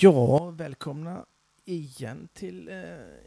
Ja, 0.00 0.50
välkomna 0.50 1.24
igen 1.64 2.28
till 2.34 2.68
eh, 2.68 2.74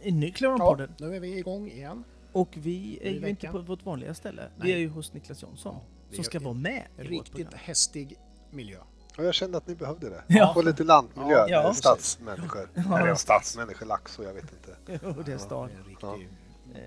en 0.01 0.19
ny 0.19 0.27
Ja, 0.27 0.33
Clownpodden. 0.33 0.93
nu 0.99 1.15
är 1.15 1.19
vi 1.19 1.37
igång 1.37 1.67
igen. 1.67 2.03
Och 2.31 2.49
vi 2.53 2.99
är 3.01 3.11
ju 3.11 3.27
inte 3.29 3.47
på 3.47 3.57
vårt 3.59 3.85
vanliga 3.85 4.13
ställe. 4.13 4.49
Vi 4.55 4.63
Nej. 4.63 4.73
är 4.73 4.77
ju 4.77 4.87
hos 4.89 5.13
Niklas 5.13 5.41
Jonsson. 5.43 5.75
vi 6.09 6.15
som 6.15 6.23
ska 6.23 6.39
vara 6.39 6.53
med 6.53 6.83
i 6.97 7.01
vårt 7.01 7.09
Riktigt 7.09 7.53
hästig 7.53 8.17
miljö. 8.51 8.77
Ja, 9.17 9.23
jag 9.23 9.33
kände 9.33 9.57
att 9.57 9.67
ni 9.67 9.75
behövde 9.75 10.09
det. 10.09 10.23
Ja. 10.27 10.53
Och 10.55 10.63
lite 10.65 10.83
lantmiljö, 10.83 11.31
Ja, 11.31 11.45
ja, 11.49 11.63
ja. 11.63 11.73
stadsmänniskor. 11.73 12.69
Ja. 12.73 12.99
Eller 12.99 13.15
stadsmänniskor, 13.15 13.85
Laxå, 13.85 14.23
jag 14.23 14.33
vet 14.33 14.43
inte. 14.53 14.99
Jo, 15.03 15.13
det 15.25 15.31
är 15.31 15.33
Ja. 15.33 15.39
stad. 15.39 15.69
Det 15.69 15.73
är 15.75 15.77
en 15.77 15.85
riktig 15.85 16.07
Ja. 16.07 16.17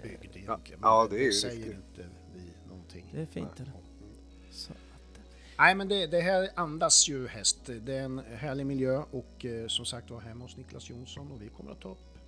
bygd 0.02 0.30
Ja. 0.34 0.40
egentligen. 0.40 0.80
Ja, 0.82 1.06
det 1.10 1.16
är 1.16 1.24
ju 1.24 1.32
säger 1.32 1.56
riktigt. 1.56 1.74
inte 1.74 2.08
vi 2.34 2.42
någonting. 2.68 3.10
Det 3.14 3.20
är 3.22 3.26
fint. 3.26 3.48
Nej. 3.58 3.66
Det. 4.48 4.54
Så 4.54 4.72
Nej, 5.58 5.74
men 5.74 5.88
det, 5.88 6.06
det 6.06 6.20
här 6.20 6.48
andas 6.54 7.08
ju 7.08 7.26
häst. 7.28 7.58
Det 7.82 7.96
är 7.96 8.02
en 8.02 8.18
härlig 8.18 8.66
miljö 8.66 9.02
och 9.10 9.44
eh, 9.44 9.66
som 9.66 9.84
sagt 9.84 10.10
var 10.10 10.20
hemma 10.20 10.44
hos 10.44 10.56
Niklas 10.56 10.90
Jonsson 10.90 11.32
och 11.32 11.42
vi 11.42 11.48
kommer 11.48 11.70
att 11.72 11.80
ta 11.80 11.88
upp 11.90 12.18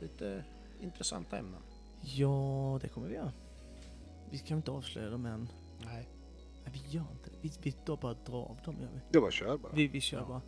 lite 0.00 0.44
intressanta 0.80 1.38
ämnen. 1.38 1.62
ja, 2.00 2.78
det 2.82 2.88
kommer 2.88 3.08
vi 3.08 3.14
göra. 3.14 3.32
Vi 4.30 4.38
kan 4.38 4.56
inte 4.56 4.70
avslöja 4.70 5.10
dem 5.10 5.26
än. 5.26 5.48
Nej, 5.84 6.08
Nej, 6.64 6.72
vi 6.72 6.90
gör 6.96 7.06
inte 7.12 7.30
det. 7.30 7.36
Vi, 7.40 7.52
vi 7.62 7.74
då 7.84 7.96
bara 7.96 8.14
drar 8.14 8.42
av 8.42 8.58
dem. 8.64 8.76
Gör 8.80 8.88
vi. 8.94 9.00
Det 9.10 9.18
var 9.18 9.30
kör 9.30 9.56
bara. 9.58 9.72
Vi, 9.72 9.86
vi 9.88 10.00
kör 10.00 10.18
Ja. 10.18 10.24
bara. 10.26 10.40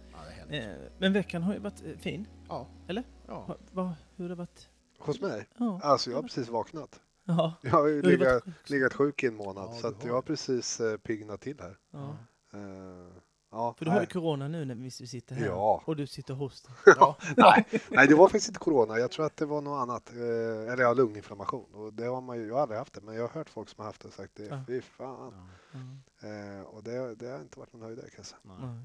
ja. 0.50 0.56
Eh, 0.56 0.76
men 0.98 1.12
veckan 1.12 1.42
har 1.42 1.52
ju 1.54 1.58
varit 1.60 1.82
eh, 1.86 1.96
fin. 1.98 2.26
Ja. 2.48 2.66
Eller? 2.88 3.04
Ja. 3.26 3.44
Ha, 3.46 3.56
va, 3.72 3.94
hur 4.16 4.24
har 4.24 4.28
det 4.28 4.34
varit? 4.34 4.68
Hos 4.98 5.20
mig? 5.20 5.46
Ja. 5.58 5.80
Alltså, 5.82 6.10
jag 6.10 6.16
har 6.16 6.22
precis 6.22 6.48
vaknat. 6.48 7.00
Ja. 7.24 7.54
Jag 7.62 7.70
har 7.70 7.86
ju 7.86 8.02
har 8.02 8.10
legat, 8.10 8.44
legat 8.64 8.94
sjuk 8.94 9.22
i 9.22 9.26
en 9.26 9.34
månad, 9.36 9.68
Ja, 9.72 9.80
så 9.80 9.86
att 9.86 10.02
har 10.02 10.08
jag 10.08 10.14
har 10.14 10.22
precis 10.22 10.80
eh, 10.80 10.96
piggnat 10.96 11.40
till 11.40 11.60
här. 11.60 11.78
ja. 11.90 12.16
Eh, 12.52 13.08
ja, 13.50 13.74
För 13.78 13.84
du 13.84 13.90
har 13.90 13.96
ju 13.98 14.00
nej. 14.00 14.12
corona 14.12 14.48
nu 14.48 14.64
när 14.64 14.74
vi 14.74 14.90
sitter 14.90 15.34
här. 15.34 15.46
Ja. 15.46 15.82
Och 15.86 15.96
du 15.96 16.06
sitter 16.06 16.34
hostar. 16.34 16.72
Ja. 16.86 17.16
nej, 17.36 17.66
nej, 17.90 18.08
det 18.08 18.14
var 18.14 18.26
faktiskt 18.28 18.48
inte 18.48 18.60
corona. 18.60 18.98
Jag 18.98 19.10
tror 19.10 19.26
att 19.26 19.36
det 19.36 19.46
var 19.46 19.60
något 19.60 19.82
annat. 19.82 20.10
Eh, 20.12 20.72
eller 20.72 20.82
ja, 20.82 20.92
lunginflammation. 20.94 21.74
Och 21.74 21.92
det 21.92 22.04
har 22.04 22.20
man 22.20 22.36
ju, 22.38 22.46
jag 22.46 22.54
har 22.54 22.62
aldrig 22.62 22.78
haft 22.78 22.94
det, 22.94 23.00
men 23.00 23.14
jag 23.14 23.22
har 23.22 23.28
hört 23.28 23.50
folk 23.50 23.68
som 23.68 23.78
har 23.80 23.86
haft 23.86 24.00
det 24.02 24.08
och 24.08 24.14
sagt 24.14 24.34
det. 24.34 24.44
Ja. 24.44 24.64
Fy 24.66 24.80
fan. 24.80 25.34
Ja. 25.72 25.78
Ja. 26.20 26.28
Eh, 26.28 26.62
och 26.62 26.82
det, 26.84 27.14
det 27.14 27.26
har 27.28 27.40
inte 27.40 27.58
varit 27.58 27.72
någon 27.72 27.82
höjdare 27.82 28.06
kan 28.06 28.16
jag 28.16 28.26
säga. 28.26 28.40
Nej. 28.42 28.56
Nej. 28.62 28.84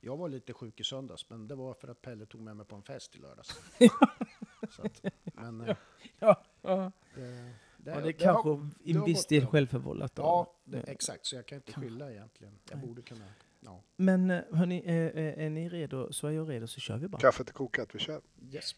Jag 0.00 0.16
var 0.16 0.28
lite 0.28 0.52
sjuk 0.52 0.80
i 0.80 0.84
söndags, 0.84 1.30
men 1.30 1.48
det 1.48 1.54
var 1.54 1.74
för 1.74 1.88
att 1.88 2.02
Pelle 2.02 2.26
tog 2.26 2.40
med 2.40 2.56
mig 2.56 2.66
på 2.66 2.76
en 2.76 2.82
fest 2.82 3.16
i 3.16 3.18
lördags. 3.18 3.60
Så 4.70 4.82
att, 4.82 5.02
men 5.34 5.60
eh, 5.60 5.76
Ja, 6.18 6.42
ja. 6.62 6.92
det, 7.14 7.50
det, 7.84 7.90
ja, 7.90 7.96
det 7.96 8.02
är 8.02 8.06
det 8.06 8.12
kanske 8.12 8.48
har- 8.48 8.70
i 8.84 8.92
viss 8.92 9.26
del 9.26 9.46
självförvållat. 9.46 10.14
då. 10.14 10.22
Ja, 10.22 10.54
det, 10.64 10.78
Eh, 10.78 10.84
exakt. 10.88 11.26
Så 11.26 11.36
jag 11.36 11.46
kan 11.46 11.56
inte 11.56 11.72
skylla 11.72 12.12
egentligen. 12.12 12.58
Jag 12.70 12.78
Nej. 12.78 12.86
borde 12.88 13.02
kunna. 13.02 13.24
Ja. 13.60 13.82
Men 13.96 14.30
eh, 14.30 14.42
hörni, 14.52 14.82
är, 14.86 15.10
är, 15.16 15.32
är 15.38 15.50
ni 15.50 15.68
redo 15.68 16.12
så 16.12 16.26
är 16.26 16.30
jag 16.30 16.50
redo 16.50 16.66
så 16.66 16.80
kör 16.80 16.96
vi 16.98 17.08
bara. 17.08 17.18
Kaffet 17.20 17.48
är 17.48 17.52
kokat, 17.52 17.94
vi 17.94 17.98
kör. 17.98 18.20
Yes. 18.52 18.74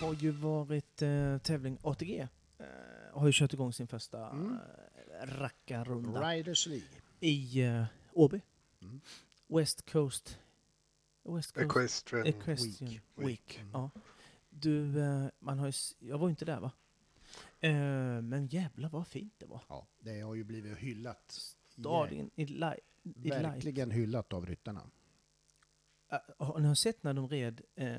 har 0.00 0.14
ju 0.14 0.30
varit 0.30 1.02
eh, 1.02 1.38
tävling 1.38 1.78
ATG. 1.82 2.20
Eh, 2.58 2.66
har 3.12 3.26
ju 3.26 3.32
kört 3.32 3.52
igång 3.52 3.72
sin 3.72 3.86
första 3.86 4.30
Mm. 4.30 4.58
eh, 5.22 5.26
rackarrunda 5.40 6.30
Riders 6.30 6.66
League. 6.66 6.88
i 7.20 7.62
eh, 7.62 7.84
Åby. 8.12 8.40
Mm. 8.82 9.00
West 9.48 9.90
Coast. 9.92 10.38
West 11.24 11.52
Coast 11.54 11.66
Equestrian. 11.70 12.26
Equestrian 12.26 12.90
Week. 13.16 13.28
Week. 13.28 13.58
Mm. 13.60 13.70
Ja. 13.72 13.90
Du, 14.50 15.00
eh, 15.02 15.26
man 15.38 15.58
har 15.58 15.66
ju, 15.66 15.72
jag 15.98 16.18
var 16.18 16.26
ju 16.28 16.30
inte 16.30 16.44
där 16.44 16.60
va? 16.60 16.70
Eh, 17.60 17.72
men 18.22 18.46
jävlar 18.46 18.88
vad 18.88 19.06
fint 19.06 19.34
det 19.38 19.46
var. 19.46 19.60
Ja, 19.68 19.86
det 20.00 20.20
har 20.20 20.34
ju 20.34 20.44
blivit 20.44 20.78
hyllat. 20.78 21.38
Stadion 21.68 22.30
i, 22.34 22.46
li, 22.46 22.54
i 23.14 23.28
light. 23.28 23.44
Verkligen 23.44 23.90
hyllat 23.90 24.32
av 24.32 24.46
ryttarna. 24.46 24.82
Eh, 26.12 26.18
har 26.46 26.58
ni 26.60 26.76
sett 26.76 27.02
när 27.02 27.14
de 27.14 27.28
red 27.28 27.60
eh, 27.76 27.96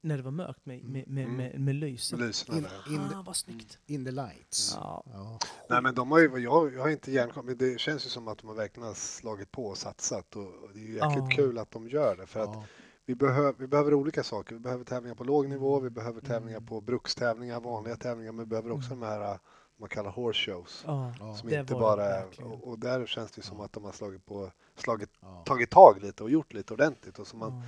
när 0.00 0.16
det 0.16 0.22
var 0.22 0.30
mörkt 0.30 0.66
med, 0.66 0.84
med, 0.84 1.08
med, 1.08 1.24
Mm. 1.24 1.36
med, 1.36 1.60
med 1.60 1.74
lyset? 1.74 2.18
Lyserna 2.18 2.58
In, 2.58 2.94
in, 2.94 3.00
ah, 3.00 3.22
vad 3.26 3.36
snyggt! 3.36 3.78
in 3.86 4.04
the 4.04 4.10
lights. 4.10 4.72
Ja. 4.76 5.02
Ja. 5.06 5.38
Nej 5.70 5.82
men 5.82 5.94
de 5.94 6.10
har 6.10 6.18
ju, 6.18 6.38
jag, 6.38 6.74
jag 6.74 6.82
har 6.82 6.88
inte 6.88 7.12
järnkoll, 7.12 7.44
men 7.44 7.56
det 7.58 7.80
känns 7.80 8.06
ju 8.06 8.10
som 8.10 8.28
att 8.28 8.38
de 8.38 8.46
har 8.48 8.54
verkligen 8.54 8.94
slagit 8.94 9.52
på 9.52 9.66
och 9.66 9.78
satsat 9.78 10.36
och 10.36 10.42
och 10.46 10.70
det 10.74 10.78
är 10.80 10.84
ju 10.84 10.92
jäkligt 10.94 11.16
Ja. 11.16 11.28
kul 11.36 11.58
att 11.58 11.70
de 11.70 11.88
gör 11.88 12.16
det 12.16 12.26
för 12.26 12.40
att 12.40 12.54
Ja. 12.54 12.64
Vi, 13.06 13.14
behöver 13.14 13.54
vi 13.58 13.66
behöver 13.66 13.94
olika 13.94 14.22
saker. 14.22 14.54
Vi 14.54 14.60
behöver 14.60 14.84
tävlingar 14.84 15.14
på 15.14 15.24
låg 15.24 15.48
nivå, 15.48 15.80
vi 15.80 15.90
behöver 15.90 16.20
Mm. 16.20 16.28
tävlingar 16.30 16.60
på 16.60 16.80
brukstävlingar, 16.80 17.60
vanliga 17.60 17.96
tävlingar, 17.96 18.32
men 18.32 18.44
vi 18.44 18.48
behöver 18.48 18.70
också 18.70 18.88
de 18.90 19.02
här 19.02 19.32
äh, 19.32 19.38
man 19.76 19.88
kallar 19.88 20.10
horse 20.10 20.50
shows. 20.50 20.82
Ja. 20.86 21.14
Som 21.40 21.48
inte 21.48 21.74
bara 21.74 22.26
och, 22.26 22.68
och 22.68 22.78
där 22.78 23.06
känns 23.06 23.30
det 23.32 23.42
som 23.42 23.60
att 23.60 23.72
de 23.72 23.84
har 23.84 23.92
slagit 23.92 24.26
på, 24.26 24.52
slagit, 24.76 25.10
Ja. 25.20 25.42
tagit 25.46 25.70
tag 25.70 26.02
lite 26.02 26.22
och 26.22 26.30
gjort 26.30 26.52
lite 26.52 26.74
ordentligt 26.74 27.18
och 27.18 27.26
så 27.26 27.36
man, 27.36 27.52
Ja. 27.52 27.62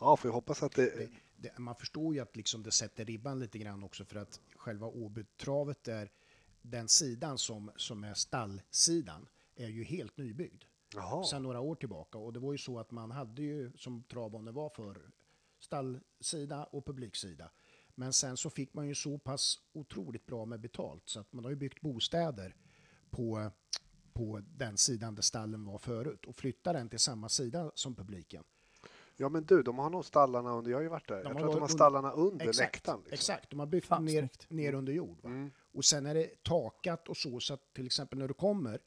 ja 0.00 0.16
får 0.16 0.28
ju 0.30 0.34
hoppas 0.34 0.62
att 0.62 0.72
det, 0.72 0.82
Det, 0.96 1.08
det, 1.36 1.58
man 1.58 1.74
förstår 1.74 2.14
ju 2.14 2.20
att 2.20 2.36
liksom 2.36 2.62
det 2.62 2.70
sätter 2.70 3.04
ribban 3.04 3.38
lite 3.38 3.58
grann 3.58 3.84
också 3.84 4.04
för 4.04 4.16
att 4.16 4.40
själva 4.56 4.86
Åbytravet 4.86 5.88
är 5.88 6.10
den 6.62 6.88
sidan 6.88 7.38
som, 7.38 7.70
som 7.76 8.04
är 8.04 8.14
stallsidan 8.14 9.28
är 9.56 9.68
ju 9.68 9.84
helt 9.84 10.16
nybyggd 10.16 10.62
jaha, 10.94 11.24
sedan 11.24 11.42
några 11.42 11.60
år 11.60 11.74
tillbaka 11.74 12.18
och 12.18 12.32
det 12.32 12.40
var 12.40 12.52
ju 12.52 12.58
så 12.58 12.78
att 12.78 12.90
man 12.90 13.10
hade 13.10 13.42
ju 13.42 13.72
som 13.76 14.02
travbanor 14.02 14.52
var 14.52 14.68
för 14.68 15.10
stallsida 15.58 16.64
och 16.64 16.86
publiksida. 16.86 17.50
Men 17.94 18.12
sen 18.12 18.36
så 18.36 18.50
fick 18.50 18.74
man 18.74 18.88
ju 18.88 18.94
så 18.94 19.18
pass 19.18 19.58
otroligt 19.72 20.26
bra 20.26 20.44
med 20.44 20.60
betalt 20.60 21.02
så 21.04 21.20
att 21.20 21.32
man 21.32 21.44
har 21.44 21.50
ju 21.50 21.56
byggt 21.56 21.80
bostäder 21.80 22.56
på, 23.10 23.50
på 24.12 24.40
den 24.56 24.76
sidan 24.76 25.14
där 25.14 25.22
stallen 25.22 25.64
var 25.64 25.78
förut 25.78 26.26
och 26.26 26.36
flyttar 26.36 26.74
den 26.74 26.88
till 26.88 26.98
samma 26.98 27.28
sida 27.28 27.70
som 27.74 27.94
publiken. 27.94 28.44
ja 29.16 29.28
men 29.28 29.44
du, 29.44 29.62
de 29.62 29.78
har 29.78 29.90
nog 29.90 30.04
stallarna 30.04 30.50
under, 30.50 30.70
jag 30.70 30.78
har 30.78 30.82
ju 30.82 30.88
varit 30.88 31.08
där, 31.08 31.18
jag 31.18 31.24
har 31.24 31.34
tror 31.34 31.48
att 31.48 31.54
de 31.54 31.60
har 31.60 31.68
stallarna 31.68 32.12
under 32.12 32.48
Exakt, 32.48 32.74
läktaren. 32.74 32.98
Liksom. 32.98 33.14
exakt. 33.14 33.50
De 33.50 33.58
har 33.58 33.66
byggt 33.66 33.90
ner, 34.00 34.28
ner 34.48 34.74
under 34.74 34.92
jord. 34.92 35.18
Va? 35.22 35.28
Mm. 35.28 35.50
Och 35.72 35.84
sen 35.84 36.06
är 36.06 36.14
det 36.14 36.42
takat 36.42 37.08
och 37.08 37.16
så, 37.16 37.40
så 37.40 37.54
att 37.54 37.74
till 37.74 37.86
exempel 37.86 38.18
när 38.18 38.28
du 38.28 38.34
kommer 38.34 38.80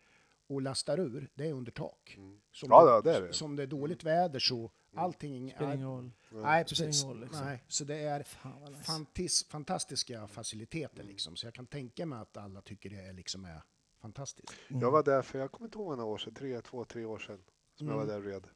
och 0.48 0.62
lastar 0.62 1.00
ur, 1.00 1.30
det 1.36 1.48
är 1.48 1.54
under 1.54 1.72
tak. 1.72 2.16
Mm. 2.18 2.42
Som 2.52 2.70
Ja, 2.72 2.90
ja, 2.90 3.02
det 3.02 3.16
är 3.18 3.22
det. 3.22 3.34
Som 3.34 3.56
det 3.56 3.64
är 3.64 3.68
dåligt 3.68 4.04
väder 4.04 4.40
så 4.40 4.72
allting... 4.96 5.52
Spelar 5.52 5.74
ingen 5.74 5.88
roll. 5.88 6.12
Nej, 6.30 6.64
Det 6.64 6.70
precis. 6.70 7.04
roll, 7.04 7.20
liksom. 7.20 7.46
Nej, 7.46 7.64
så 7.68 7.84
det 7.84 7.96
är 7.96 8.24
Fan 8.24 8.76
fantis, 8.84 9.48
fantastiska 9.48 10.28
faciliteter 10.28 11.04
liksom. 11.04 11.36
Så 11.36 11.48
jag 11.48 11.54
kan 11.54 11.68
tänka 11.68 12.06
mig 12.06 12.20
att 12.20 12.38
alla 12.38 12.62
tycker 12.62 12.90
det 12.90 13.02
är 13.02 13.14
liksom 13.14 13.46
är 13.46 13.62
fantastiskt. 14.02 14.54
Mm. 14.70 14.82
Jag 14.82 14.92
var 14.92 15.04
där 15.04 15.22
för, 15.22 15.40
jag 15.40 15.52
kommer 15.52 15.68
inte 15.68 15.78
ihåg 15.78 15.98
några 15.98 16.12
år 16.12 16.18
sedan, 16.18 16.34
tre, 16.34 16.62
två, 16.62 16.86
tre 16.86 17.06
år 17.06 17.20
sedan 17.20 17.44
som 17.76 17.88
jag 17.88 17.96
var 17.96 18.04
Mm. 18.04 18.14
där 18.16 18.18
och 18.20 18.34
red. 18.34 18.48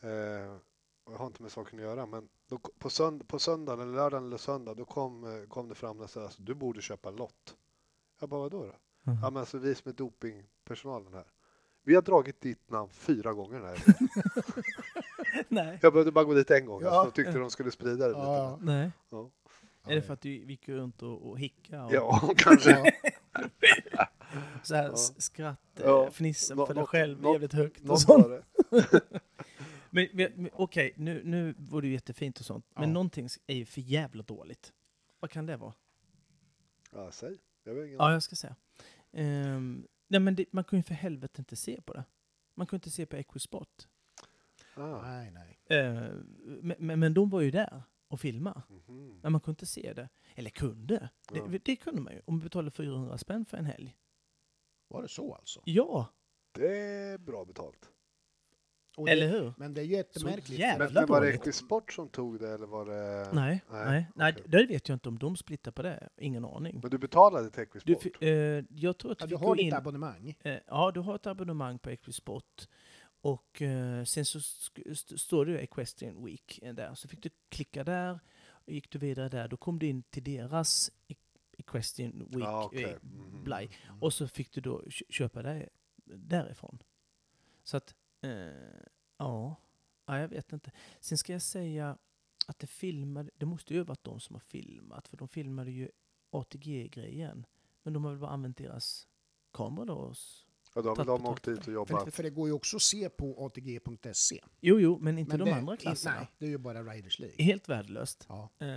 Eh, 0.00 0.56
och 1.04 1.12
jag 1.12 1.18
har 1.18 1.26
inte 1.26 1.42
med 1.42 1.52
saken 1.52 1.78
att 1.78 1.84
göra, 1.84 2.06
men 2.06 2.28
då, 2.48 2.58
på, 2.58 2.90
sönd, 2.90 3.28
på 3.28 3.38
söndagen, 3.38 3.80
eller 3.80 3.96
lördagen 3.96 4.26
eller 4.26 4.36
söndag, 4.36 4.74
då 4.74 4.84
kom, 4.84 5.24
eh, 5.24 5.48
kom 5.48 5.68
det 5.68 5.74
fram 5.74 6.00
och 6.00 6.10
sa 6.10 6.22
alltså, 6.22 6.42
du 6.42 6.54
borde 6.54 6.82
köpa 6.82 7.08
en 7.08 7.16
lott. 7.16 7.56
Jag 8.20 8.28
bara, 8.28 8.40
vadå 8.40 8.64
då? 8.66 8.72
Mhm. 9.06 9.18
Ja, 9.22 9.30
men 9.30 9.36
alltså 9.40 9.58
vi 9.58 9.74
som 9.74 9.88
är 9.88 9.94
dopingpersonalen 9.94 11.14
här. 11.14 11.24
Vi 11.82 11.94
har 11.94 12.02
dragit 12.02 12.40
ditt 12.40 12.70
namn 12.70 12.90
fyra 12.90 13.32
gånger 13.32 13.60
här. 13.60 13.78
Nej. 15.48 15.78
Jag 15.82 15.92
behövde 15.92 16.12
bara 16.12 16.24
gå 16.24 16.34
dit 16.34 16.50
en 16.50 16.66
gång, 16.66 16.82
Ja. 16.82 16.88
alltså, 16.90 17.10
de 17.10 17.24
tyckte 17.24 17.38
de 17.38 17.50
skulle 17.50 17.70
sprida 17.70 17.96
det 17.96 18.08
lite. 18.08 18.20
Ja, 18.20 18.58
Nej. 18.62 18.90
Ja, 19.10 19.30
Är 19.86 19.94
det 19.94 20.02
för 20.02 20.14
att 20.14 20.20
du 20.20 20.30
gick 20.30 20.68
runt 20.68 21.02
och, 21.02 21.30
och 21.30 21.38
hickade 21.40 21.84
och 21.84 21.92
ja 21.94 22.32
kanske. 22.36 22.92
Ja, 23.92 24.08
så 24.62 24.74
här 24.74 24.88
Ja. 24.88 24.96
skratt, 24.96 25.60
Ja. 25.82 26.04
eh, 26.04 26.10
fnissa 26.10 26.54
Nå- 26.54 26.66
för 26.66 26.74
dig 26.74 26.86
själv 26.86 27.20
något- 27.22 27.32
jävligt 27.32 27.52
högt 27.52 27.88
och 27.90 28.00
sånt. 28.00 28.26
Men, 29.90 30.08
men, 30.12 30.32
men 30.34 30.50
okej, 30.52 30.92
nu, 30.96 31.22
nu 31.24 31.54
var 31.58 31.80
det 31.80 31.86
ju 31.86 31.92
jättefint 31.92 32.40
och 32.40 32.46
sånt. 32.46 32.66
Men 32.74 32.82
Ja. 32.84 32.88
någonting 32.92 33.28
är 33.46 33.54
ju 33.54 33.64
för 33.64 33.80
jävla 33.80 34.22
dåligt. 34.22 34.72
Vad 35.20 35.30
kan 35.30 35.46
det 35.46 35.56
vara? 35.56 35.72
Ja, 36.92 37.10
säg. 37.10 37.38
Jag 37.64 37.74
vet 37.74 37.84
ingen 37.86 37.96
Ja, 37.98 38.12
jag 38.12 38.22
ska 38.22 38.36
säga. 38.36 38.56
Ehm, 39.16 39.86
nej, 40.08 40.20
men 40.20 40.34
det, 40.34 40.52
man 40.52 40.64
kan 40.64 40.78
ju 40.78 40.82
för 40.82 40.94
helvete 40.94 41.40
inte 41.40 41.56
se 41.56 41.80
på 41.80 41.92
det. 41.92 42.04
Man 42.54 42.66
kan 42.66 42.76
inte 42.76 42.90
se 42.90 43.06
på 43.06 43.16
Equisport. 43.16 43.86
ah. 44.74 45.02
nej, 45.02 45.30
nej. 45.30 45.58
Ehm, 45.68 46.26
men, 46.62 46.76
men, 46.78 47.00
men 47.00 47.14
de 47.14 47.30
var 47.30 47.40
ju 47.40 47.50
där 47.50 47.82
och 48.08 48.20
filmade. 48.20 48.62
mhm. 48.68 49.20
Men 49.22 49.32
man 49.32 49.40
kunde 49.40 49.52
inte 49.52 49.66
se 49.66 49.92
det. 49.92 50.08
Eller 50.34 50.50
kunde. 50.50 51.10
Ja. 51.32 51.46
Det, 51.46 51.58
det 51.64 51.76
kunde 51.76 52.00
man 52.00 52.12
ju. 52.12 52.20
Om 52.24 52.34
man 52.34 52.40
betalade 52.44 52.70
400 52.70 53.18
spänn 53.18 53.44
för 53.44 53.56
en 53.56 53.64
helg. 53.66 53.96
Var 54.88 55.02
det 55.02 55.08
så 55.08 55.34
alltså? 55.34 55.60
Ja, 55.64 56.06
Det 56.52 56.78
är 56.78 57.18
bra 57.18 57.44
betalt. 57.44 57.90
Och 58.96 59.08
eller 59.08 59.26
det, 59.28 59.32
hur? 59.38 59.52
men 59.56 59.74
det 59.74 59.80
är 59.80 59.84
jättemärkligt. 59.84 60.48
jävla- 60.60 60.84
Men, 60.84 60.94
men 60.94 61.06
var 61.06 61.20
det. 61.20 61.32
Equisport 61.32 61.92
som 61.92 62.08
tog 62.08 62.40
det 62.40 62.48
eller 62.50 62.66
var 62.66 62.86
det... 62.86 63.30
Nej, 63.32 63.62
nej, 63.70 64.06
nej, 64.14 64.32
okej. 64.32 64.44
det 64.48 64.66
vet 64.66 64.88
jag 64.88 64.96
inte 64.96 65.08
om 65.08 65.18
de 65.18 65.36
splittar 65.36 65.70
på 65.72 65.82
det. 65.82 66.08
Ingen 66.16 66.44
aning. 66.44 66.78
Men 66.82 66.90
du 66.90 66.98
betalade 66.98 67.50
till 67.50 67.66
Du, 67.84 67.92
Equisport? 67.92 68.16
fi- 68.20 68.28
eh, 68.58 68.64
jag 68.70 68.98
tror 68.98 69.12
att 69.12 69.20
Ja, 69.20 69.26
du 69.26 69.30
du 69.36 69.36
har 69.46 69.56
ditt 69.56 69.64
in... 69.66 69.74
abonnemang. 69.74 70.34
Eh, 70.42 70.56
ja, 70.66 70.90
du 70.94 71.00
har 71.00 71.14
ett 71.14 71.26
abonnemang 71.26 71.78
på 71.78 71.90
Equisport. 71.90 72.68
Och 73.20 73.62
eh, 73.62 74.04
sen 74.04 74.24
så 74.24 74.40
står 75.18 75.46
det 75.46 75.52
ju 75.52 75.58
Equestrian 75.58 76.24
Week 76.24 76.60
där. 76.74 76.94
Så 76.94 77.08
fick 77.08 77.22
du 77.22 77.30
klicka 77.48 77.84
där. 77.84 78.20
Och 78.48 78.72
gick 78.72 78.90
du 78.90 78.98
vidare 78.98 79.28
där, 79.28 79.48
då 79.48 79.56
kom 79.56 79.78
du 79.78 79.86
in 79.86 80.02
till 80.02 80.24
deras 80.24 80.90
E- 81.08 81.14
Equestrian 81.58 82.18
Week. 82.30 82.44
Ja, 82.44 82.64
okej. 82.64 82.84
eh, 82.84 82.90
Mhm. 83.02 83.44
blaj. 83.44 83.70
Och 84.00 84.12
så 84.12 84.28
fick 84.28 84.52
du 84.52 84.60
då 84.60 84.82
kö- 84.90 85.04
köpa 85.08 85.42
det 85.42 85.68
därifrån. 86.04 86.78
Så 87.64 87.76
att, 87.76 87.94
ja. 89.18 89.56
Ja, 90.06 90.18
jag 90.18 90.28
vet 90.28 90.52
inte. 90.52 90.70
Sen 91.00 91.18
ska 91.18 91.32
jag 91.32 91.42
säga 91.42 91.98
att 92.46 92.58
det 92.58 92.66
filmade, 92.66 93.30
det 93.36 93.46
måste 93.46 93.74
ju 93.74 93.80
ha 93.80 93.84
varit 93.84 94.04
de 94.04 94.20
som 94.20 94.34
har 94.34 94.40
filmat, 94.40 95.08
för 95.08 95.16
de 95.16 95.28
filmade 95.28 95.70
ju 95.70 95.88
ATG-grejen. 96.30 97.46
Men 97.82 97.92
de 97.92 98.04
har 98.04 98.10
väl 98.10 98.20
bara 98.20 98.30
använt 98.30 98.56
deras 98.56 99.08
kamera 99.52 99.84
då? 99.84 99.94
och 99.94 100.16
Ja, 100.74 100.82
då 100.82 100.88
har 100.88 100.96
väl 100.96 101.06
de 101.06 101.26
åkt 101.26 101.44
dit 101.44 101.58
och 101.58 101.64
För, 101.64 101.72
jobbat. 101.72 102.14
för 102.14 102.22
det 102.22 102.30
går 102.30 102.48
ju 102.48 102.52
också 102.52 102.76
att 102.76 102.82
se 102.82 103.08
på 103.08 103.46
ATG.se. 103.46 104.44
Jo, 104.60 104.80
jo, 104.80 104.98
men 105.00 105.18
inte 105.18 105.30
Men 105.30 105.38
de 105.38 105.44
det, 105.50 105.56
andra 105.56 105.76
klasserna. 105.76 106.16
Nej, 106.16 106.28
det 106.38 106.46
är 106.46 106.50
ju 106.50 106.58
bara 106.58 106.82
Riders 106.82 107.18
League. 107.18 107.44
Helt 107.44 107.68
värdelöst. 107.68 108.26
Ja. 108.28 108.48
Eh, 108.58 108.76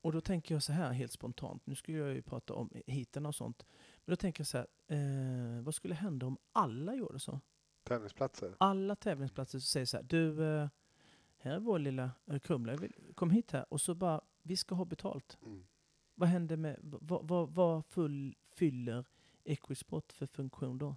och 0.00 0.12
då 0.12 0.20
tänker 0.20 0.54
jag 0.54 0.62
så 0.62 0.72
här 0.72 0.92
helt 0.92 1.12
spontant, 1.12 1.66
nu 1.66 1.74
skulle 1.74 1.98
jag 1.98 2.14
ju 2.14 2.22
prata 2.22 2.54
om 2.54 2.70
hiten 2.86 3.26
och 3.26 3.34
sånt, 3.34 3.66
men 4.04 4.12
då 4.12 4.16
tänker 4.16 4.40
jag 4.40 4.46
så 4.46 4.58
här, 4.58 4.66
eh, 4.88 5.62
vad 5.62 5.74
skulle 5.74 5.94
hända 5.94 6.26
om 6.26 6.38
alla 6.52 6.94
gjorde 6.94 7.18
så? 7.18 7.40
Tävlingsplatser. 7.88 8.54
Alla 8.60 8.96
tävlingsplatser 8.96 9.58
säger 9.58 9.86
så 9.86 9.96
här, 9.96 10.04
du, 10.04 10.44
eh, 10.44 10.68
här 11.38 11.52
är 11.52 11.58
vår 11.60 11.78
lilla 11.78 12.10
eh, 12.26 12.38
Kumla, 12.38 12.76
vill- 12.76 13.12
kom 13.14 13.30
hit 13.30 13.50
här, 13.50 13.66
och 13.72 13.80
så 13.80 13.94
bara, 13.94 14.20
vi 14.42 14.56
ska 14.56 14.74
ha 14.74 14.84
betalt. 14.84 15.38
Mm. 15.44 15.66
Vad 16.14 16.28
händer 16.28 16.56
med, 16.56 16.78
vad, 16.82 17.28
vad, 17.28 17.50
vad 17.54 17.84
full, 17.86 18.36
fyller 18.52 19.04
Equisport 19.44 20.12
för 20.12 20.26
funktion 20.26 20.78
då? 20.78 20.96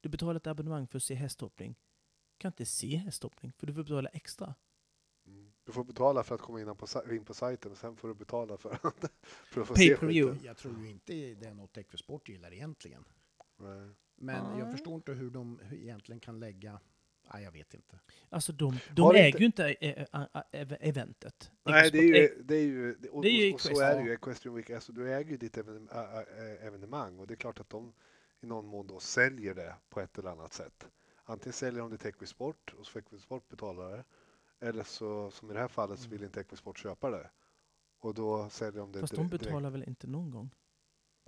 Du 0.00 0.08
betalar 0.08 0.34
ett 0.36 0.46
abonnemang 0.46 0.86
för 0.86 0.96
att 0.98 1.02
se 1.02 1.14
hästhoppning. 1.14 1.72
Du 2.32 2.38
kan 2.38 2.48
inte 2.48 2.66
se 2.66 2.96
hästhoppning, 2.96 3.52
för 3.52 3.66
du 3.66 3.74
får 3.74 3.82
betala 3.82 4.08
extra. 4.08 4.54
Mm. 5.26 5.52
Du 5.64 5.72
får 5.72 5.84
betala 5.84 6.22
för 6.24 6.34
att 6.34 6.40
komma 6.40 6.60
in 6.60 6.76
på, 6.76 6.86
in 7.14 7.24
på 7.24 7.34
sajten 7.34 7.72
och 7.72 7.78
sen 7.78 7.96
får 7.96 8.08
du 8.08 8.14
betala 8.14 8.56
för, 8.56 8.70
att- 8.82 9.12
för 9.22 9.60
att 9.60 9.66
få 9.68 9.74
Pay 9.74 9.86
se 9.88 9.96
skiten. 9.96 10.40
Jag 10.44 10.56
tror 10.56 10.80
ju 10.82 10.90
inte 10.90 11.12
det 11.12 11.44
är 11.46 11.54
något 11.54 11.76
Equisport 11.76 12.28
gillar 12.28 12.52
egentligen. 12.52 13.04
Nej. 13.56 13.90
Men 14.18 14.58
jag 14.58 14.62
Nej. 14.66 14.72
förstår 14.72 14.94
inte 14.94 15.12
hur 15.12 15.30
de 15.30 15.60
egentligen 15.72 16.20
kan 16.20 16.40
lägga... 16.40 16.80
Nej, 17.34 17.44
jag 17.44 17.52
vet 17.52 17.74
inte. 17.74 17.98
Alltså 18.28 18.52
de, 18.52 18.78
de 18.96 19.14
äger 19.16 19.26
inte- 19.26 19.38
ju 19.38 19.44
inte 19.46 19.70
eh, 19.70 20.06
eh, 20.12 20.22
eh, 20.32 20.42
ev- 20.52 20.76
eventet. 20.80 21.50
Nej, 21.64 21.90
det 21.90 21.98
är 21.98 22.02
ju, 22.22 22.42
det 22.42 22.54
är 22.54 22.62
ju, 22.62 22.94
och, 23.10 23.22
Det 23.22 23.28
är 23.28 23.32
ju 23.46 23.48
och, 23.50 23.54
och 23.54 23.60
så 23.60 23.80
är 23.80 23.94
det 23.98 24.02
ju 24.02 24.12
Equestrian 24.12 24.56
Week. 24.56 24.70
Alltså, 24.70 24.92
du 24.92 25.14
äger 25.14 25.30
ju 25.30 25.36
ditt 25.36 25.56
evenemang 26.60 27.18
och 27.18 27.26
det 27.26 27.34
är 27.34 27.36
klart 27.36 27.60
att 27.60 27.70
de 27.70 27.92
i 28.40 28.46
någon 28.46 28.66
mån 28.66 28.86
då 28.86 29.00
säljer 29.00 29.54
det 29.54 29.74
på 29.90 30.00
ett 30.00 30.18
eller 30.18 30.30
annat 30.30 30.52
sätt. 30.52 30.86
Antingen 31.24 31.52
säljer 31.52 31.80
de 31.80 31.90
det 31.90 31.96
till 31.98 32.08
Equisport 32.08 32.74
och 32.78 32.86
så 32.86 32.92
får 32.92 33.00
Equisport 33.00 33.48
betala 33.48 33.88
det. 33.88 34.04
Eller 34.60 34.82
så, 34.84 35.30
som 35.30 35.50
i 35.50 35.54
det 35.54 35.60
här 35.60 35.68
fallet, 35.68 35.98
så 36.00 36.08
vill 36.08 36.24
inte 36.24 36.40
Equisport 36.40 36.78
köpa 36.78 37.10
det. 37.10 37.30
Och 38.00 38.14
då 38.14 38.48
säljer 38.50 38.80
de 38.80 38.92
det 38.92 39.00
Fast 39.00 39.14
de 39.14 39.28
direkt. 39.28 39.44
betalar 39.44 39.70
väl 39.70 39.82
inte 39.84 40.06
någon 40.06 40.30
gång? 40.30 40.50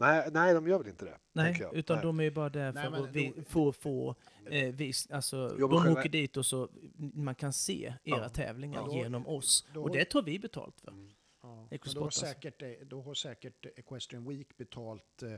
Nej, 0.00 0.28
nej, 0.32 0.54
de 0.54 0.68
gör 0.68 0.78
väl 0.78 0.88
inte 0.88 1.04
det. 1.04 1.18
Nej, 1.32 1.62
utan 1.72 1.96
Nej. 1.96 2.04
de 2.06 2.20
är 2.20 2.24
ju 2.24 2.30
bara 2.30 2.48
där 2.48 2.72
för 2.72 3.04
att 3.04 3.10
vi, 3.10 3.32
få, 3.48 3.72
få 3.72 4.14
eh, 4.46 4.74
vis, 4.74 5.10
alltså, 5.10 5.56
Jo, 5.58 5.68
de 5.68 5.82
själva- 5.82 6.00
åker 6.00 6.08
dit 6.10 6.36
och 6.36 6.46
så 6.46 6.68
man 7.14 7.34
kan 7.34 7.52
se 7.52 7.84
era 7.84 7.96
Ja. 8.02 8.18
Ja, 8.22 8.28
tävlingar 8.28 8.84
då- 8.86 8.94
genom 8.94 9.26
oss. 9.26 9.66
då- 9.74 9.82
och 9.82 9.90
det 9.90 10.04
tar 10.04 10.22
vi 10.22 10.38
betalt 10.38 10.80
för. 10.80 10.88
Mm. 10.90 11.10
Ja. 11.42 11.68
Då, 11.94 12.00
har 12.02 12.10
säkert, 12.10 12.62
eh, 12.62 12.70
då 12.82 13.02
har 13.02 13.14
säkert 13.14 13.66
Equestrian 13.78 14.28
Week 14.28 14.56
betalt 14.56 15.22
eh, 15.22 15.32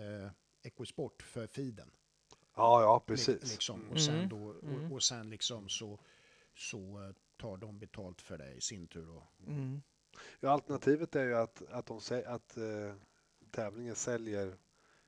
eh, 0.00 0.30
Equisport 0.62 1.22
för 1.22 1.46
feeden. 1.46 1.90
Ja, 2.56 2.82
ja, 2.82 3.00
precis. 3.06 3.50
Liksom. 3.52 3.90
Och, 3.90 4.00
sen 4.00 4.14
Mm. 4.14 4.28
då, 4.28 4.36
Mm. 4.62 4.84
och, 4.86 4.92
och 4.92 5.02
sen 5.02 5.30
liksom 5.30 5.68
så, 5.68 5.98
så 6.56 6.78
eh, 6.78 7.10
tar 7.40 7.56
de 7.56 7.78
betalt 7.78 8.20
för 8.22 8.38
det 8.38 8.52
i 8.52 8.60
sin 8.60 8.86
tur. 8.86 9.10
Och, 9.10 9.22
Mm. 9.46 9.82
Ja, 10.40 10.50
alternativet 10.50 11.16
är 11.16 11.24
ju 11.24 11.34
att, 11.34 11.62
att, 11.70 11.86
de, 11.86 11.98
sä- 11.98 12.26
att 12.26 12.56
eh, 12.56 12.94
tävlingen 13.54 13.94
säljer 13.94 14.56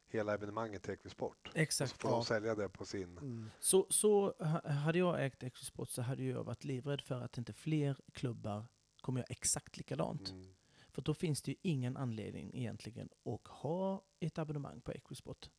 hela 0.08 0.34
evenemanget 0.34 0.82
till 0.82 0.92
Equisport. 0.92 1.48
Så 1.52 1.58
Exakt. 1.58 1.92
får 2.02 2.10
Ja. 2.10 2.16
de 2.16 2.24
sälja 2.24 2.54
det 2.54 2.68
på 2.68 2.84
sin... 2.84 3.18
mm. 3.18 3.50
Så, 3.60 3.86
så 3.90 4.34
ha- 4.38 4.68
hade 4.70 4.98
jag 4.98 5.24
ägt 5.26 5.42
Equisport 5.42 5.88
så 5.88 6.02
hade 6.02 6.24
jag 6.24 6.44
varit 6.44 6.64
livrädd 6.64 7.00
för 7.00 7.20
att 7.20 7.38
inte 7.38 7.52
fler 7.52 7.96
klubbar 8.12 8.64
kommer 9.00 9.20
göra 9.20 9.26
exakt 9.30 9.76
likadant. 9.76 10.30
Mm. 10.30 10.54
För 10.90 11.02
då 11.02 11.14
finns 11.14 11.42
det 11.42 11.50
ju 11.50 11.56
ingen 11.62 11.96
anledning 11.96 12.54
egentligen 12.54 13.08
att 13.24 13.46
ha 13.46 14.04
ett 14.20 14.38
abonnemang 14.38 14.80
på 14.80 14.92
Equisport. 14.92 15.50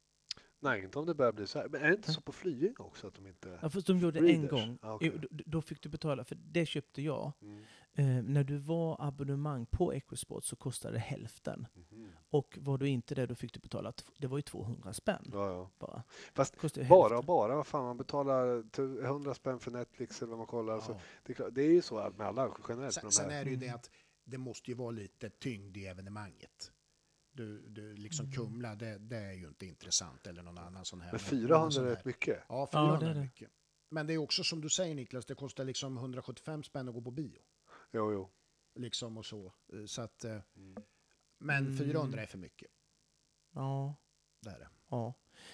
Nej, 0.60 0.84
inte 0.84 1.00
om 1.00 1.06
det 1.06 1.14
börjar 1.16 1.32
bli 1.34 1.48
så 1.48 1.60
här. 1.60 1.70
Men 1.70 1.82
är 1.82 1.88
det 1.88 1.94
inte 1.96 2.12
så 2.14 2.22
på 2.22 2.32
Flying 2.32 2.76
också 2.78 3.08
att 3.08 3.14
de 3.14 3.28
inte... 3.28 3.60
Ja, 3.62 3.70
fast 3.70 3.88
de 3.88 4.00
gjorde 4.00 4.20
en 4.20 4.26
Breeders? 4.26 4.50
gång. 4.52 4.78
Ah. 4.82 4.98
Jo, 5.02 5.12
då, 5.30 5.62
fick 5.62 5.82
du 5.82 5.90
betala, 5.90 6.24
för 6.24 6.36
det 6.36 6.66
köpte 6.66 7.02
jag. 7.02 7.32
Mm. 7.42 7.64
Eh, 7.94 8.24
när 8.24 8.44
du 8.44 8.58
var 8.58 8.98
abonnemang 9.08 9.66
på 9.66 9.94
Equisport 9.94 10.44
så 10.44 10.56
kostade 10.56 10.94
det 10.94 11.00
hälften. 11.00 11.68
Mhm. 11.74 12.10
Och 12.30 12.58
var 12.62 12.78
du 12.78 12.88
inte 12.90 13.16
det, 13.16 13.26
då 13.26 13.36
fick 13.36 13.54
du 13.54 13.60
betala, 13.60 13.94
det 14.18 14.28
var 14.28 14.38
ju 14.38 14.42
200 14.42 14.94
spänn 14.94 15.30
Ja, 15.34 15.52
ja. 15.52 15.70
bara. 15.80 16.04
Fast 16.34 16.58
Kostade 16.58 16.88
Bara 16.88 17.18
och 17.18 17.26
bara, 17.26 17.56
vad 17.56 17.68
fan 17.68 17.86
man 17.86 17.98
betalar 17.98 18.64
tu- 18.70 19.02
100 19.04 19.34
spänn 19.34 19.60
för 19.60 19.72
Netflix 19.72 20.22
eller 20.22 20.30
vad 20.30 20.38
man 20.38 20.48
kollar. 20.48 20.80
Så 20.80 20.92
Ja. 20.92 21.00
det, 21.24 21.32
är 21.34 21.36
klart, 21.36 21.50
det 21.56 21.62
är 21.64 21.72
ju 21.72 21.82
så 21.82 22.14
med 22.18 22.28
alla 22.28 22.52
generellt. 22.70 22.94
Sen, 22.94 23.04
de 23.04 23.12
sen 23.12 23.32
är 23.32 23.44
det 23.46 23.50
ju 23.50 23.56
det 23.56 23.66
Mm. 23.66 23.76
att 23.76 23.90
det 24.24 24.38
måste 24.38 24.72
ju 24.72 24.78
vara 24.78 24.92
lite 24.92 25.30
tyngd 25.30 25.78
i 25.78 25.86
evenemanget. 25.86 26.72
Du, 27.38 27.62
du, 27.70 27.96
liksom 27.96 28.26
Mm. 28.26 28.36
Kumla, 28.38 28.76
det, 28.76 28.98
det 28.98 29.18
är 29.18 29.34
ju 29.34 29.48
inte 29.48 29.66
intressant 29.66 30.28
eller 30.28 30.44
någon 30.44 30.58
annan 30.58 30.86
sån 30.86 31.02
här. 31.02 31.12
Men 31.12 31.22
någon 31.22 31.30
400 31.30 31.72
sån 31.72 31.86
är 31.86 31.90
rätt 31.90 32.06
mycket. 32.06 32.44
Ja, 32.50 32.70
Ja, 32.72 32.88
400 32.88 33.14
det 33.14 33.20
är 33.20 33.24
mycket. 33.24 33.50
Men 33.90 34.08
det 34.08 34.14
är 34.14 34.18
också 34.18 34.44
som 34.44 34.62
du 34.62 34.70
säger 34.70 34.96
Niklas, 34.96 35.26
det 35.26 35.36
kostar 35.36 35.64
liksom 35.66 35.98
175 35.98 36.64
spänn 36.64 36.88
att 36.88 36.94
gå 36.94 37.02
på 37.02 37.12
bio. 37.12 37.40
Jo, 37.92 38.12
jo. 38.14 38.30
Liksom 38.76 39.18
och 39.18 39.26
så. 39.26 39.54
Eh, 39.74 39.86
så 39.86 40.02
att, 40.02 40.24
eh, 40.24 40.32
Mm. 40.56 40.76
men 41.38 41.66
Mm. 41.66 41.78
400 41.78 42.22
är 42.22 42.26
för 42.26 42.38
mycket. 42.38 42.72
Ja, 43.54 43.96
Det 44.42 44.50
är 44.50 44.60
det. 44.60 44.68
ja. 44.90 45.14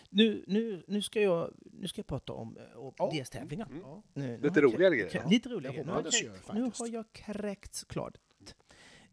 Nu, 0.10 0.44
nu, 0.48 0.84
nu, 0.88 1.02
ska 1.02 1.22
jag, 1.22 1.54
nu 1.64 1.88
ska 1.88 2.00
jag 2.00 2.08
prata 2.08 2.34
om 2.34 2.58
eh, 2.58 2.64
Ja. 2.98 3.12
DS-tävlingar. 3.14 3.66
Mm. 3.68 3.82
Ja. 3.82 4.04
Lite 4.42 4.62
roligare 4.62 4.96
grejer. 4.96 5.12
Ja. 5.24 5.30
Lite 5.30 5.50
roligare. 5.50 5.76
Nu 5.76 5.82
har 5.84 5.88
jag 5.88 5.96
hoppades 5.96 6.22
kräkt- 6.22 6.42
jag 6.48 6.56
Nu 6.56 6.72
har 6.78 6.88
jag 6.88 7.12
kräkts 7.12 7.84
klart. 7.84 8.18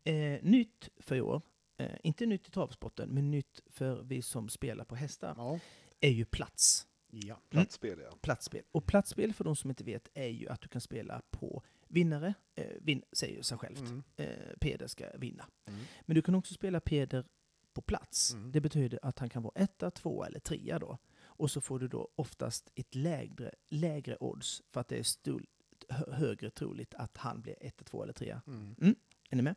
Eh, 0.05 0.39
nytt 0.43 0.89
för 0.99 1.17
i 1.17 1.21
år, 1.21 1.43
eh, 1.81 1.97
inte 2.03 2.27
nytt 2.27 2.49
i 2.49 2.51
travsporten, 2.51 3.09
men 3.09 3.31
nytt 3.31 3.61
för 3.67 4.03
vi 4.03 4.23
som 4.23 4.49
spelar 4.49 4.85
på 4.85 4.95
hästar, 4.95 5.35
Ja. 5.37 5.59
är 6.01 6.11
ju 6.11 6.25
plats. 6.25 6.87
ja. 7.11 7.41
Platsspel, 7.51 7.99
ja. 8.05 8.17
Platsspel. 8.23 8.63
Och 8.73 8.87
platsspel, 8.87 9.33
för 9.35 9.45
de 9.45 9.57
som 9.57 9.71
inte 9.71 9.85
vet, 9.85 10.09
är 10.15 10.27
ju 10.29 10.49
att 10.49 10.61
du 10.61 10.69
kan 10.69 10.81
spela 10.81 11.23
på 11.31 11.63
vinnare. 11.89 12.35
Eh, 12.55 12.67
vin, 12.81 13.03
säger 13.13 13.43
sig 13.43 13.59
självt. 13.59 13.81
Mm. 13.81 14.03
Eh, 14.17 14.27
Peder 14.61 14.87
ska 14.87 15.07
vinna. 15.19 15.47
Mm. 15.67 15.81
Men 16.01 16.15
du 16.15 16.23
kan 16.23 16.35
också 16.35 16.55
spela 16.55 16.81
Peder 16.81 17.25
på 17.73 17.83
plats. 17.83 18.35
Mm. 18.35 18.53
Det 18.53 18.61
betyder 18.61 18.99
att 19.03 19.19
han 19.19 19.29
kan 19.31 19.43
vara 19.43 19.53
etta, 19.57 19.91
tvåa 19.91 20.27
eller 20.27 20.41
trea 20.41 20.79
då. 20.79 20.99
Och 21.23 21.51
så 21.51 21.61
får 21.61 21.79
du 21.79 21.89
då 21.89 22.09
oftast 22.15 22.71
ett 22.75 22.95
lägre, 22.95 23.51
lägre 23.69 24.17
odds 24.21 24.63
för 24.71 24.81
att 24.81 24.89
det 24.89 24.99
är 24.99 25.03
stor, 25.03 25.45
hö- 25.89 26.13
högre 26.13 26.51
troligt 26.51 26.95
att 26.95 27.17
han 27.17 27.43
blir 27.43 27.55
etta, 27.61 27.85
tvåa 27.85 28.03
eller 28.03 28.13
trea. 28.13 28.43
Mm. 28.47 28.95
Är 29.31 29.37
ni 29.37 29.43
med? 29.43 29.55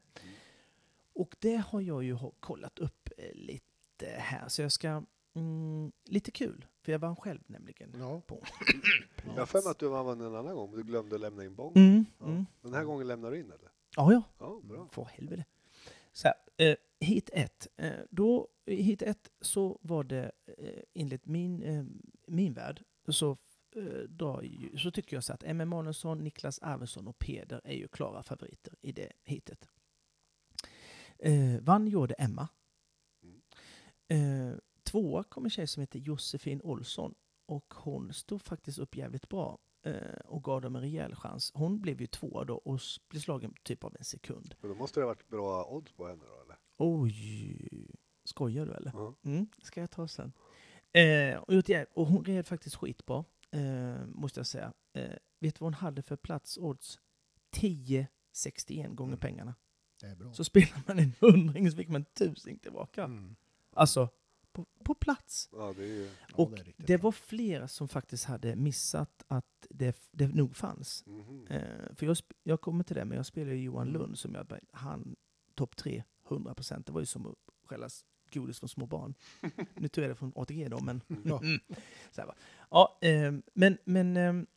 Och 1.15 1.35
det 1.39 1.55
har 1.55 1.81
jag 1.81 2.03
ju 2.03 2.17
kollat 2.39 2.79
upp 2.79 3.09
eh, 3.17 3.33
lite 3.33 4.07
här, 4.17 4.47
så 4.47 4.61
jag 4.61 4.71
ska... 4.71 5.03
Mm, 5.35 5.91
lite 6.05 6.31
kul, 6.31 6.65
för 6.81 6.91
jag 6.91 6.99
vann 6.99 7.15
själv 7.15 7.41
nämligen. 7.45 7.93
Ja. 7.99 8.21
På. 8.21 8.43
Jag 9.25 9.33
har 9.41 9.45
för 9.45 9.61
mig 9.61 9.71
att 9.71 9.79
du 9.79 9.87
vann 9.87 10.21
en 10.21 10.35
annan 10.35 10.55
gång, 10.55 10.69
men 10.69 10.79
du 10.79 10.83
glömde 10.85 11.17
lämna 11.17 11.43
in 11.45 11.55
bång. 11.55 11.73
Mm, 11.75 12.05
Ja. 12.19 12.25
mm. 12.25 12.45
Den 12.61 12.73
här 12.73 12.83
gången 12.83 13.07
lämnar 13.07 13.31
du 13.31 13.39
in, 13.39 13.45
eller? 13.45 13.69
Ja, 13.95 14.11
ja. 14.13 14.23
Ja, 14.39 14.61
bra. 14.63 14.87
För 14.91 15.05
helvete. 15.05 15.45
Så 16.11 16.27
här, 16.27 16.35
eh, 16.57 16.75
hit 16.99 17.29
1. 17.33 17.67
Eh, 17.77 17.91
då, 18.09 18.47
hit 18.65 19.01
1 19.01 19.31
så 19.41 19.79
var 19.81 20.03
det 20.03 20.31
eh, 20.57 20.81
enligt 20.93 21.25
min, 21.25 21.63
eh, 21.63 21.83
min 22.27 22.53
värld 22.53 22.83
så, 23.07 23.37
eh, 23.75 24.43
ju, 24.43 24.77
så 24.77 24.91
tycker 24.91 25.15
jag 25.15 25.23
så 25.23 25.33
att 25.33 25.43
M.M. 25.43 25.61
Emanuelsson, 25.61 26.23
Niklas 26.23 26.59
Arvidsson 26.59 27.07
och 27.07 27.19
Peder 27.19 27.61
är 27.63 27.75
ju 27.75 27.87
klara 27.87 28.23
favoriter 28.23 28.73
i 28.81 28.91
det 28.91 29.11
hitet. 29.23 29.69
Eh, 31.25 31.61
vann 31.61 31.87
gjorde 31.87 32.13
Emma. 32.13 32.47
Eh, 34.07 34.57
tvåa 34.83 35.23
kom 35.23 35.43
en 35.43 35.49
tjej 35.49 35.67
som 35.67 35.81
heter 35.81 35.99
Josefin 35.99 36.61
Olsson 36.63 37.15
och 37.45 37.73
hon 37.73 38.13
stod 38.13 38.41
faktiskt 38.41 38.79
upp 38.79 38.95
jävligt 38.97 39.29
bra 39.29 39.57
eh, 39.85 40.19
och 40.25 40.43
gav 40.43 40.61
dem 40.61 40.75
en 40.75 40.81
rejäl 40.81 41.15
chans. 41.15 41.51
Hon 41.53 41.81
blev 41.81 42.01
ju 42.01 42.07
tvåa 42.07 42.43
då 42.43 42.55
och 42.55 42.79
blev 43.09 43.19
slagen 43.19 43.53
typ 43.63 43.83
av 43.83 43.95
en 43.99 44.03
sekund. 44.05 44.55
Men 44.61 44.69
då 44.71 44.75
måste 44.77 44.99
det 44.99 45.03
ha 45.03 45.07
varit 45.07 45.27
bra 45.27 45.65
odds 45.69 45.91
på 45.91 46.07
henne 46.07 46.23
då, 46.25 46.41
eller? 46.43 46.57
Oj, 46.77 47.87
skojar 48.23 48.65
du 48.65 48.73
eller? 48.73 48.91
Ja. 48.95 49.15
Mm, 49.23 49.47
ska 49.61 49.79
jag 49.79 49.91
ta 49.91 50.07
sen. 50.07 50.33
Eh, 50.91 51.37
och, 51.37 51.53
och 51.93 52.07
hon 52.07 52.25
red 52.25 52.47
faktiskt 52.47 52.75
skitbra, 52.75 53.25
eh, 53.51 54.05
måste 54.07 54.39
jag 54.39 54.47
säga. 54.47 54.73
Eh, 54.93 55.13
vet 55.39 55.55
du 55.55 55.59
vad 55.59 55.65
hon 55.67 55.73
hade 55.73 56.01
för 56.01 56.15
platsodds? 56.15 56.99
10,61 57.55 58.95
gånger 58.95 59.09
Mm. 59.13 59.19
pengarna. 59.19 59.55
Det. 60.07 60.33
Så 60.33 60.43
spelar 60.43 60.81
man 60.87 60.99
en 60.99 61.13
hundring 61.19 61.71
så 61.71 61.77
fick 61.77 61.89
man 61.89 62.05
tusing 62.05 62.59
tillbaka. 62.59 63.03
Mm. 63.03 63.35
Alltså, 63.73 64.09
på, 64.51 64.65
på 64.83 64.93
plats. 64.95 65.49
Ja, 65.51 65.73
det 65.77 65.83
är 65.83 65.87
ju... 65.87 66.03
Ja, 66.03 66.35
och 66.35 66.51
det 66.51 66.59
är 66.59 66.63
riktigt 66.63 66.87
det 66.87 66.97
bra. 66.97 67.03
var 67.03 67.11
flera 67.11 67.67
som 67.67 67.87
faktiskt 67.87 68.25
hade 68.25 68.55
missat 68.55 69.23
att 69.27 69.67
det, 69.69 69.97
det 70.11 70.27
nog 70.27 70.55
fanns. 70.55 71.03
Mhm. 71.05 71.47
Eh, 71.47 71.95
för 71.95 72.05
jag, 72.05 72.17
jag 72.43 72.61
kommer 72.61 72.83
till 72.83 72.95
det, 72.95 73.05
men 73.05 73.17
jag 73.17 73.25
spelar 73.25 73.51
ju 73.51 73.63
Johan 73.63 73.87
Mm. 73.87 74.01
Lund 74.01 74.19
som 74.19 74.35
jag, 74.35 74.59
han 74.71 75.15
topp 75.55 75.75
3, 75.75 76.03
100 76.27 76.53
procent. 76.53 76.85
Det 76.85 76.91
var 76.91 76.99
ju 76.99 77.05
som 77.05 77.25
att 77.25 77.35
skälla 77.65 77.89
godis 78.33 78.59
från 78.59 78.69
små 78.69 78.85
barn. 78.85 79.13
nu 79.75 79.87
tog 79.87 80.03
jag 80.03 80.11
det 80.11 80.15
från 80.15 80.33
ATG 80.35 80.67
då, 80.69 80.79
men... 80.79 81.01
Ja. 81.23 81.41
så 82.11 82.21
här, 82.21 82.27
va. 82.27 82.35
Ja, 82.69 82.97
ehm, 83.01 83.43
men 83.53 83.77
men 83.85 84.17
ehm, 84.17 84.47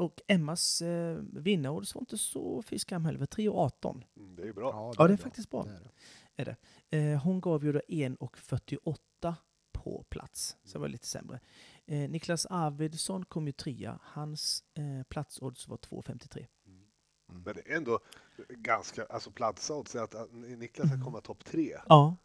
och 0.00 0.20
Emmas 0.26 0.82
eh, 0.82 1.16
vinnarodds 1.32 1.94
var 1.94 2.02
inte 2.02 2.18
så 2.18 2.62
fy 2.62 2.78
skam 2.78 3.04
heller, 3.04 3.26
3,18. 3.26 4.04
Mm, 4.16 4.36
det 4.36 4.42
är 4.42 4.46
ju 4.46 4.52
bra. 4.52 4.94
Ja, 4.98 5.06
det 5.06 5.12
är 5.12 5.16
faktiskt 5.16 5.50
bra. 5.50 5.64
Det 5.64 6.42
är 6.42 6.44
det. 6.44 6.56
Eh, 6.98 7.22
hon 7.22 7.40
gav 7.40 7.64
ju 7.64 7.72
då 7.72 7.80
1,48 7.88 9.34
på 9.72 10.04
plats, 10.08 10.56
så 10.64 10.78
det 10.78 10.78
var 10.78 10.88
lite 10.88 11.06
sämre. 11.06 11.40
Eh, 11.86 12.10
Niklas 12.10 12.46
Arvidsson 12.46 13.24
kom 13.24 13.46
ju 13.46 13.52
trea. 13.52 13.98
Hans 14.02 14.64
eh, 14.74 15.02
platsodds 15.08 15.68
var 15.68 15.76
2,53. 15.76 16.46
Mm. 16.66 16.86
Men 17.26 17.54
det 17.54 17.70
är 17.70 17.76
ändå 17.76 18.00
ganska, 18.48 19.04
alltså 19.04 19.30
platsodds, 19.30 19.96
att, 19.96 20.14
att 20.14 20.32
Niklas 20.32 20.88
ska 20.88 21.04
komma 21.04 21.20
topp 21.20 21.44
tre. 21.44 21.76
Ja, 21.88 22.16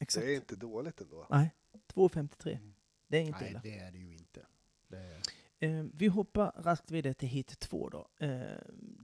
exakt. 0.00 0.26
Det 0.26 0.32
är 0.32 0.36
inte 0.36 0.56
dåligt 0.56 1.00
ändå. 1.00 1.26
Nej, 1.30 1.54
2,53. 1.94 2.48
Mm. 2.56 2.74
Det 3.08 3.16
är 3.18 3.22
inte 3.22 3.40
Nej, 3.40 3.50
illa. 3.50 3.60
det 3.62 3.78
är 3.78 3.92
det 3.92 3.98
ju 3.98 4.12
inte. 4.12 4.46
Det 4.88 4.96
är... 4.96 5.20
Eh, 5.62 5.84
vi 5.94 6.06
hoppar 6.06 6.52
raskt 6.56 6.90
vidare 6.90 7.14
till 7.14 7.28
hit 7.28 7.58
två 7.58 7.88
då. 7.88 8.08
Eh, 8.16 8.58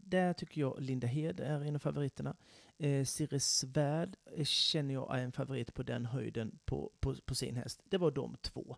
där 0.05 0.33
tycker 0.33 0.61
jag 0.61 0.81
Linda 0.81 1.07
Hed 1.07 1.41
är 1.41 1.61
en 1.61 1.75
av 1.75 1.79
favoriterna. 1.79 2.37
Eh, 2.79 3.05
Siri 3.05 3.41
Svärd 3.41 4.17
eh, 4.25 4.45
känner 4.45 4.95
jag 4.95 5.19
är 5.19 5.25
en 5.25 5.33
favorit 5.33 5.75
på 5.75 5.83
den 5.83 6.07
höjden 6.07 6.59
på, 6.65 6.93
på, 7.01 7.15
på 7.15 7.35
sin 7.35 7.57
häst. 7.57 7.83
Det 7.85 7.99
var 7.99 8.11
de 8.11 8.37
två. 8.37 8.77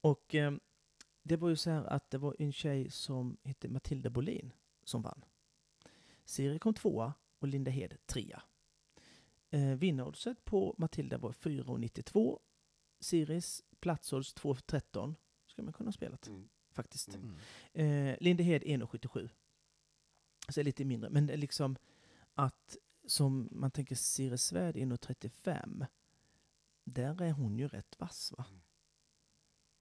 Och 0.00 0.34
det 1.22 1.36
var 1.36 1.48
ju 1.48 1.56
så 1.56 1.70
här 1.70 1.84
att 1.84 2.10
det 2.10 2.18
var 2.18 2.36
en 2.38 2.52
tjej 2.52 2.90
som 2.90 3.36
hette 3.44 3.68
Matilda 3.68 4.10
Bolin 4.10 4.52
som 4.84 5.02
vann. 5.02 5.24
Siri 6.24 6.58
kom 6.58 6.74
tvåa 6.74 7.14
och 7.38 7.48
Linda 7.48 7.70
Hed 7.70 8.06
trea. 8.06 8.42
Eh, 9.50 9.74
Vinnaroddset 9.74 10.44
på 10.44 10.74
Matilda 10.78 11.18
var 11.18 11.32
4,92. 11.32 12.38
Siris 13.00 13.64
platsodds 13.80 14.34
2,13. 14.34 15.14
Ska 15.46 15.62
man 15.62 15.72
kunna 15.72 15.88
ha 15.88 15.92
spelat 15.92 16.26
Mm 16.26 16.48
faktiskt. 16.82 17.08
Mm. 17.14 18.10
Eh, 18.10 18.16
Lindehed 18.20 18.62
1,77. 18.62 19.28
Så 20.48 20.62
lite 20.62 20.84
mindre. 20.84 21.10
Men 21.10 21.26
liksom 21.26 21.76
att 22.34 22.76
som 23.06 23.48
man 23.52 23.70
tänker 23.70 23.94
Siri 23.96 24.38
Svärd 24.38 24.76
1,35. 24.76 25.86
Där 26.84 27.22
är 27.22 27.32
hon 27.32 27.58
ju 27.58 27.68
rätt 27.68 27.96
vass 27.98 28.32
va? 28.38 28.44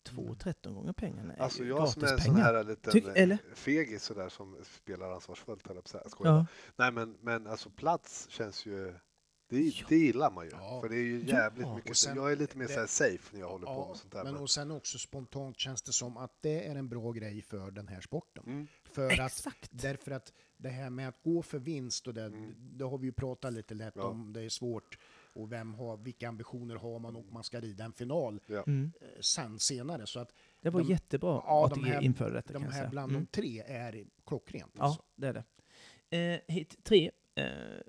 2,13 0.09 0.73
gånger 0.73 0.93
pengarna 0.93 1.33
Alltså 1.39 1.63
jag 1.63 1.89
som 1.89 2.03
är 2.03 2.13
en 2.13 2.21
sån 2.21 2.35
här 2.35 2.63
liten 2.63 2.93
Tyck- 2.93 3.11
eller? 3.15 3.35
eh, 3.49 3.53
fegis 3.55 4.03
sådär 4.03 4.29
som 4.29 4.57
spelar 4.63 5.11
ansvarsfullt, 5.11 5.63
jag 6.27 6.47
på. 6.47 6.47
Nej 6.75 6.91
men, 6.91 7.17
men 7.21 7.47
alltså 7.47 7.69
plats 7.69 8.27
känns 8.29 8.65
ju, 8.65 8.93
det, 9.49 9.59
Ja. 9.61 9.85
det 9.89 9.97
gillar 9.97 10.31
man 10.31 10.45
ju. 10.45 10.51
Ja. 10.51 10.81
För 10.81 10.89
det 10.89 10.95
är 10.95 11.03
ju 11.03 11.19
Ja. 11.27 11.35
jävligt 11.37 11.67
mycket, 11.75 11.89
Och 11.89 11.97
sen- 11.97 12.15
jag 12.15 12.31
är 12.31 12.35
lite 12.35 12.57
mer 12.57 12.67
det- 12.67 12.73
så 12.73 12.79
här 12.79 12.87
safe 12.87 13.29
när 13.33 13.39
jag 13.39 13.49
håller 13.49 13.65
på 13.65 13.71
Ja, 13.73 13.87
med 13.87 13.97
sånt 13.97 14.11
där. 14.13 14.23
men 14.23 14.33
Men, 14.33 14.41
och 14.41 14.49
sen 14.49 14.71
också 14.71 14.97
spontant 14.99 15.59
känns 15.59 15.81
det 15.81 15.91
som 15.91 16.17
att 16.17 16.31
det 16.41 16.67
är 16.67 16.75
en 16.75 16.89
bra 16.89 17.11
grej 17.11 17.41
för 17.41 17.71
den 17.71 17.87
här 17.87 18.01
sporten. 18.01 18.43
mm, 18.47 18.67
För 18.91 19.05
att, 19.05 19.19
Exakt! 19.31 19.69
därför 19.71 20.11
att 20.11 20.33
det 20.57 20.69
här 20.69 20.89
med 20.89 21.07
att 21.09 21.23
gå 21.23 21.41
för 21.41 21.59
vinst, 21.59 22.07
och 22.07 22.13
det, 22.13 22.23
Mm. 22.23 22.53
det 22.57 22.85
har 22.85 22.97
vi 22.97 23.05
ju 23.05 23.11
pratat 23.11 23.53
lite 23.53 23.73
lätt 23.73 23.93
Ja. 23.95 24.03
om, 24.03 24.33
det 24.33 24.41
är 24.41 24.49
svårt. 24.49 24.97
Och 25.33 25.51
vem 25.51 25.73
har, 25.73 25.97
vilka 25.97 26.29
ambitioner 26.29 26.75
har 26.75 26.99
man 26.99 27.15
och 27.15 27.25
man 27.31 27.43
ska 27.43 27.59
rida 27.59 27.83
en 27.85 27.93
final 27.93 28.39
ja. 28.47 28.63
Mm. 28.67 28.91
eh, 29.01 29.07
sen 29.21 29.59
senare. 29.59 30.07
Så 30.07 30.19
att 30.19 30.33
Det 30.61 30.69
var 30.69 30.81
de- 30.81 30.87
jättebra 30.89 31.41
ja, 31.45 31.65
att 31.65 31.73
de 31.73 31.83
här- 31.83 32.01
införde 32.01 32.33
detta 32.33 32.53
de 32.53 32.63
här 32.63 32.89
bland 32.89 33.11
Mm. 33.11 33.23
de 33.23 33.27
tre 33.41 33.59
är 33.61 34.05
klockrent. 34.25 34.71
Ja, 34.77 34.83
Alltså. 34.83 35.01
det 35.15 35.27
är 35.27 35.33
det. 35.33 35.43
Eh, 36.17 36.55
hit 36.55 36.83
tre 36.83 37.11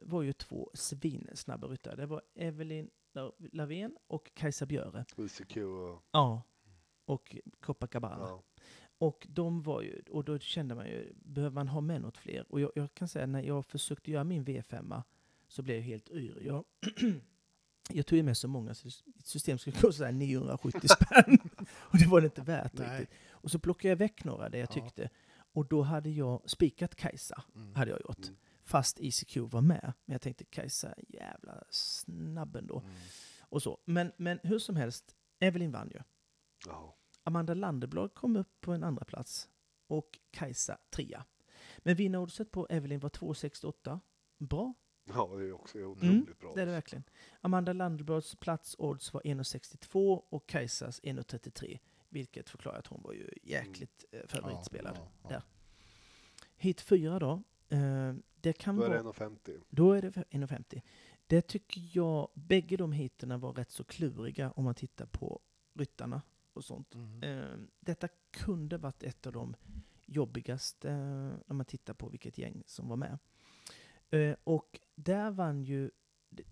var 0.03 0.23
ju 0.23 0.33
två 0.33 0.71
svinsnabba 0.75 1.67
ryttare. 1.69 1.97
Det 1.97 2.07
var 2.07 2.23
Evelyn 2.35 2.91
La- 3.13 3.33
Lavén 3.53 3.97
och 4.07 4.31
Kajsa 4.35 4.67
Björe. 4.67 5.05
Och... 5.65 6.03
Ja. 6.11 6.43
Och 7.05 7.37
Copacabana. 7.61 8.25
Ja. 8.29 8.43
Och 8.99 9.27
de 9.31 9.63
var 9.63 9.83
ju, 9.83 10.03
och 10.11 10.25
då 10.25 10.39
kände 10.39 10.75
man 10.75 10.87
ju, 10.87 11.13
behöver 11.15 11.55
man 11.55 11.69
ha 11.69 11.81
med 11.81 12.01
något 12.01 12.19
fler? 12.19 12.53
Och 12.53 12.61
jag, 12.61 12.73
jag 12.75 12.95
kan 12.95 13.09
säga 13.09 13.27
när 13.27 13.43
jag 13.43 13.67
försökte 13.67 14.11
göra 14.11 14.25
min 14.25 14.45
V5 14.45 15.03
så 15.49 15.63
blev 15.63 15.77
jag 15.77 15.83
helt 15.85 16.11
yr. 16.11 16.43
Jag, 16.47 16.65
jag 17.91 18.07
tog 18.07 18.17
ju 18.17 18.23
med 18.23 18.37
så 18.37 18.49
många 18.49 18.75
så 18.75 18.89
ett 19.19 19.27
system 19.27 19.59
skulle 19.59 19.77
kosta 19.77 19.93
så 19.93 20.05
här 20.05 20.13
970 20.13 20.81
spänn. 20.89 21.39
och 21.69 21.99
det 21.99 22.07
var 22.07 22.21
det 22.21 22.25
inte 22.25 22.43
värt 22.43 22.73
Nej. 22.79 23.01
riktigt. 23.01 23.17
Och 23.31 23.51
så 23.51 23.59
plockade 23.59 23.89
jag 23.89 23.97
väck 23.97 24.25
några 24.25 24.49
där 24.49 24.59
jag 24.59 24.69
Ja. 24.71 24.73
tyckte. 24.75 25.11
Och 25.53 25.67
då 25.67 25.83
hade 25.83 26.11
jag 26.11 26.51
spikat 26.51 26.95
Kajsa, 26.95 27.43
Mm. 27.55 27.75
hade 27.75 27.91
jag 27.91 28.01
gjort. 28.01 28.27
Mm. 28.29 28.37
Fast 28.69 29.01
ECQ 29.01 29.37
var 29.37 29.61
med. 29.61 29.93
Men 30.05 30.13
jag 30.13 30.21
tänkte 30.21 30.45
Kajsa, 30.45 30.95
jävla 31.09 31.65
snabb 31.71 32.57
ändå. 32.57 32.81
Mm. 32.81 32.93
Och 33.41 33.63
så. 33.63 33.79
Men, 33.85 34.13
men 34.17 34.41
hur 34.43 34.59
som 34.59 34.77
helst, 34.77 35.17
Evelyn 35.39 35.73
vann 35.73 35.91
ju. 35.95 36.01
Ja. 36.67 36.97
Amanda 37.25 37.55
Landeblad 37.55 38.15
kom 38.15 38.37
upp 38.37 38.61
på 38.61 38.73
en 38.73 38.85
andra 38.85 39.05
plats 39.05 39.49
och 39.87 40.19
Kajsa 40.31 40.79
trea. 40.91 41.25
Men 41.79 41.97
vinnaroddset 41.97 42.51
på 42.51 42.67
Evelyn 42.71 43.01
var 43.01 43.11
2,68. 43.11 44.01
Bra, 44.39 44.75
ja, 45.05 45.27
det 45.37 45.45
är 45.45 45.53
också 45.53 45.79
otroligt 45.79 46.39
bra. 46.39 46.49
Mm, 46.49 46.57
det 46.57 46.63
är 46.63 46.67
det 46.67 46.73
verkligen. 46.73 47.05
Amanda 47.41 47.73
Landeblads 47.73 48.37
platsodds 48.37 49.13
var 49.13 49.21
1,62 49.21 50.23
och 50.29 50.47
Kajsas 50.47 51.01
1,33. 51.03 51.79
Vilket 52.09 52.51
förklarar 52.51 52.79
att 52.79 52.87
hon 52.87 53.03
var 53.03 53.13
ju 53.13 53.29
jäkligt 53.43 54.05
eh, 54.13 54.21
favoritspelad. 54.27 54.97
Ja, 54.97 55.03
ja, 55.03 55.11
ja. 55.23 55.29
Där. 55.29 55.43
Hit 56.57 56.81
fyra 56.81 57.19
då. 57.19 57.43
Eh, 57.69 58.15
det 58.41 58.53
kan 58.53 58.77
Då 58.77 58.83
är 58.83 58.89
vara... 58.89 59.03
det 59.03 59.09
1,50. 59.09 59.63
Då 59.69 59.93
är 59.93 60.03
det 60.03 60.11
1,50. 60.11 60.83
Det 61.27 61.43
tycker 61.43 61.91
jag, 61.93 62.29
bägge 62.35 62.77
de 62.77 62.93
hiterna 62.93 63.39
var 63.39 63.53
rätt 63.53 63.71
så 63.71 63.85
kluriga 63.85 64.51
om 64.51 64.65
man 64.65 64.75
tittar 64.75 65.07
på 65.07 65.41
ryttarna 65.75 66.23
och 66.53 66.65
sånt. 66.65 66.95
Mm. 66.95 67.23
Eh, 67.23 67.59
detta 67.81 68.09
kunde 68.31 68.79
varit 68.79 69.03
ett 69.03 69.27
av 69.27 69.33
de 69.33 69.57
jobbigaste 70.07 70.91
eh, 70.91 70.97
när 71.47 71.55
man 71.55 71.67
tittar 71.67 71.95
på 71.95 72.09
vilket 72.09 72.39
gäng 72.39 72.63
som 72.67 72.89
var 72.89 72.97
med. 72.97 73.19
Eh, 74.11 74.37
och 74.45 74.81
där 74.95 75.31
vann 75.31 75.63
ju, 75.63 75.91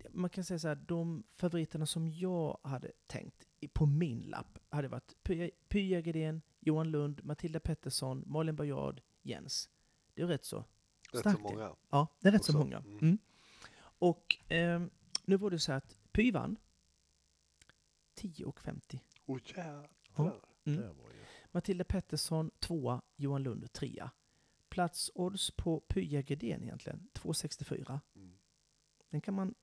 man 0.09 0.29
kan 0.29 0.43
säga 0.43 0.59
så 0.59 0.67
här, 0.67 0.75
de 0.75 1.23
favoriterna 1.35 1.85
som 1.85 2.07
jag 2.09 2.59
hade 2.63 2.91
tänkt 3.07 3.47
på 3.73 3.85
min 3.85 4.19
lapp 4.19 4.59
hade 4.69 4.87
varit 4.87 5.23
Py 5.69 5.81
Jägerdén, 5.87 6.41
Johan 6.59 6.91
Lund, 6.91 7.25
Matilda 7.25 7.59
Pettersson, 7.59 8.23
Malin 8.25 8.55
Bajard, 8.55 9.01
Jens. 9.21 9.69
Det 10.13 10.21
är 10.21 10.27
rätt 10.27 10.45
så. 10.45 10.65
Rätt 11.13 11.23
så 11.23 11.39
många. 11.39 11.75
Ja, 11.89 12.07
det 12.19 12.27
är 12.27 12.31
rätt 12.31 12.45
så 12.45 12.51
Också. 12.51 12.59
många. 12.59 12.77
Mm. 12.77 12.97
Mm. 12.99 13.17
Och 13.79 14.37
ehm, 14.47 14.89
nu 15.25 15.37
var 15.37 15.51
det 15.51 15.59
så 15.59 15.71
att 15.71 15.97
Py 16.11 16.31
vann 16.31 16.57
10,50. 18.15 18.99
Åh 19.25 19.39
jävlar. 19.45 19.89
Mm. 20.63 20.81
Det 20.81 20.87
var 20.87 21.11
ju... 21.11 21.25
Matilda 21.51 21.83
Pettersson 21.83 22.51
tvåa, 22.59 23.01
Johan 23.15 23.43
Lund 23.43 23.73
trea. 23.73 24.11
Platsodds 24.69 25.51
på 25.51 25.79
Py 25.79 26.01
Jägerdén 26.05 26.63
egentligen, 26.63 27.09
2,64. 27.13 27.99
Mm. 28.15 28.37
Den 29.09 29.21
kan 29.21 29.33
man 29.33 29.55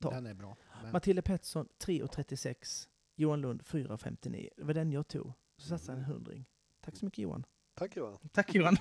ta. 0.00 0.10
Den 0.10 0.26
är 0.26 0.34
bra. 0.34 0.56
Men, 0.82 0.92
Matilda 0.92 1.22
Pettersson 1.22 1.68
3,36. 1.78 2.88
Johan 3.14 3.40
Lund 3.40 3.62
4,59. 3.62 4.48
Det 4.56 4.64
var 4.64 4.74
den 4.74 4.92
jag 4.92 5.08
tog. 5.08 5.32
Så 5.56 5.68
satsade 5.68 5.98
jag 5.98 6.06
en 6.08 6.12
hundring. 6.14 6.46
Tack 6.80 6.96
så 6.96 7.04
mycket 7.04 7.22
Johan. 7.22 7.46
Tack 7.80 7.96
Johan. 7.96 8.18
Tack 8.32 8.54
Johan. 8.54 8.76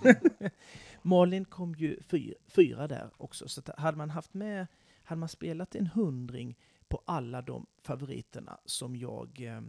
Malin 1.01 1.45
kom 1.45 1.75
ju 1.75 2.01
fyra, 2.01 2.35
fyra 2.47 2.87
där 2.87 3.11
också. 3.17 3.47
Så 3.47 3.61
hade 3.77 3.97
man 3.97 4.09
haft 4.09 4.33
med, 4.33 4.67
hade 5.03 5.19
man 5.19 5.29
spelat 5.29 5.75
en 5.75 5.87
hundring 5.87 6.57
på 6.87 7.01
alla 7.05 7.41
de 7.41 7.65
favoriterna 7.81 8.59
som 8.65 8.95
jag, 8.95 9.41
eh, 9.41 9.61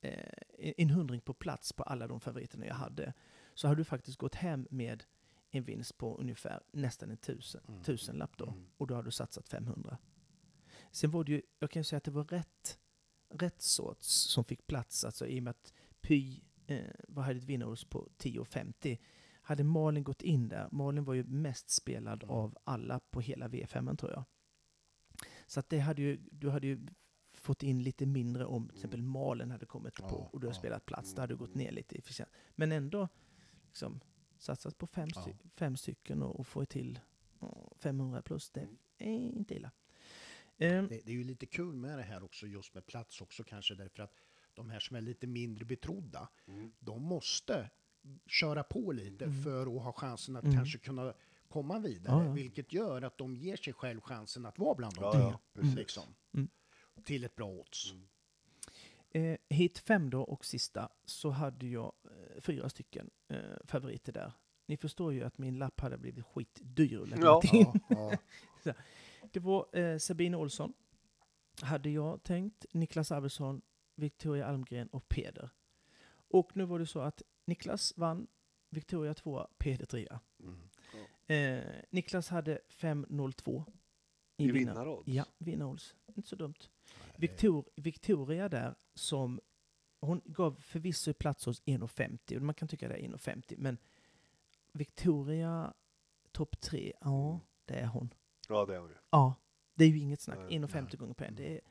eh, 0.00 0.72
en 0.76 0.90
hundring 0.90 1.20
på 1.20 1.34
plats 1.34 1.72
på 1.72 1.82
alla 1.82 2.06
de 2.06 2.20
favoriterna 2.20 2.66
jag 2.66 2.74
hade, 2.74 3.12
så 3.54 3.68
hade 3.68 3.80
du 3.80 3.84
faktiskt 3.84 4.18
gått 4.18 4.34
hem 4.34 4.66
med 4.70 5.04
en 5.50 5.64
vinst 5.64 5.98
på 5.98 6.16
ungefär 6.16 6.62
nästan 6.72 7.10
en 7.10 7.16
tusen, 7.16 7.60
Mm. 7.68 7.82
tusenlapp 7.82 8.36
då. 8.36 8.46
Mm. 8.46 8.66
Och 8.76 8.86
då 8.86 8.94
har 8.94 9.02
du 9.02 9.10
satsat 9.10 9.48
500. 9.48 9.98
Sen 10.90 11.10
var 11.10 11.24
det 11.24 11.32
ju, 11.32 11.42
jag 11.58 11.70
kan 11.70 11.80
ju 11.80 11.84
säga 11.84 11.96
att 11.98 12.04
det 12.04 12.10
var 12.10 12.24
rätt, 12.24 12.78
rätt 13.30 13.62
sorts 13.62 14.08
som 14.08 14.44
fick 14.44 14.66
plats, 14.66 15.04
alltså 15.04 15.26
i 15.26 15.38
och 15.38 15.42
med 15.42 15.50
att 15.50 15.72
Py 16.00 16.40
vad 17.08 17.24
hade 17.24 17.38
ett 17.38 17.44
vinnarodds 17.44 17.84
på 17.84 18.08
10,50. 18.18 18.98
Hade 19.44 19.64
Malin 19.64 20.04
gått 20.04 20.22
in 20.22 20.48
där, 20.48 20.68
Malin 20.72 21.04
var 21.04 21.14
ju 21.14 21.24
mest 21.24 21.70
spelad 21.70 22.22
Mm. 22.22 22.34
av 22.36 22.58
alla 22.64 23.00
på 23.00 23.20
hela 23.20 23.48
V5 23.48 23.96
tror 23.96 24.12
jag. 24.12 24.24
Så 25.46 25.60
att 25.60 25.68
det 25.68 25.78
hade 25.78 26.02
ju, 26.02 26.16
du 26.30 26.50
hade 26.50 26.66
ju 26.66 26.86
fått 27.34 27.62
in 27.62 27.82
lite 27.82 28.06
mindre 28.06 28.44
om 28.46 28.68
till 28.68 28.76
exempel 28.76 29.02
Malin 29.02 29.50
hade 29.50 29.66
kommit 29.66 29.94
Ja, 29.98 30.08
på 30.08 30.16
och 30.16 30.40
du 30.40 30.46
har 30.46 30.54
ja. 30.54 30.58
spelat 30.58 30.86
plats. 30.86 31.14
Då 31.14 31.20
hade 31.22 31.32
du 31.34 31.38
gått 31.38 31.54
ner 31.54 31.72
lite 31.72 31.94
i 31.96 32.00
förtjänst. 32.02 32.32
Men 32.54 32.72
ändå 32.72 33.08
liksom, 33.66 34.00
satsat 34.38 34.78
på 34.78 34.86
fem, 34.86 35.08
Ja. 35.14 35.26
fem 35.56 35.76
stycken 35.76 36.22
och, 36.22 36.40
och 36.40 36.46
få 36.46 36.64
till 36.64 37.00
ja, 37.40 37.72
500 37.78 38.22
plus. 38.22 38.50
Det 38.50 38.60
Mm. 38.60 38.76
är 38.98 39.36
inte 39.38 39.54
illa. 39.54 39.70
Ehm, 40.58 40.88
det, 40.88 41.00
det 41.06 41.12
är 41.12 41.16
ju 41.16 41.24
lite 41.24 41.46
kul 41.46 41.74
med 41.76 41.98
det 41.98 42.02
här 42.04 42.22
också, 42.24 42.46
just 42.46 42.74
med 42.74 42.86
plats 42.86 43.20
också 43.20 43.44
kanske, 43.44 43.74
därför 43.74 44.02
att 44.02 44.14
de 44.54 44.70
här 44.70 44.80
som 44.80 44.96
är 44.96 45.00
lite 45.00 45.26
mindre 45.26 45.64
betrodda, 45.64 46.28
Mm. 46.46 46.72
de 46.78 47.02
måste 47.02 47.70
köra 48.26 48.62
på 48.62 48.92
lite 48.92 49.24
Mm. 49.24 49.42
för 49.42 49.76
att 49.76 49.82
ha 49.82 49.92
chansen 49.92 50.36
att 50.36 50.44
Mm. 50.44 50.56
kanske 50.56 50.78
kunna 50.78 51.14
komma 51.48 51.78
vidare, 51.78 52.14
Ja, 52.22 52.24
ja. 52.24 52.32
vilket 52.32 52.72
gör 52.72 53.02
att 53.02 53.18
de 53.18 53.36
ger 53.36 53.56
sig 53.56 53.72
själv 53.72 54.00
chansen 54.00 54.46
att 54.46 54.58
vara 54.58 54.74
bland 54.74 54.94
de 54.94 55.00
Ja, 55.04 55.12
tre. 55.12 55.62
ja. 55.62 55.74
Liksom, 55.76 56.04
Mm. 56.34 56.48
Till 57.04 57.24
ett 57.24 57.34
bra 57.36 57.46
odds. 57.48 57.92
Mm. 57.92 58.06
Eh, 59.14 59.38
hit 59.56 59.78
fem 59.78 60.10
då 60.10 60.22
och 60.22 60.44
sista 60.44 60.88
så 61.04 61.30
hade 61.30 61.66
jag 61.66 61.92
eh, 62.04 62.40
fyra 62.40 62.68
stycken 62.68 63.10
eh, 63.28 63.38
favoriter 63.64 64.12
där. 64.12 64.32
Ni 64.66 64.76
förstår 64.76 65.12
ju 65.12 65.22
att 65.24 65.38
min 65.38 65.58
lapp 65.58 65.80
hade 65.80 65.98
blivit 65.98 66.24
skitdyr. 66.26 67.12
att 67.12 67.20
Ja. 67.20 67.40
till. 67.40 67.66
Ja, 67.88 68.12
ja. 68.64 68.72
Det 69.32 69.40
var 69.40 69.76
eh, 69.78 69.98
Sabine 69.98 70.34
Olsson, 70.34 70.72
hade 71.60 71.90
jag 71.90 72.22
tänkt, 72.22 72.66
Niklas 72.72 73.12
Arvidsson, 73.12 73.62
Victoria 73.94 74.46
Almgren 74.46 74.88
och 74.88 75.08
Peder. 75.08 75.50
Och 76.28 76.56
nu 76.56 76.64
var 76.64 76.78
det 76.78 76.86
så 76.86 77.00
att 77.00 77.22
Niklas 77.44 77.92
vann, 77.96 78.26
Victoria 78.70 79.14
tvåa, 79.14 79.46
Peder 79.58 79.86
trea. 79.86 80.20
Mm. 80.40 80.58
Eh, 81.26 81.64
Niklas 81.90 82.28
hade 82.28 82.60
5.02 82.68 83.64
I 84.36 84.44
vinnar- 84.46 84.52
vinnarodds? 84.54 85.08
Ja, 85.08 85.24
vinnarodds. 85.38 85.96
Inte 86.14 86.28
så 86.28 86.36
dumt. 86.36 86.54
Victor, 87.16 87.64
Victoria 87.76 88.48
där 88.48 88.74
som 88.94 89.40
hon 90.00 90.20
gav 90.24 90.54
förvisso 90.60 91.14
plats 91.14 91.46
hos 91.46 91.62
1,50 91.62 92.36
och 92.36 92.42
man 92.42 92.54
kan 92.54 92.68
tycka 92.68 92.88
det 92.88 92.94
är 92.94 93.08
1,50 93.08 93.54
men 93.58 93.78
Victoria 94.72 95.74
topp 96.32 96.60
tre, 96.60 96.92
ja 97.00 97.28
Mm. 97.30 97.40
det 97.64 97.74
är 97.74 97.86
hon. 97.86 98.14
Ja, 98.48 98.66
det 98.66 98.74
är 98.74 98.78
hon 98.78 98.88
ju. 98.90 98.96
Ja, 99.10 99.34
det 99.74 99.84
är 99.84 99.88
ju 99.88 99.98
inget 99.98 100.20
snack. 100.20 100.38
Nej, 100.38 100.58
1,50 100.58 100.82
nej. 100.90 100.96
gånger 100.98 101.14
per 101.14 101.26
en. 101.26 101.34
Det 101.34 101.46
är, 101.46 101.50
Mm. 101.50 101.62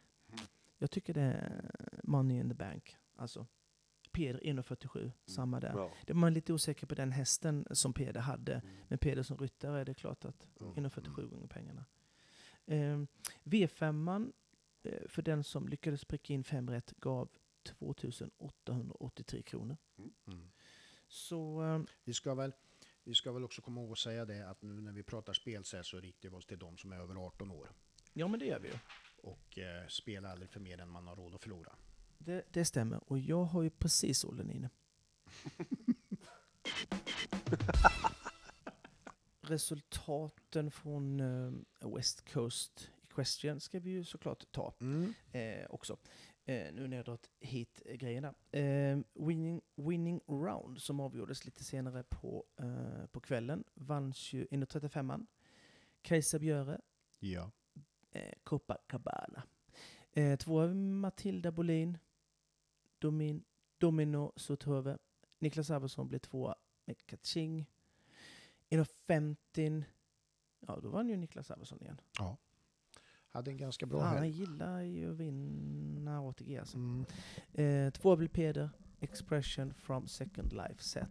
Jag 0.82 0.92
tycker 0.92 1.14
det 1.14 1.22
är 1.22 1.72
money 2.04 2.40
in 2.40 2.50
the 2.50 2.56
bank. 2.56 2.98
Alltså, 3.16 3.48
Peder 4.12 4.40
1,47, 4.40 5.12
samma 5.26 5.60
där. 5.60 5.74
Ja. 5.76 5.92
Det 6.06 6.14
man 6.14 6.28
är 6.28 6.32
lite 6.36 6.54
osäker 6.54 6.88
på 6.88 6.96
den 6.96 7.12
hästen 7.12 7.68
som 7.72 7.94
Peder 7.94 8.22
hade. 8.22 8.54
Mm. 8.54 8.76
Men 8.88 8.98
Peder 9.00 9.24
som 9.24 9.38
ryttare 9.38 9.80
är 9.82 9.86
det 9.86 9.94
klart 9.94 10.26
att 10.26 10.46
Mm. 10.62 10.74
1,47 10.86 11.28
gånger 11.30 11.48
pengarna. 11.48 11.86
Eh, 12.66 13.00
V5, 13.44 14.32
eh, 14.84 15.08
för 15.08 15.22
den 15.22 15.44
som 15.44 15.68
lyckades 15.68 16.06
pricka 16.06 16.34
in 16.34 16.44
fem 16.44 16.70
rätt, 16.70 16.94
gav 16.98 17.30
2883 17.64 19.42
kronor. 19.42 19.78
Mm. 20.28 20.52
Så 21.08 21.64
eh, 21.64 21.82
Vi, 22.04 22.14
ska 22.14 22.36
väl, 22.36 22.54
vi 23.04 23.16
ska 23.16 23.32
väl 23.32 23.44
också 23.44 23.62
komma 23.62 23.82
ihåg 23.82 23.92
att 23.92 23.98
säga 23.98 24.26
det 24.26 24.50
att 24.50 24.62
nu 24.62 24.82
när 24.82 24.92
vi 24.92 25.04
pratar 25.04 25.34
spel 25.34 25.64
så, 25.64 25.84
så 25.84 26.00
riktar 26.00 26.30
vi 26.30 26.36
oss 26.36 26.46
till 26.46 26.60
de 26.60 26.78
som 26.78 26.92
är 26.92 27.00
över 27.00 27.16
18 27.16 27.52
år. 27.52 27.72
ja, 28.14 28.28
men 28.28 28.40
det 28.40 28.46
gör 28.46 28.60
vi 28.60 28.68
ju. 28.68 28.74
Och 29.22 29.58
eh, 29.58 29.88
spela 29.88 30.32
aldrig 30.32 30.50
för 30.50 30.60
mer 30.60 30.78
än 30.82 30.90
man 30.90 31.08
har 31.08 31.16
råd 31.16 31.36
att 31.36 31.42
förlora. 31.42 31.76
Det, 32.18 32.44
det 32.52 32.66
stämmer. 32.66 33.12
Och 33.12 33.20
jag 33.20 33.44
har 33.44 33.62
ju 33.64 33.70
precis 33.70 34.26
åldern 34.26 34.50
inne. 34.52 34.70
Resultaten 39.42 40.72
från 40.72 41.20
eh, 41.20 41.52
West 41.96 42.34
Coast 42.34 42.90
Equestrian 43.10 43.60
ska 43.60 43.80
vi 43.80 43.90
ju 43.90 44.04
såklart 44.04 44.52
ta 44.52 44.74
Mm. 44.80 45.14
eh, 45.32 45.66
också. 45.70 45.98
Eh, 46.46 46.74
nu 46.74 46.88
när 46.88 46.98
jag 46.98 47.06
dragit 47.06 47.30
hit 47.40 47.82
grejerna. 47.96 48.34
Eh, 48.52 49.00
winning, 49.14 49.62
winning 49.76 50.22
Round 50.28 50.82
som 50.82 51.00
avgjordes 51.00 51.46
lite 51.46 51.64
senare 51.64 52.04
på, 52.04 52.46
eh, 52.58 53.06
på 53.12 53.20
kvällen 53.20 53.64
vanns 53.74 54.34
ju 54.34 54.48
inom 54.52 54.68
35an. 54.68 55.26
Kajsa 56.02 56.40
Björe, 56.40 56.82
Ja. 57.20 57.52
Eh, 58.12 58.34
Copacabana. 58.44 59.44
Eh, 60.12 60.38
två 60.38 60.68
Matilda 60.74 61.52
Bolin, 61.52 61.98
Domin, 63.00 63.44
Domino 63.78 64.34
Sotrove. 64.36 64.98
Niklas 65.40 65.70
Arvidsson 65.70 66.08
blev 66.08 66.20
tvåa 66.20 66.56
med 66.86 67.06
Kaching. 67.06 67.66
Inom 68.70 68.86
50 68.86 69.84
ja 70.68 70.80
då 70.84 70.90
vann 70.90 71.10
ju 71.10 71.18
Niklas 71.18 71.52
Arvidsson 71.52 71.82
igen. 71.82 72.02
Hade 73.30 73.52
en 73.52 73.58
ganska 73.58 73.86
bra 73.86 74.00
Fan, 74.00 74.18
han 74.18 74.30
gillar 74.30 74.82
ju 74.82 75.12
att 75.12 75.18
vinna 75.18 76.20
ATG 76.20 76.58
alltså. 76.58 76.78
Mm. 76.78 77.06
Eh, 77.54 77.92
två 77.92 78.16
blev 78.16 78.28
Peder, 78.28 78.70
Expression 79.00 79.74
from 79.74 80.08
Second 80.08 80.54
Life 80.54 80.84
Z. 80.84 81.08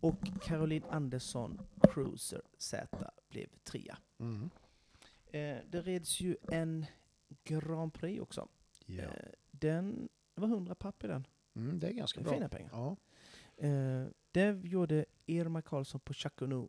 Och 0.00 0.28
Caroline 0.42 0.84
Andersson, 0.90 1.60
Cruiser 1.92 2.42
Z, 2.58 2.86
blev 3.28 3.46
trea. 3.64 3.98
Mm. 4.18 4.50
Eh, 5.32 5.58
det 5.66 5.80
reds 5.80 6.20
ju 6.20 6.36
en 6.52 6.86
Grand 7.44 7.94
Prix 7.94 8.20
också. 8.22 8.48
Ja. 8.86 9.02
Eh, 9.02 9.10
den 9.50 10.08
det 10.34 10.40
var 10.40 10.48
100 10.48 10.74
papp 10.74 11.04
i 11.04 11.06
den. 11.06 11.26
Mm, 11.54 11.78
det 11.78 11.88
är 11.88 11.92
ganska 11.92 12.20
är 12.20 12.24
bra. 12.24 12.32
fina 12.34 12.48
pengar. 12.48 12.70
Ja. 12.72 12.96
Eh, 13.66 14.06
det 14.32 14.60
gjorde 14.64 15.04
Irma 15.26 15.62
Karlsson 15.62 16.00
på 16.00 16.12
Chaconu. 16.14 16.68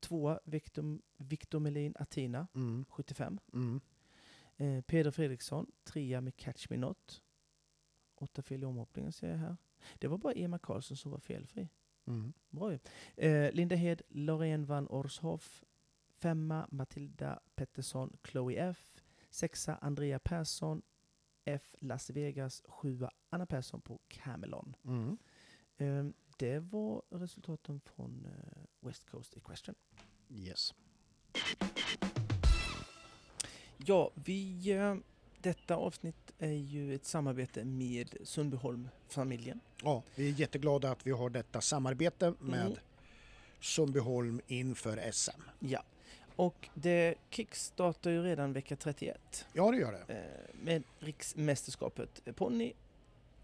Tvåa 0.00 0.40
Victor, 0.44 1.00
Victor 1.16 1.58
Melin 1.60 1.94
Atina, 1.98 2.46
Mm. 2.54 2.84
75. 2.88 3.38
Mm. 3.52 3.80
Peder 4.86 5.10
Fredriksson, 5.10 5.72
trea 5.84 6.20
med 6.20 6.36
Catch 6.36 6.70
Me 6.70 6.76
Not. 6.76 7.22
Åtta 8.14 8.42
fel 8.42 8.62
i 8.62 8.66
omhoppningen 8.66 9.12
ser 9.12 9.28
jag 9.30 9.36
här. 9.38 9.56
Det 9.98 10.08
var 10.08 10.18
bara 10.18 10.34
Irma 10.34 10.58
Karlsson 10.58 10.96
som 10.96 11.10
var 11.10 11.18
felfri. 11.18 11.68
Mm. 12.06 12.32
Bra 12.50 12.72
ju. 12.72 12.78
Eh, 13.16 13.52
Linda 13.52 13.76
Hed, 13.76 14.02
Loreen 14.08 14.66
van 14.66 14.86
Orshoff. 14.88 15.64
Femma 16.28 16.66
Matilda 16.70 17.38
Pettersson, 17.56 18.16
Chloe 18.28 18.56
F. 18.70 18.78
Sexa 19.30 19.78
Andrea 19.82 20.18
Persson, 20.18 20.82
F. 21.44 21.62
Las 21.80 22.10
Vegas. 22.10 22.62
Sjua 22.68 23.10
Anna 23.30 23.46
Persson 23.46 23.80
på 23.80 24.00
Camelon. 24.08 24.76
Mm. 24.84 25.18
Eh, 25.76 26.04
det 26.38 26.58
var 26.58 27.02
resultaten 27.10 27.80
från 27.80 28.26
eh, 28.26 28.62
West 28.88 29.10
Coast 29.10 29.36
Equestrian. 29.36 29.74
Yes. 30.30 30.74
Ja, 33.76 34.10
vi, 34.14 34.70
eh, 34.72 34.96
detta 35.42 35.76
avsnitt 35.76 36.32
är 36.38 36.52
ju 36.52 36.94
ett 36.94 37.04
samarbete 37.04 37.64
med 37.64 38.14
Sundbyholm-familjen. 38.22 39.60
Ja, 39.82 40.02
vi 40.14 40.28
är 40.28 40.32
jätteglada 40.40 40.90
att 40.90 41.06
vi 41.06 41.10
har 41.10 41.30
detta 41.30 41.60
samarbete 41.60 42.34
med 42.40 42.66
Mm. 42.66 42.78
Sundbyholm 43.60 44.40
inför 44.46 45.10
SM. 45.12 45.42
Ja. 45.58 45.82
Och 46.36 46.68
det 46.74 47.14
kickstartar 47.30 48.10
ju 48.10 48.22
redan 48.22 48.52
vecka 48.52 48.76
31 48.76 49.46
Ja, 49.52 49.70
det 49.70 49.76
gör 49.76 49.92
det. 49.92 50.14
eh, 50.14 50.54
med 50.64 50.82
riksmästerskapet 50.98 52.22
ponny 52.36 52.72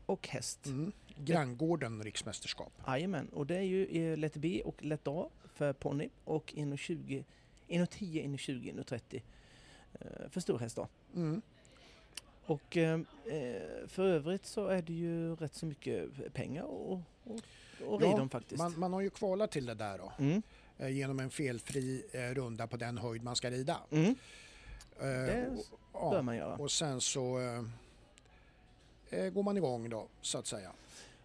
och 0.07 0.29
häst. 0.29 0.67
Mm. 0.67 0.93
Granngården 1.17 2.03
riksmästerskap. 2.03 2.73
Jajamän, 2.87 3.29
och 3.29 3.47
det 3.47 3.57
är 3.57 3.63
ju 3.63 3.87
eh, 4.13 4.19
lätt 4.19 4.37
B 4.37 4.63
och 4.65 4.85
lätt 4.85 5.09
A 5.09 5.29
för 5.55 5.73
ponny 5.73 6.09
och 6.25 6.53
1,20, 6.57 7.25
1,10, 7.69 8.25
1,20, 8.37 8.85
1,30 8.85 9.23
eh, 10.01 10.31
för 10.31 10.41
storhäst 10.41 10.77
då. 10.77 10.89
Mm. 11.15 11.43
Och 12.45 12.77
eh, 12.77 13.01
för 13.87 14.05
övrigt 14.07 14.47
så 14.47 14.67
är 14.67 14.83
det 14.83 14.93
ju 14.93 15.37
rätt 15.37 15.55
så 15.55 15.67
mycket 15.67 16.09
pengar 16.35 16.63
och, 16.63 17.01
och, 17.25 17.41
och 17.87 18.03
Ja, 18.03 18.29
faktiskt. 18.29 18.59
Man, 18.59 18.75
man 18.79 18.93
har 18.93 19.01
ju 19.01 19.11
kvalat 19.11 19.51
till 19.51 19.67
det 19.67 19.75
där 19.75 19.99
då, 19.99 20.13
Mm, 20.19 20.43
genom 20.89 21.21
en 21.21 21.31
felfri 21.31 22.05
eh, 22.13 22.21
runda 22.35 22.67
på 22.67 22.77
den 22.77 22.99
höjd 22.99 23.23
man 23.23 23.37
ska 23.37 23.51
rida. 23.51 23.81
mm, 23.91 24.15
Eh, 25.01 25.07
Det 25.07 25.51
och, 25.93 26.11
bör 26.11 26.23
man 26.23 26.37
göra. 26.37 26.55
och 26.57 26.71
sen 26.71 27.01
så 27.01 27.39
eh, 27.41 27.65
eh, 29.21 29.31
går 29.31 29.43
man 29.43 29.57
igång 29.57 29.91
då, 29.91 30.09
så 30.21 30.39
att 30.39 30.47
säga. 30.47 30.73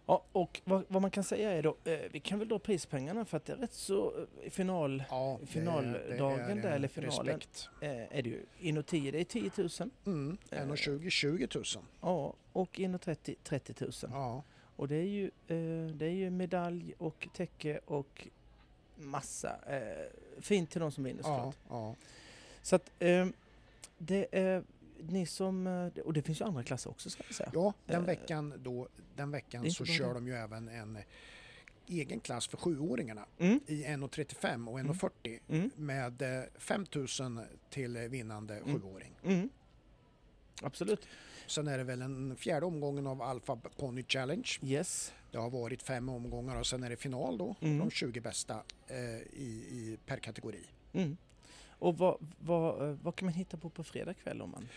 Ja, 0.06 0.22
och 0.32 0.60
vad, 0.64 0.84
vad 0.88 1.02
man 1.02 1.10
kan 1.10 1.24
säga 1.24 1.52
är 1.52 1.62
då, 1.62 1.76
eh, 1.84 1.98
vi 2.12 2.20
kan 2.20 2.38
väl 2.38 2.48
dra 2.48 2.58
prispengarna 2.58 3.24
för 3.24 3.36
att 3.36 3.44
det 3.44 3.52
är 3.52 3.56
rätt 3.56 3.72
så 3.72 4.12
eh, 4.44 4.50
final 4.50 5.04
Ja, 5.10 5.38
Finaldagen 5.46 6.56
det 6.56 6.62
där, 6.62 6.70
är 6.70 6.76
eller 6.76 6.88
finalen. 6.88 7.40
Eh, 7.80 7.90
är 8.18 8.22
det 8.22 8.28
ju. 8.30 8.44
1,10 8.60 9.12
det 9.12 9.20
är 9.20 9.24
10 9.24 9.50
000. 9.56 9.90
Mm. 10.06 10.36
Eh. 10.50 10.58
1,20 10.66 11.10
20 11.10 11.48
000. 11.54 11.64
Ja, 12.00 12.34
och 12.52 12.76
1,30 12.78 13.36
30 13.44 13.74
000. 13.84 13.92
Ja. 14.02 14.42
Och 14.76 14.88
det 14.88 14.96
är 14.96 15.02
ju, 15.02 15.24
eh, 15.24 15.94
det 15.94 16.06
är 16.06 16.10
ju 16.14 16.30
medalj 16.30 16.94
och 16.98 17.28
täcke 17.32 17.80
och 17.86 18.28
massa. 18.96 19.56
Eh, 19.66 20.06
fint 20.40 20.70
till 20.70 20.80
de 20.80 20.92
som 20.92 21.04
vinner 21.04 21.20
Ja, 21.24 21.36
såklart. 21.36 21.56
ja. 21.68 21.94
Så 22.62 22.76
att 22.76 22.90
eh, 22.98 23.26
det 23.98 24.26
är 24.32 24.62
ni 24.98 25.26
som, 25.26 25.66
eh, 25.66 26.02
och 26.02 26.12
det 26.12 26.22
finns 26.22 26.40
ju 26.40 26.44
andra 26.44 26.62
klasser 26.62 26.90
också 26.90 27.10
ska 27.10 27.22
jag 27.26 27.34
säga. 27.34 27.50
ja, 27.54 27.72
den 27.86 28.00
Eh, 28.00 28.06
veckan, 28.06 28.54
då, 28.62 28.88
den 29.16 29.30
veckan 29.30 29.70
så 29.70 29.84
kör 29.84 30.08
det. 30.08 30.14
de 30.14 30.26
ju 30.26 30.34
även 30.34 30.68
en 30.68 30.98
egen 31.88 32.20
klass 32.20 32.48
för 32.48 32.56
sjuåringarna 32.56 33.26
Mm, 33.38 33.60
i 33.66 33.84
1,35 33.84 34.68
och 34.68 34.78
1,40 34.80 35.40
mm, 35.48 35.70
med 35.76 36.22
eh, 36.22 36.42
5 36.58 36.86
000 37.20 37.40
till 37.70 37.96
vinnande 37.98 38.56
Mm. 38.58 38.80
sjuåring. 38.80 39.12
mm. 39.24 39.48
Absolut. 40.62 41.06
Sen 41.46 41.68
är 41.68 41.78
det 41.78 41.84
väl 41.84 42.02
en 42.02 42.36
fjärde 42.36 42.66
omgången 42.66 43.06
av 43.06 43.22
Alpha 43.22 43.56
Pony 43.56 44.04
Challenge. 44.08 44.48
Yes. 44.62 45.12
Det 45.36 45.40
har 45.42 45.50
varit 45.50 45.82
fem 45.82 46.08
omgångar 46.08 46.56
och 46.60 46.66
sen 46.66 46.82
är 46.82 46.90
det 46.90 46.96
final 46.96 47.38
då, 47.38 47.56
Mm. 47.60 47.78
de 47.78 47.90
20 47.90 48.20
bästa 48.20 48.62
eh, 48.86 48.96
i, 49.16 49.66
i, 49.70 49.98
per 50.06 50.16
kategori. 50.18 50.64
Mm. 50.92 51.16
Och 51.78 51.98
vad, 51.98 52.16
vad, 52.38 52.88
eh, 52.88 52.96
vad 53.02 53.16
kan 53.16 53.26
man 53.26 53.34
hitta 53.34 53.56
på 53.56 53.70
på 53.70 53.84
fredag 53.84 54.14
kväll 54.14 54.42
om 54.42 54.50
man... 54.50 54.68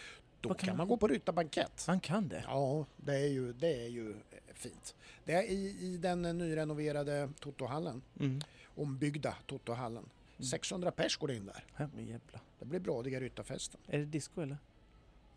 Då 0.41 0.53
kan 0.53 0.67
man 0.69 0.77
man- 0.77 0.87
gå 0.87 0.97
på 0.97 1.07
ryttarbankett. 1.07 1.83
Man 1.87 1.99
kan 1.99 2.27
det? 2.27 2.43
Ja, 2.47 2.85
det 2.97 3.15
är 3.15 3.27
ju, 3.27 3.53
det 3.53 3.83
är 3.83 3.87
ju 3.87 4.09
eh, 4.11 4.15
fint. 4.53 4.95
Det 5.25 5.33
är 5.33 5.43
i, 5.43 5.77
i 5.81 5.97
den 5.97 6.21
nyrenoverade 6.21 7.29
Totohallen, 7.39 8.01
Mm. 8.19 8.41
ombyggda 8.75 9.35
Totohallen. 9.45 10.09
Mm. 10.37 10.45
600 10.47 10.91
pers 10.91 11.17
går 11.17 11.27
det 11.27 11.35
in 11.35 11.45
där. 11.45 11.63
Herrejävlar. 11.73 12.41
Det 12.59 12.65
blir 12.65 12.79
bradiga 12.79 13.19
ryttarfesten. 13.19 13.79
Är 13.87 13.97
det 13.97 14.05
disco 14.05 14.41
eller? 14.41 14.57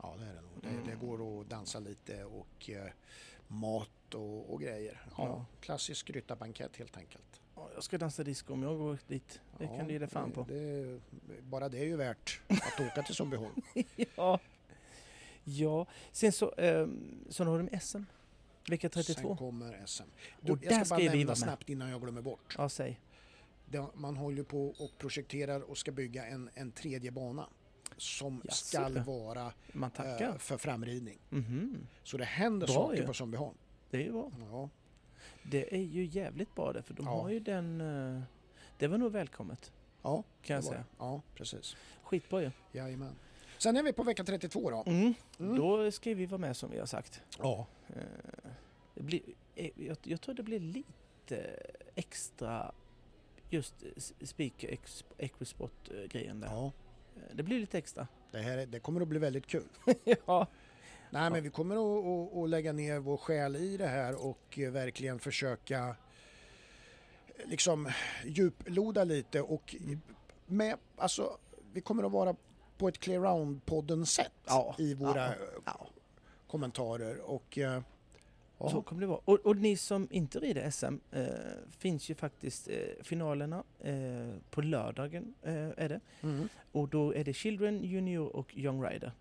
Ja, 0.03 0.15
det 0.19 0.25
är 0.25 0.35
det 0.35 0.41
nog. 0.41 0.85
Det, 0.85 0.91
det 0.91 0.97
går 1.07 1.41
att 1.41 1.51
dansa 1.51 1.79
lite 1.79 2.25
och 2.25 2.71
eh, 2.71 2.87
mat 3.49 3.89
och, 4.15 4.53
och 4.53 4.61
grejer. 4.61 5.03
Ja, 5.17 5.27
Ja. 5.27 5.45
Klassisk 5.61 6.11
ryttarbankett 6.11 6.77
helt 6.77 6.97
enkelt. 6.97 7.41
Ja, 7.55 7.71
jag 7.75 7.83
ska 7.85 7.99
dansa 7.99 8.25
disco 8.25 8.53
om 8.53 8.63
jag 8.63 8.79
går 8.79 8.99
dit. 9.07 9.41
Det 9.59 9.65
Ja, 9.65 9.77
kan 9.77 9.87
du 9.87 9.93
ge 9.93 9.99
dig 9.99 10.09
fan 10.09 10.31
på. 10.33 10.47
Det, 10.49 11.01
bara 11.43 11.69
det 11.69 11.79
är 11.79 11.85
ju 11.85 11.97
värt 11.97 12.41
att 12.49 12.81
åka 12.81 13.03
till 13.03 13.15
Sundbyholm. 13.15 13.55
ja. 14.17 14.41
ja, 15.45 15.87
sen 16.13 16.33
så, 16.33 16.51
um, 16.51 17.25
så 17.29 17.45
har 17.45 17.59
de 17.59 17.81
SM. 17.81 18.03
Vecka 18.69 18.89
32. 18.89 19.29
Sen 19.29 19.37
kommer 19.37 19.87
SM. 19.87 20.03
Du, 20.41 20.53
Och 20.53 20.59
jag 20.63 20.75
ska 20.75 20.85
ska 20.85 20.95
bara 20.95 21.15
nämna 21.15 21.35
snabbt 21.35 21.69
innan 21.69 21.91
jag 21.91 22.01
glömmer 22.01 22.23
bort. 22.23 22.55
Ja, 22.59 22.69
säg. 22.69 23.01
Det, 23.67 23.87
man 23.95 24.17
håller 24.17 24.43
på 24.43 24.67
och 24.69 24.91
projekterar 24.99 25.61
och 25.61 25.79
ska 25.79 25.93
bygga 25.93 26.27
en, 26.27 26.51
en 26.55 26.73
tredje 26.73 27.11
bana 27.11 27.49
som 27.97 28.43
Jaså, 28.45 28.65
ska 28.65 28.89
vara 28.89 29.53
eh, 30.21 30.37
för 30.39 30.57
framridning. 30.57 31.19
Mhm. 31.31 31.87
Så 32.03 32.17
det 32.17 32.25
händer 32.25 32.67
Bra 32.67 32.75
saker 32.75 33.01
ju. 33.01 33.07
på 33.07 33.15
Sundbyholm. 33.15 33.57
Det 33.93 33.99
är 33.99 34.03
ju 34.03 34.13
bra. 34.13 34.31
Ja, 34.51 34.69
Det 35.43 35.75
är 35.75 35.81
ju 35.83 36.05
jävligt 36.05 36.55
bra 36.55 36.73
det, 36.73 36.83
för 36.83 36.95
de 36.95 37.07
Ja. 37.07 37.13
har 37.23 37.29
ju 37.31 37.41
den... 37.41 37.81
eh, 37.81 38.23
det 38.79 38.87
var 38.89 38.99
nog 38.99 39.13
välkommet, 39.13 39.73
ja, 40.03 40.25
kan 40.43 40.55
jag 40.55 40.65
säga. 40.65 40.85
Ja, 40.99 41.23
precis. 41.35 41.77
Skitbra 42.03 42.43
ju. 42.43 42.51
Jajamän. 42.73 43.15
Sen 43.59 43.77
är 43.77 43.83
vi 43.83 43.93
på 43.93 44.03
vecka 44.03 44.25
32 44.25 44.71
då. 44.71 44.83
Mm. 44.87 45.15
Mm. 45.39 45.57
Då 45.57 45.91
ska 45.91 46.15
vi 46.15 46.27
vara 46.27 46.39
med 46.39 46.57
som 46.57 46.71
vi 46.71 46.79
har 46.79 46.87
sagt. 46.87 47.23
Ja, 47.39 47.67
Eh, 47.89 48.03
Det 48.95 49.03
blir, 49.03 49.21
eh, 49.55 49.71
jag, 49.77 49.97
jag 50.03 50.21
tror 50.21 50.35
det 50.35 50.43
blir 50.43 50.61
lite 50.61 51.57
extra 51.95 52.73
just 53.51 53.75
s- 53.97 54.15
speaker 54.23 54.69
ex- 54.69 55.05
Equisport-grejen 55.19 56.41
där. 56.41 56.49
ja. 56.49 56.73
Det 57.33 57.43
blir 57.43 57.61
lite 57.61 57.79
extra. 57.79 58.09
Det, 58.31 58.39
här, 58.39 58.59
är- 58.59 58.67
det 58.67 58.81
kommer 58.81 59.01
att 59.01 59.09
bli 59.09 59.19
väldigt 59.19 59.47
kul. 59.47 59.65
ja. 60.27 60.47
Nej, 61.15 61.31
men 61.31 61.43
vi 61.43 61.51
kommer 61.51 61.75
att, 61.77 62.05
att, 62.33 62.37
att 62.43 62.49
lägga 62.51 62.73
ner 62.73 62.99
vår 62.99 63.17
själ 63.17 63.57
i 63.57 63.77
det 63.77 63.87
här 63.87 64.27
och 64.27 64.59
eh, 64.59 64.71
verkligen 64.71 65.19
försöka 65.19 65.89
eh, 65.89 65.95
liksom 67.51 67.91
djuploda 68.25 69.05
lite 69.05 69.43
och 69.43 69.75
Mm. 69.81 70.01
med, 70.47 70.77
alltså, 70.97 71.39
vi 71.73 71.81
kommer 71.81 72.03
att 72.05 72.13
vara 72.13 72.37
på 72.79 72.89
ett 72.89 72.99
Clear 72.99 73.21
Round-podden 73.21 74.05
sätt 74.05 74.33
Ja, 74.47 74.75
i 74.79 74.95
våra 74.95 75.17
ja, 75.27 75.27
eh, 75.33 75.39
ja. 75.65 75.87
kommentarer 76.47 77.21
och 77.31 77.59
ja, 77.59 77.83
Så 78.59 78.83
kommer 78.83 79.01
det 79.01 79.07
vara. 79.07 79.21
Och, 79.25 79.39
och 79.47 79.57
ni 79.57 79.77
som 79.77 80.09
inte 80.11 80.39
rider 80.39 80.71
SM, 80.71 80.99
eh, 81.11 81.25
finns 81.79 82.09
ju 82.11 82.15
faktiskt 82.15 82.69
eh, 82.69 82.75
finalerna 83.03 83.65
eh, 83.81 83.95
på 84.51 84.61
lördagen 84.63 85.35
är 85.43 85.89
det. 85.89 86.01
mm, 86.23 86.49
Och 86.73 86.89
då 86.89 87.15
är 87.15 87.25
det 87.25 87.33
Children, 87.35 87.85
Junior 87.85 88.37
och 88.37 88.57
Young 88.57 88.85
Rider. 88.85 89.13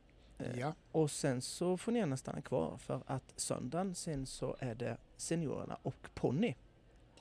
Eh, 0.42 0.60
ja, 0.60 0.74
Och 0.92 1.12
sen 1.12 1.42
så 1.42 1.78
får 1.78 1.92
ni 1.92 2.00
gärna 2.00 2.18
stanna 2.18 2.42
kvar 2.42 2.78
för 2.78 3.02
att 3.06 3.34
söndagen 3.36 3.96
sen 3.96 4.26
så 4.26 4.56
är 4.60 4.76
det 4.76 4.98
seniorerna 5.18 5.78
och 5.84 6.10
ponny 6.14 6.56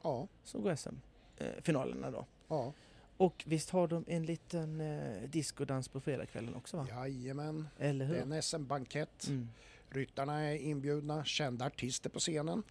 ja, 0.03 0.29
som 0.45 0.63
går 0.63 0.75
SM-finalerna 0.75 2.11
då. 2.11 2.27
ja, 2.49 2.73
Och 3.17 3.45
visst 3.47 3.71
har 3.71 3.89
de 3.89 4.05
en 4.09 4.27
liten 4.27 4.81
eh, 4.81 5.23
discodans 5.29 5.89
på 5.89 6.01
fredagskvällen 6.01 6.55
också 6.55 6.77
va? 6.77 6.87
jajamän. 6.91 7.69
Eller 7.79 8.05
Det 8.05 8.15
hur? 8.15 8.17
är 8.33 8.37
en 8.37 8.43
SM-bankett. 8.43 9.27
Mm. 9.29 9.49
Ryttarna 9.89 10.41
är 10.41 10.55
inbjudna, 10.57 11.25
kända 11.25 11.65
artister 11.67 12.11
på 12.11 12.19
scenen 12.19 12.63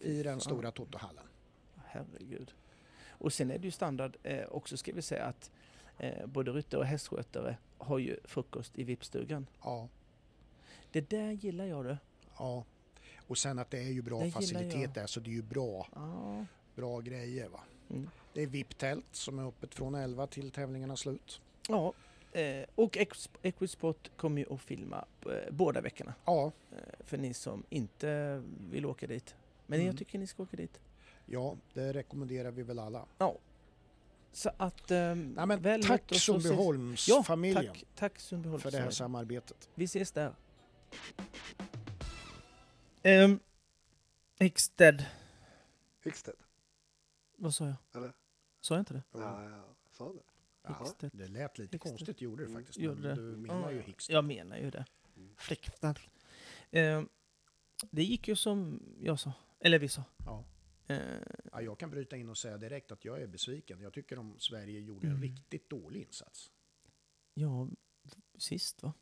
i 0.00 0.22
den 0.22 0.32
fan. 0.32 0.40
stora 0.40 0.70
Totohallen. 0.70 1.24
Herregud. 1.84 2.54
Och 3.08 3.32
sen 3.32 3.50
är 3.50 3.58
det 3.58 3.64
ju 3.64 3.70
standard 3.70 4.16
eh, 4.22 4.44
också 4.48 4.76
ska 4.76 4.92
vi 4.92 5.02
säga 5.02 5.24
att 5.24 5.50
eh, 5.98 6.26
både 6.26 6.50
ryttare 6.52 6.80
och 6.80 6.86
hästskötare 6.86 7.56
har 7.78 7.98
ju 7.98 8.16
frukost 8.24 8.78
i 8.78 8.84
VIP-stugan. 8.84 9.46
Ja, 9.62 9.88
Det 10.92 11.10
där 11.10 11.30
gillar 11.30 11.64
jag 11.64 11.84
du. 11.84 11.96
ja. 12.38 12.64
Och 13.26 13.38
sen 13.38 13.58
att 13.58 13.70
det 13.70 13.78
är 13.78 13.92
ju 13.92 14.02
bra 14.02 14.20
Det 14.20 14.30
facilitet 14.30 14.94
där 14.94 15.06
så 15.06 15.20
det 15.20 15.30
är 15.30 15.34
ju 15.34 15.42
bra, 15.42 15.86
Ja. 15.94 16.44
bra 16.74 17.00
grejer 17.00 17.48
va. 17.48 17.60
Mm. 17.90 18.10
Det 18.32 18.42
är 18.42 18.46
VIP-tält 18.46 19.04
som 19.12 19.38
är 19.38 19.48
öppet 19.48 19.74
från 19.74 19.94
11 19.94 20.26
till 20.26 20.50
tävlingarnas 20.50 21.00
slut. 21.00 21.40
ja. 21.68 21.92
Eh, 22.34 22.64
och 22.74 22.98
Equisport 23.42 24.10
kommer 24.16 24.40
ju 24.42 24.54
att 24.54 24.60
filma 24.60 25.04
eh, 25.26 25.50
båda 25.52 25.80
veckorna. 25.80 26.14
Ja, 26.24 26.52
Eh, 26.72 26.78
för 27.06 27.18
ni 27.18 27.34
som 27.34 27.62
inte 27.70 28.42
vill 28.70 28.86
åka 28.86 29.06
dit. 29.06 29.34
Men 29.66 29.76
Mm. 29.78 29.86
jag 29.86 29.98
tycker 29.98 30.18
ni 30.18 30.26
ska 30.26 30.42
åka 30.42 30.56
dit. 30.56 30.80
ja, 31.26 31.56
det 31.74 31.92
rekommenderar 31.92 32.50
vi 32.50 32.62
väl 32.62 32.78
alla. 32.78 33.06
Så 34.32 34.50
att... 34.56 34.90
Eh, 34.90 35.14
Nej, 35.14 35.46
men 35.46 35.62
väl 35.62 35.82
tack 35.84 36.14
Sundbyholmsfamiljen 36.14 37.66
Tack, 37.74 37.84
tack 37.94 38.18
Sundbyholms 38.20 38.62
för 38.62 38.70
det 38.70 38.78
här 38.78 38.90
samarbetet. 38.90 39.68
Vi 39.74 39.84
ses 39.84 40.12
där. 40.12 40.34
Um, 43.04 43.40
Exted. 44.38 45.04
Hickstead? 46.04 46.34
Vad 47.36 47.54
sa 47.54 47.64
jag? 47.66 47.76
Eller? 47.94 48.12
Sa 48.60 48.74
jag 48.74 48.80
inte 48.80 48.94
det? 48.94 49.02
Ja, 49.12 49.44
ja, 49.50 49.64
sa 49.90 50.12
det? 50.12 50.18
Jaha. 50.62 50.76
Hickstead. 50.78 51.10
Det 51.14 51.28
lät 51.28 51.58
lite 51.58 51.74
Hickstead. 51.76 51.92
konstigt 51.98 52.20
gjorde 52.20 52.42
det 52.42 52.48
Mm. 52.50 52.62
faktiskt. 52.62 52.78
Gjorde 52.78 53.08
det? 53.08 53.14
du 53.14 53.36
menar 53.36 53.70
ju 53.70 53.76
Ja, 53.76 53.82
Hickstead. 53.82 54.16
Jag 54.16 54.24
menar 54.24 54.56
ju 54.56 54.70
det. 54.70 54.84
Mm. 55.16 55.34
Fläkten. 55.36 55.94
Um, 56.70 57.08
det 57.90 58.02
gick 58.04 58.28
ju 58.28 58.36
som 58.36 58.82
jag 59.00 59.20
sa. 59.20 59.32
Eller 59.60 59.78
vi 59.78 59.88
sa. 59.88 60.02
Ja. 60.26 60.44
Ja, 61.52 61.62
jag 61.62 61.78
kan 61.78 61.90
bryta 61.90 62.16
in 62.16 62.28
och 62.28 62.38
säga 62.38 62.58
direkt 62.58 62.92
att 62.92 63.04
jag 63.04 63.22
är 63.22 63.26
besviken. 63.26 63.80
Jag 63.80 63.92
tycker 63.92 64.18
om 64.18 64.38
Sverige 64.38 64.80
gjorde 64.80 65.06
en 65.06 65.12
Mm. 65.12 65.22
riktigt 65.22 65.70
dålig 65.70 66.00
insats. 66.02 66.50
ja, 67.34 67.68
sist 68.38 68.82
va? 68.82 68.92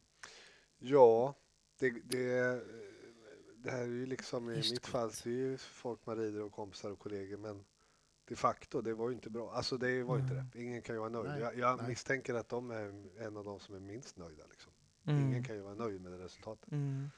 Ja, 0.79 1.35
det, 1.79 1.90
det, 1.90 2.62
det 3.57 3.70
här 3.70 3.83
är 3.83 3.87
ju 3.87 4.07
liksom 4.07 4.50
i 4.50 4.57
Just 4.57 4.70
mitt 4.72 4.83
det. 4.83 4.88
fall, 4.88 5.11
det 5.24 5.31
är 5.31 5.35
ju 5.35 5.57
folk 5.59 6.07
man 6.07 6.16
rider 6.16 6.42
och 6.42 6.53
kompisar 6.53 6.90
och 6.90 6.98
kollegor, 6.98 7.37
men 7.37 7.64
de 8.24 8.37
facto, 8.37 8.81
det 8.81 8.94
var 8.94 9.09
ju 9.09 9.14
inte 9.14 9.31
bra. 9.31 9.53
Alltså 9.53 9.76
det 9.76 10.03
var 10.03 10.18
inte 10.18 10.35
Mm. 10.35 10.46
det. 10.53 10.62
Ingen 10.62 10.83
kan 10.83 10.94
ju 10.94 10.98
vara 10.98 11.09
nöjd. 11.11 11.29
Nej, 11.31 11.40
jag 11.40 11.59
jag 11.59 11.79
nej. 11.79 11.88
misstänker 11.88 12.35
att 12.35 12.48
de 12.48 12.70
är 12.70 13.18
en 13.26 13.37
av 13.37 13.44
de 13.44 13.61
som 13.61 13.74
är 13.74 13.81
minst 13.81 14.16
nöjda. 14.16 14.44
Liksom. 14.50 14.72
Mm. 15.05 15.20
Ingen 15.26 15.44
kan 15.44 15.57
ju 15.57 15.62
vara 15.62 15.74
nöjd 15.74 16.00
med 16.00 16.12
det 16.12 16.18
resultatet. 16.18 16.72
Mm. 16.72 17.11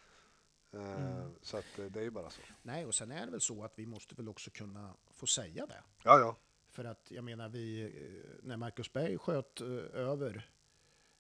Eh, 0.73 0.81
Mm. 0.97 1.33
Så 1.43 1.57
att 1.57 1.79
eh, 1.79 1.85
det 1.87 1.99
är 2.01 2.05
ju 2.05 2.11
bara 2.11 2.31
så. 2.31 2.41
Nej, 2.63 2.87
och 2.87 2.95
sen 2.95 3.11
är 3.11 3.25
det 3.27 3.31
väl 3.33 3.41
så 3.41 3.65
att 3.65 3.73
vi 3.79 3.87
måste 3.87 4.15
väl 4.15 4.29
också 4.29 4.51
kunna 4.51 4.95
få 5.11 5.27
säga 5.27 5.67
det. 5.67 5.83
Ja, 6.05 6.19
ja. 6.19 6.37
För 6.71 6.85
att 6.85 7.11
jag 7.11 7.25
menar, 7.25 7.49
vi, 7.49 7.83
eh, 7.83 8.35
när 8.43 8.57
Marcus 8.57 8.93
Berg 8.93 9.19
sköt 9.19 9.61
över 9.61 10.51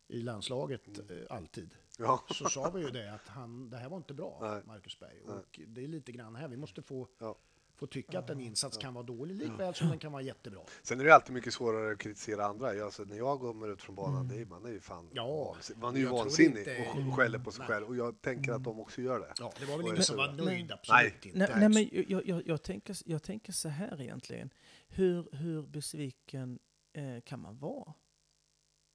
i 0.08 0.22
landslaget 0.22 0.98
Mm. 1.10 1.26
alltid, 1.30 1.74
ja. 1.98 2.24
så 2.30 2.48
sa 2.48 2.70
vi 2.70 2.80
ju 2.80 2.90
det 2.90 3.14
att 3.14 3.28
han, 3.28 3.70
det 3.70 3.76
här 3.76 3.88
var 3.88 3.96
inte 3.96 4.14
bra, 4.14 4.38
Nej. 4.42 4.62
Marcus 4.66 4.98
Berg. 4.98 5.22
Nej. 5.26 5.36
Och 5.36 5.60
det 5.66 5.84
är 5.84 5.88
lite 5.88 6.12
grann 6.12 6.36
här, 6.36 6.48
vi 6.48 6.56
måste 6.56 6.82
få, 6.82 7.08
Ja. 7.18 7.36
Få 7.82 7.86
tycka 7.86 8.18
att 8.18 8.30
en 8.30 8.40
insats 8.40 8.76
kan 8.78 8.94
vara 8.94 9.04
dålig, 9.04 9.34
likväl 9.36 9.74
som 9.74 9.88
den 9.88 9.98
kan 9.98 10.12
vara 10.12 10.22
jättebra. 10.22 10.60
Sen 10.82 11.00
är 11.00 11.04
det 11.04 11.14
alltid 11.14 11.34
mycket 11.34 11.54
svårare 11.54 11.92
att 11.92 11.98
kritisera 11.98 12.44
andra. 12.46 12.74
Jag, 12.74 12.84
alltså, 12.84 13.02
när 13.04 13.16
jag 13.16 13.40
kommer 13.40 13.68
ut 13.72 13.82
från 13.82 13.94
banan, 13.96 14.16
Mm. 14.24 14.28
det 14.36 14.42
är, 14.42 14.46
man 14.46 14.64
är 14.64 14.70
ju 14.70 14.80
fan 14.80 15.08
Ja, 15.12 15.56
man 15.76 15.94
är 15.96 16.00
ju 16.00 16.06
vansinnig 16.06 16.58
inte- 16.58 16.70
och 16.90 16.96
sk- 16.96 17.16
skäller 17.16 17.38
på 17.38 17.50
sig 17.52 17.58
Nej. 17.58 17.68
själv. 17.68 17.86
Och 17.86 17.96
jag 17.96 18.20
tänker 18.22 18.52
att 18.52 18.64
de 18.64 18.80
också 18.80 19.02
gör 19.02 19.20
det. 19.20 19.32
Ja, 19.38 19.52
det 19.60 19.64
var 19.66 19.76
väl 19.78 19.86
ingen 19.86 20.02
som 20.02 20.16
var 20.16 20.32
nöjd, 20.32 20.66
Nej. 20.66 20.72
absolut 20.72 21.26
inte. 21.26 21.38
Nej, 21.38 21.50
nej 21.56 21.68
men 21.92 22.04
jag, 22.08 22.28
jag, 22.28 22.42
jag, 22.46 22.62
tänker, 22.62 22.96
jag 23.04 23.22
tänker 23.22 23.52
så 23.52 23.68
här 23.68 24.00
egentligen. 24.00 24.50
Hur, 24.88 25.28
hur 25.32 25.62
besviken 25.62 26.58
eh, 26.92 27.20
kan 27.24 27.40
man 27.40 27.58
vara? 27.58 27.94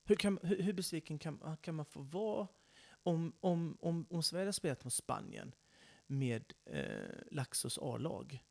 Hur, 0.06 0.16
kan, 0.16 0.40
hur, 0.44 0.62
hur 0.62 0.74
besviken 0.74 1.20
kan, 1.20 1.58
kan 1.62 1.76
man 1.76 1.86
få 1.86 2.02
vara 2.02 2.48
om, 3.04 3.34
om, 3.40 3.78
om, 3.82 4.06
om 4.10 4.24
Sverige 4.24 4.42
hade 4.44 4.54
spelat 4.54 4.84
mot 4.84 4.94
Spanien 4.94 5.56
med 6.08 6.54
eh, 6.66 6.82
Laxos 7.32 7.78
A-lag? 7.82 8.44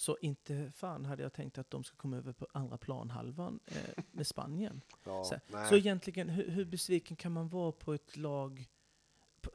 Mm. 0.00 0.04
Så 0.04 0.18
inte 0.20 0.70
fan 0.70 1.04
hade 1.04 1.22
jag 1.22 1.32
tänkt 1.32 1.58
att 1.58 1.70
de 1.70 1.84
ska 1.84 1.96
komma 1.96 2.16
över 2.16 2.32
på 2.32 2.46
andra 2.52 2.78
planhalvan 2.78 3.60
eh, 3.66 4.04
med 4.12 4.26
Spanien. 4.26 4.80
Ja, 5.04 5.24
Så, 5.24 5.36
så 5.68 5.76
egentligen, 5.76 6.28
hur, 6.28 6.48
hur 6.50 6.64
besviken 6.64 7.16
kan 7.16 7.32
man 7.32 7.48
vara 7.48 7.72
på 7.72 7.94
ett 7.94 8.16
lag? 8.16 8.68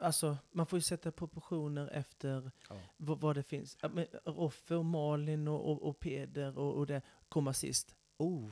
Alltså, 0.00 0.36
man 0.50 0.66
får 0.66 0.76
ju 0.76 0.82
sätta 0.82 1.12
proportioner 1.12 1.88
efter 1.88 2.50
Ja. 2.68 2.76
vad, 2.96 3.20
vad 3.20 3.34
det 3.36 3.42
finns. 3.42 3.76
Roffe 4.24 4.74
och 4.74 4.84
Malin 4.84 5.48
och, 5.48 5.70
och, 5.72 5.82
och 5.88 6.00
Peder 6.00 6.58
och, 6.58 6.74
och 6.74 6.86
det 6.86 7.02
komma 7.28 7.52
sist. 7.52 7.96
Oh, 8.18 8.50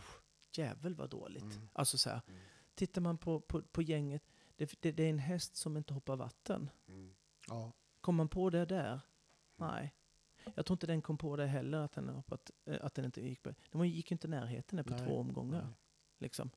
jävel 0.57 0.95
vad 0.95 1.11
dåligt. 1.11 1.43
Mm. 1.43 1.69
Alltså 1.73 1.99
så 1.99 2.11
här, 2.11 2.21
Mm. 2.29 2.41
tittar 2.75 3.01
man 3.01 3.19
på, 3.19 3.41
på, 3.41 3.63
på 3.63 3.83
gänget, 3.83 4.23
det, 4.57 4.73
det, 4.81 4.93
det 4.93 5.03
är 5.03 5.11
en 5.11 5.19
häst 5.19 5.57
som 5.57 5.77
inte 5.77 5.95
hoppar 5.95 6.17
vatten. 6.17 6.71
Mm. 6.89 7.15
Ja. 7.49 7.73
Kom 8.01 8.15
man 8.15 8.29
på 8.29 8.51
det 8.51 8.65
där? 8.67 9.01
Nej. 9.57 9.93
Jag 10.55 10.67
tror 10.67 10.75
inte 10.75 10.87
den 10.87 11.03
kom 11.03 11.19
på 11.19 11.37
det 11.37 11.47
heller, 11.47 11.79
att 11.79 11.93
den, 11.93 12.09
hoppat, 12.09 12.51
eh, 12.65 12.77
att 12.83 12.95
den 12.95 13.05
inte 13.05 13.21
gick 13.21 13.43
på. 13.43 13.55
Den 13.71 13.89
gick 13.89 14.11
ju 14.11 14.15
inte 14.15 14.27
i 14.27 14.31
närheten 14.31 14.85
på 14.85 14.95
Nej, 14.95 15.07
två 15.07 15.19
omgångar. 15.19 15.63
nej. 15.63 15.73
Liksom. 16.19 16.51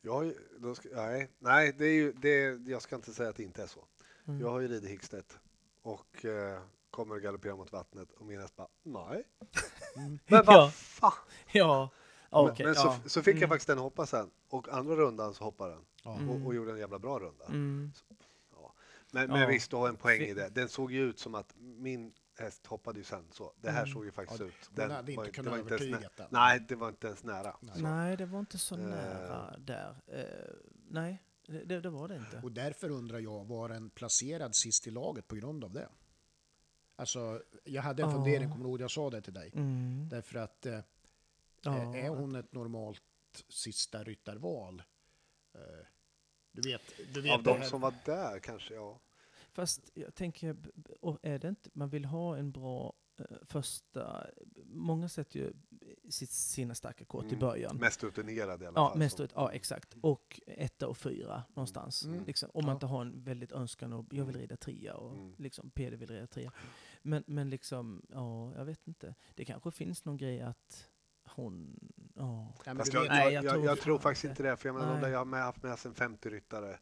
Jag, 0.00 0.32
då 0.58 0.74
ska, 0.74 0.88
nej, 0.92 1.30
nej 1.38 1.72
det 1.78 1.84
är 1.84 1.92
ju, 1.94 2.12
det, 2.12 2.68
jag 2.70 2.82
ska 2.82 2.96
inte 2.96 3.12
säga 3.12 3.28
att 3.30 3.36
det 3.36 3.42
inte 3.42 3.62
är 3.62 3.66
så. 3.66 3.84
Mm. 4.24 4.40
Jag 4.40 4.50
har 4.50 4.60
ju 4.60 4.68
ridit 4.68 4.90
Hickstedt 4.90 5.38
och 5.82 6.24
eh, 6.24 6.62
kommer 6.90 7.16
att 7.16 7.22
galoppera 7.22 7.56
mot 7.56 7.72
vattnet 7.72 8.12
och 8.12 8.26
min 8.26 8.40
häst 8.40 8.56
bara 8.56 8.68
nej. 8.82 9.24
Mm. 9.96 10.18
Men 10.26 10.44
vad 10.44 10.56
Ja. 10.56 10.70
fan. 10.70 11.12
Ja, 11.52 11.90
Men- 12.30 12.40
okej. 12.50 12.66
men 12.66 12.74
så, 12.74 12.86
ja. 12.86 13.00
så 13.06 13.22
fick 13.22 13.34
jag 13.34 13.38
Mm. 13.38 13.48
faktiskt 13.48 13.66
den 13.66 13.78
hoppa 13.78 14.06
sen 14.06 14.30
och 14.48 14.68
andra 14.68 14.94
rundan 14.96 15.34
så 15.34 15.44
hoppade 15.44 15.72
den 15.74 15.84
Ja. 16.04 16.16
Mm. 16.16 16.30
och, 16.30 16.46
och 16.46 16.54
gjorde 16.54 16.72
en 16.72 16.78
jävla 16.78 16.98
bra 16.98 17.18
runda. 17.18 17.44
Mm. 17.46 17.92
Ja. 18.52 18.74
Men, 19.12 19.28
men 19.30 19.48
visst, 19.48 19.70
du 19.70 19.76
har 19.76 19.88
en 19.88 19.96
poäng 19.96 20.20
i 20.20 20.34
det. 20.34 20.48
Den 20.48 20.68
såg 20.68 20.92
ju 20.92 21.00
ut 21.10 21.18
som 21.18 21.34
att 21.34 21.54
min 21.56 22.12
häst 22.40 22.66
hoppade 22.66 22.98
ju 22.98 23.04
sen 23.04 23.24
så. 23.32 23.52
Det 23.60 23.70
här 23.70 23.82
Mm. 23.82 23.92
såg 23.94 24.04
ju 24.04 24.12
faktiskt 24.12 24.40
Ja, 24.40 24.46
ut. 24.46 24.70
hon 24.76 24.90
hade 24.90 25.16
var 25.16 25.24
inte 25.24 25.34
kunnat 25.36 25.44
det 25.44 25.50
var 25.50 25.58
inte 25.58 25.74
ens 25.74 25.82
övertyga 25.94 26.10
den. 26.16 26.26
Nej, 26.30 26.60
det 26.68 26.74
var 26.74 26.88
inte 26.88 27.06
ens 27.06 27.24
nära. 27.24 27.56
Nej. 27.60 27.82
Nej, 27.82 28.16
det 28.16 28.26
var 28.26 28.40
inte 28.40 28.58
så 28.58 28.74
Eh. 28.74 28.80
nära 28.80 29.56
där. 29.58 30.02
Eh, 30.06 30.24
nej, 30.90 31.22
det, 31.46 31.80
det, 31.80 31.90
var 31.90 32.08
det 32.08 32.16
inte. 32.16 32.40
Och 32.44 32.52
därför 32.52 32.90
undrar 32.90 33.18
jag, 33.18 33.44
var 33.44 33.68
den 33.68 33.90
placerad 33.90 34.54
sist 34.56 34.86
i 34.86 34.90
laget 34.90 35.28
på 35.28 35.34
grund 35.34 35.64
av 35.64 35.72
det? 35.72 35.88
Alltså, 36.96 37.42
jag 37.64 37.82
hade 37.82 38.02
en 38.02 38.08
Ja. 38.08 38.14
fundering, 38.14 38.50
kommer 38.50 38.64
du 38.64 38.70
ihåg 38.70 38.80
jag 38.80 38.90
sa 38.90 39.10
det 39.10 39.22
till 39.22 39.34
dig? 39.34 39.52
Mm. 39.54 40.08
Därför 40.08 40.38
att 40.38 40.66
eh, 40.66 40.80
Ja. 41.62 41.96
är 41.96 42.08
hon 42.08 42.34
ett 42.34 42.52
normalt 42.52 43.02
sista 43.48 44.04
ryttarval? 44.04 44.82
Eh, 45.54 45.60
du 46.52 46.70
vet, 46.70 46.82
du 47.14 47.20
vet 47.20 47.32
Av 47.32 47.42
de 47.42 47.62
som 47.64 47.80
var 47.80 47.94
där 48.04 48.38
kanske, 48.38 48.74
ja. 48.74 49.00
Fast 49.52 49.90
jag 49.94 50.14
tänker, 50.14 50.56
är 51.22 51.38
det 51.38 51.48
inte, 51.48 51.70
man 51.72 51.88
vill 51.88 52.04
ha 52.04 52.36
en 52.36 52.52
bra 52.52 52.92
eh, 53.18 53.24
första, 53.42 54.26
många 54.64 55.08
sätter 55.08 55.38
ju 55.38 55.52
sitt, 56.08 56.30
sina 56.30 56.74
starka 56.74 57.04
kort 57.04 57.24
i 57.24 57.28
Mm. 57.28 57.38
början. 57.38 57.76
Mest 57.76 58.02
rutinerad 58.04 58.62
i 58.62 58.66
alla 58.66 58.80
Ja, 58.80 58.88
fall. 58.88 58.98
mest 58.98 59.20
ut, 59.20 59.30
ja, 59.34 59.52
exakt. 59.52 59.94
Och 60.02 60.40
etta 60.46 60.88
och 60.88 60.96
fyra 60.98 61.42
någonstans. 61.54 62.04
Mm. 62.04 62.24
Liksom, 62.26 62.50
om 62.54 62.64
man 62.64 62.68
Ja. 62.72 62.74
inte 62.76 62.86
har 62.86 63.00
en 63.02 63.22
väldigt 63.24 63.52
önskan 63.52 63.92
och 63.92 64.06
jag 64.10 64.24
vill 64.24 64.36
rida 64.36 64.56
trea 64.56 64.94
och 64.96 65.12
Mm. 65.14 65.34
liksom 65.38 65.70
Peder 65.70 65.96
vill 65.96 66.08
rida 66.10 66.26
trea. 66.26 66.52
Men, 67.02 67.24
men 67.26 67.50
liksom, 67.50 68.02
ja, 68.12 68.54
jag 68.56 68.64
vet 68.64 68.86
inte. 68.88 69.14
Det 69.34 69.44
kanske 69.44 69.70
finns 69.70 70.04
någon 70.04 70.16
grej 70.16 70.40
att 70.40 70.86
hon, 71.24 71.78
ja. 72.14 72.54
Jag, 72.64 72.76
jag, 72.76 73.32
jag 73.32 73.32
jag, 73.32 73.52
tror 73.52 73.64
jag, 73.64 73.80
tror 73.80 73.98
fan 73.98 74.02
faktiskt 74.02 74.24
inte. 74.24 74.42
det, 74.42 74.56
för 74.56 74.68
jag 74.68 74.74
menar, 74.74 74.86
de 74.88 74.92
Nej. 74.92 75.02
där 75.02 75.08
jag 75.10 75.18
har 75.18 75.24
med, 75.24 75.42
haft 75.42 75.62
med 75.62 75.78
sig 75.78 75.88
en 75.88 75.94
50-ryttare 75.94 76.78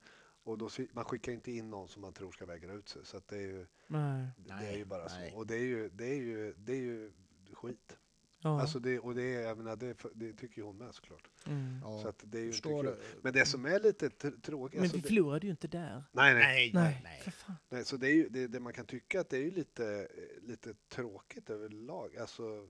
och 0.49 0.59
då, 0.59 0.69
man 0.93 1.05
skickar 1.05 1.33
inte 1.33 1.53
in 1.53 1.71
någon 1.71 1.89
som 1.89 2.03
man 2.03 2.13
tror 2.13 2.33
ska 2.33 2.47
vägra 2.47 2.73
ut 2.73 2.89
sig. 2.89 3.05
Så 3.05 3.17
att 3.17 3.29
det 3.29 3.37
är 3.37 3.41
ju, 3.41 3.67
Nej. 3.87 4.27
det 4.37 4.53
är 4.53 4.77
ju 4.77 4.85
bara 4.85 5.07
nej. 5.09 5.31
så. 5.31 5.37
Och 5.37 5.47
det 5.47 5.55
är 5.55 5.65
ju, 5.65 5.89
det 5.89 6.05
är 6.07 6.15
ju, 6.15 6.55
det 6.59 6.73
är 6.73 6.77
ju 6.81 7.13
skit. 7.53 7.99
Ja. 8.41 8.61
Alltså 8.61 8.79
det, 8.79 8.99
och 8.99 9.15
det, 9.15 9.23
är, 9.35 9.41
jag 9.41 9.57
menar, 9.59 9.77
det, 9.77 9.97
det 10.15 10.33
tycker 10.33 10.57
ju 10.59 10.63
hon 10.63 10.77
med 10.79 10.95
såklart. 10.95 11.29
mm. 11.47 11.81
ja, 11.85 12.01
Så 12.03 12.09
att 12.09 12.23
det 12.27 12.39
är 12.39 12.43
ju 12.43 12.47
inte 12.49 12.63
kul. 12.63 12.85
du? 12.85 12.99
Men 13.23 13.33
det 13.33 13.47
som 13.47 13.65
är 13.67 13.81
lite 13.81 14.09
tr- 14.09 14.41
tråkigt... 14.41 14.75
Men 14.75 14.83
alltså 14.85 14.97
vi 14.97 15.03
det, 15.03 15.09
förlorade 15.09 15.47
ju 15.47 15.51
inte 15.51 15.69
där. 15.69 16.05
nej, 16.13 16.35
nej, 16.35 16.45
Nej, 16.45 16.71
Nej, 16.75 17.01
nej, 17.05 17.21
för 17.25 17.31
fan. 17.31 17.57
nej. 17.69 17.85
Så 17.85 17.97
det 17.97 18.09
är 18.09 18.15
ju 18.15 18.29
det, 18.29 18.47
det 18.47 18.61
man 18.61 18.73
kan 18.73 18.87
tycka 18.87 19.21
att 19.21 19.29
det 19.31 19.37
är 19.37 19.43
ju 19.43 19.51
lite, 19.51 20.09
lite 20.43 20.75
tråkigt 20.89 21.51
överlag. 21.51 22.17
Alltså, 22.17 22.69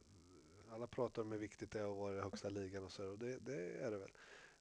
alla 0.70 0.86
pratar 0.86 1.22
om 1.22 1.32
hur 1.32 1.38
viktigt 1.38 1.70
det 1.70 1.78
är 1.80 1.90
att 1.90 1.96
vara 1.96 2.16
i 2.16 2.20
högsta 2.20 2.48
ligan 2.48 2.84
och 2.84 2.92
så 2.92 3.04
och 3.10 3.18
det, 3.18 3.38
det 3.38 3.70
är 3.82 3.90
det 3.90 3.98
väl. 3.98 4.10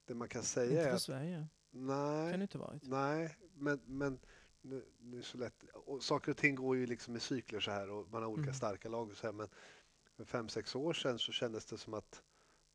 Det 0.06 0.14
man 0.14 0.28
kan 0.30 0.44
säga 0.44 0.70
Inte 0.70 0.82
är 0.82 0.86
för 0.88 0.96
att 0.96 1.02
Sverige. 1.02 1.48
Nej, 1.86 2.32
Kan 2.32 2.40
det 2.40 2.44
inte 2.44 2.58
varit. 2.58 2.84
Nej, 2.84 3.38
men, 3.54 3.80
men 3.86 4.20
nu, 4.62 4.86
nu 5.00 5.18
är 5.18 5.22
så 5.22 5.38
lätt. 5.38 5.64
Och 5.74 6.04
saker 6.04 6.32
och 6.32 6.38
ting 6.38 6.56
går 6.56 6.78
ju 6.78 6.86
liksom 6.86 7.16
i 7.16 7.20
cykler 7.20 7.60
så 7.60 7.72
här 7.72 7.90
och 7.90 8.12
man 8.12 8.22
har 8.24 8.30
olika 8.30 8.44
Mm. 8.44 8.54
starka 8.56 8.90
lag 8.90 9.10
och 9.10 9.18
så 9.18 9.28
här. 9.28 9.34
Men 9.34 9.48
för 10.16 10.24
fem, 10.26 10.50
sex 10.50 10.76
år 10.76 10.94
sedan 10.94 11.20
så 11.20 11.32
kändes 11.32 11.66
det 11.66 11.78
som 11.78 11.94
att, 11.94 12.24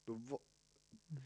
då 0.05 0.15
var, 0.15 0.39
Mm. 1.11 1.23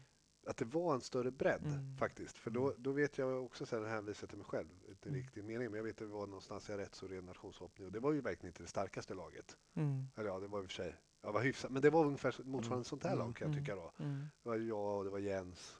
att 0.47 0.57
det 0.57 0.65
var 0.65 0.93
en 0.93 1.01
större 1.01 1.31
bredd 1.31 1.65
Mm. 1.65 1.97
faktiskt. 1.97 2.37
För 2.37 2.51
då, 2.51 2.73
då 2.77 2.91
vet 2.91 3.17
jag 3.17 3.43
också, 3.45 3.65
sen 3.65 3.85
hänvisar 3.85 4.23
jag 4.23 4.29
till 4.29 4.37
mig 4.37 4.47
själv, 4.47 4.69
inte 4.89 5.09
Mm. 5.09 5.21
riktigt 5.21 5.45
mening, 5.45 5.71
men 5.71 5.77
jag 5.77 5.83
vet 5.83 5.91
att 5.93 5.97
det 5.97 6.05
var 6.05 6.27
någonstans 6.27 6.69
jag 6.69 6.79
rätt 6.79 6.95
så 6.95 7.07
ren 7.07 7.25
nationshoppning 7.25 7.85
och 7.87 7.91
det 7.93 7.99
var 7.99 8.11
ju 8.11 8.21
verkligen 8.21 8.47
inte 8.49 8.63
det 8.63 8.69
starkaste 8.69 9.13
laget. 9.13 9.57
Mm. 9.73 10.05
Eller 10.15 10.29
ja, 10.29 10.39
det 10.39 10.47
var 10.47 10.59
i 10.59 10.65
och 10.65 10.65
för 10.69 10.73
sig, 10.75 10.95
ja, 11.21 11.31
var 11.31 11.41
hyfsat, 11.41 11.71
men 11.71 11.81
det 11.81 11.89
var 11.89 12.05
ungefär 12.05 12.29
motsvarande 12.43 12.75
Mm. 12.75 12.83
sånt 12.83 13.03
här 13.03 13.15
lag 13.15 13.35
kan 13.35 13.45
jag 13.47 13.53
Mm. 13.53 13.65
tycka 13.65 13.75
då. 13.75 13.91
Mm. 13.99 14.25
Det 14.43 14.49
var 14.49 14.55
jag 14.55 14.97
och 14.97 15.03
det 15.03 15.09
var 15.09 15.19
Jens, 15.19 15.79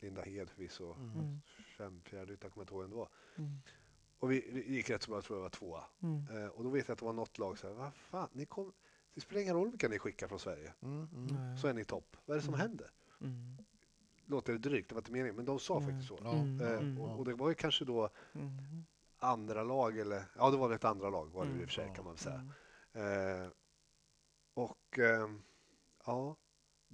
Linda 0.00 0.22
Hed 0.22 0.50
förvisso, 0.50 0.92
Mm. 0.94 1.10
Mm. 1.18 1.40
fem 1.78 2.02
fjärderyttare 2.04 2.50
kommer 2.50 2.66
jag 2.72 2.84
inte 2.84 2.94
ihåg 2.94 2.98
var. 2.98 3.08
Mm. 3.36 3.50
Och 4.18 4.32
vi, 4.32 4.50
vi 4.52 4.74
gick 4.74 4.90
rätt 4.90 5.02
så 5.02 5.10
bra, 5.10 5.16
jag 5.16 5.24
tror 5.24 5.38
jag 5.38 5.42
var 5.42 5.50
tvåa. 5.50 5.84
Mm. 6.02 6.26
Eh, 6.44 6.48
och 6.48 6.64
då 6.64 6.70
vet 6.70 6.88
jag 6.88 6.92
att 6.92 6.98
det 6.98 7.04
var 7.04 7.12
något 7.12 7.38
lag 7.38 7.58
så 7.58 7.66
här, 7.68 7.74
vad 7.74 7.94
fan, 7.94 8.28
ni 8.32 8.46
kom, 8.46 8.72
det 9.14 9.20
spelar 9.20 9.42
ingen 9.42 9.54
roll 9.54 9.70
vilka 9.70 9.88
ni 9.88 9.98
skickar 9.98 10.28
från 10.28 10.38
Sverige, 10.38 10.74
Mm, 10.82 11.08
mm. 11.14 11.56
Så 11.56 11.68
är 11.68 11.74
ni 11.74 11.84
topp. 11.84 12.16
Vad 12.24 12.34
är 12.36 12.40
det 12.40 12.44
som 12.44 12.54
Mm. 12.54 12.68
händer? 12.68 12.90
Mm. 13.20 13.56
Låter 14.26 14.52
det 14.52 14.58
drygt, 14.58 14.88
det 14.88 14.94
var 14.94 15.00
inte 15.02 15.12
meningen, 15.12 15.36
men 15.36 15.44
de 15.44 15.58
sa 15.58 15.80
faktiskt 15.80 16.08
så. 16.08 16.18
Mm. 16.18 16.60
Eh, 16.60 16.70
Mm. 16.78 17.00
och, 17.00 17.18
och 17.18 17.24
det 17.24 17.34
var 17.34 17.48
ju 17.48 17.54
kanske 17.54 17.84
då 17.84 18.10
Mm. 18.34 18.84
andra 19.18 19.64
lag, 19.64 19.98
eller 19.98 20.24
ja, 20.36 20.50
det 20.50 20.56
var 20.56 20.68
väl 20.68 20.76
ett 20.76 20.84
andra 20.84 21.10
lag 21.10 21.26
var 21.26 21.44
det 21.44 21.50
Mm. 21.50 21.62
i 21.62 21.64
och 21.64 21.68
för 21.68 21.74
sig 21.74 21.92
kan 21.94 22.04
man 22.04 22.14
väl 22.14 22.18
säga. 22.22 22.52
Mm. 22.92 23.42
Eh, 23.44 23.50
och 24.54 24.98
ehm, 24.98 25.42
ja, 26.06 26.36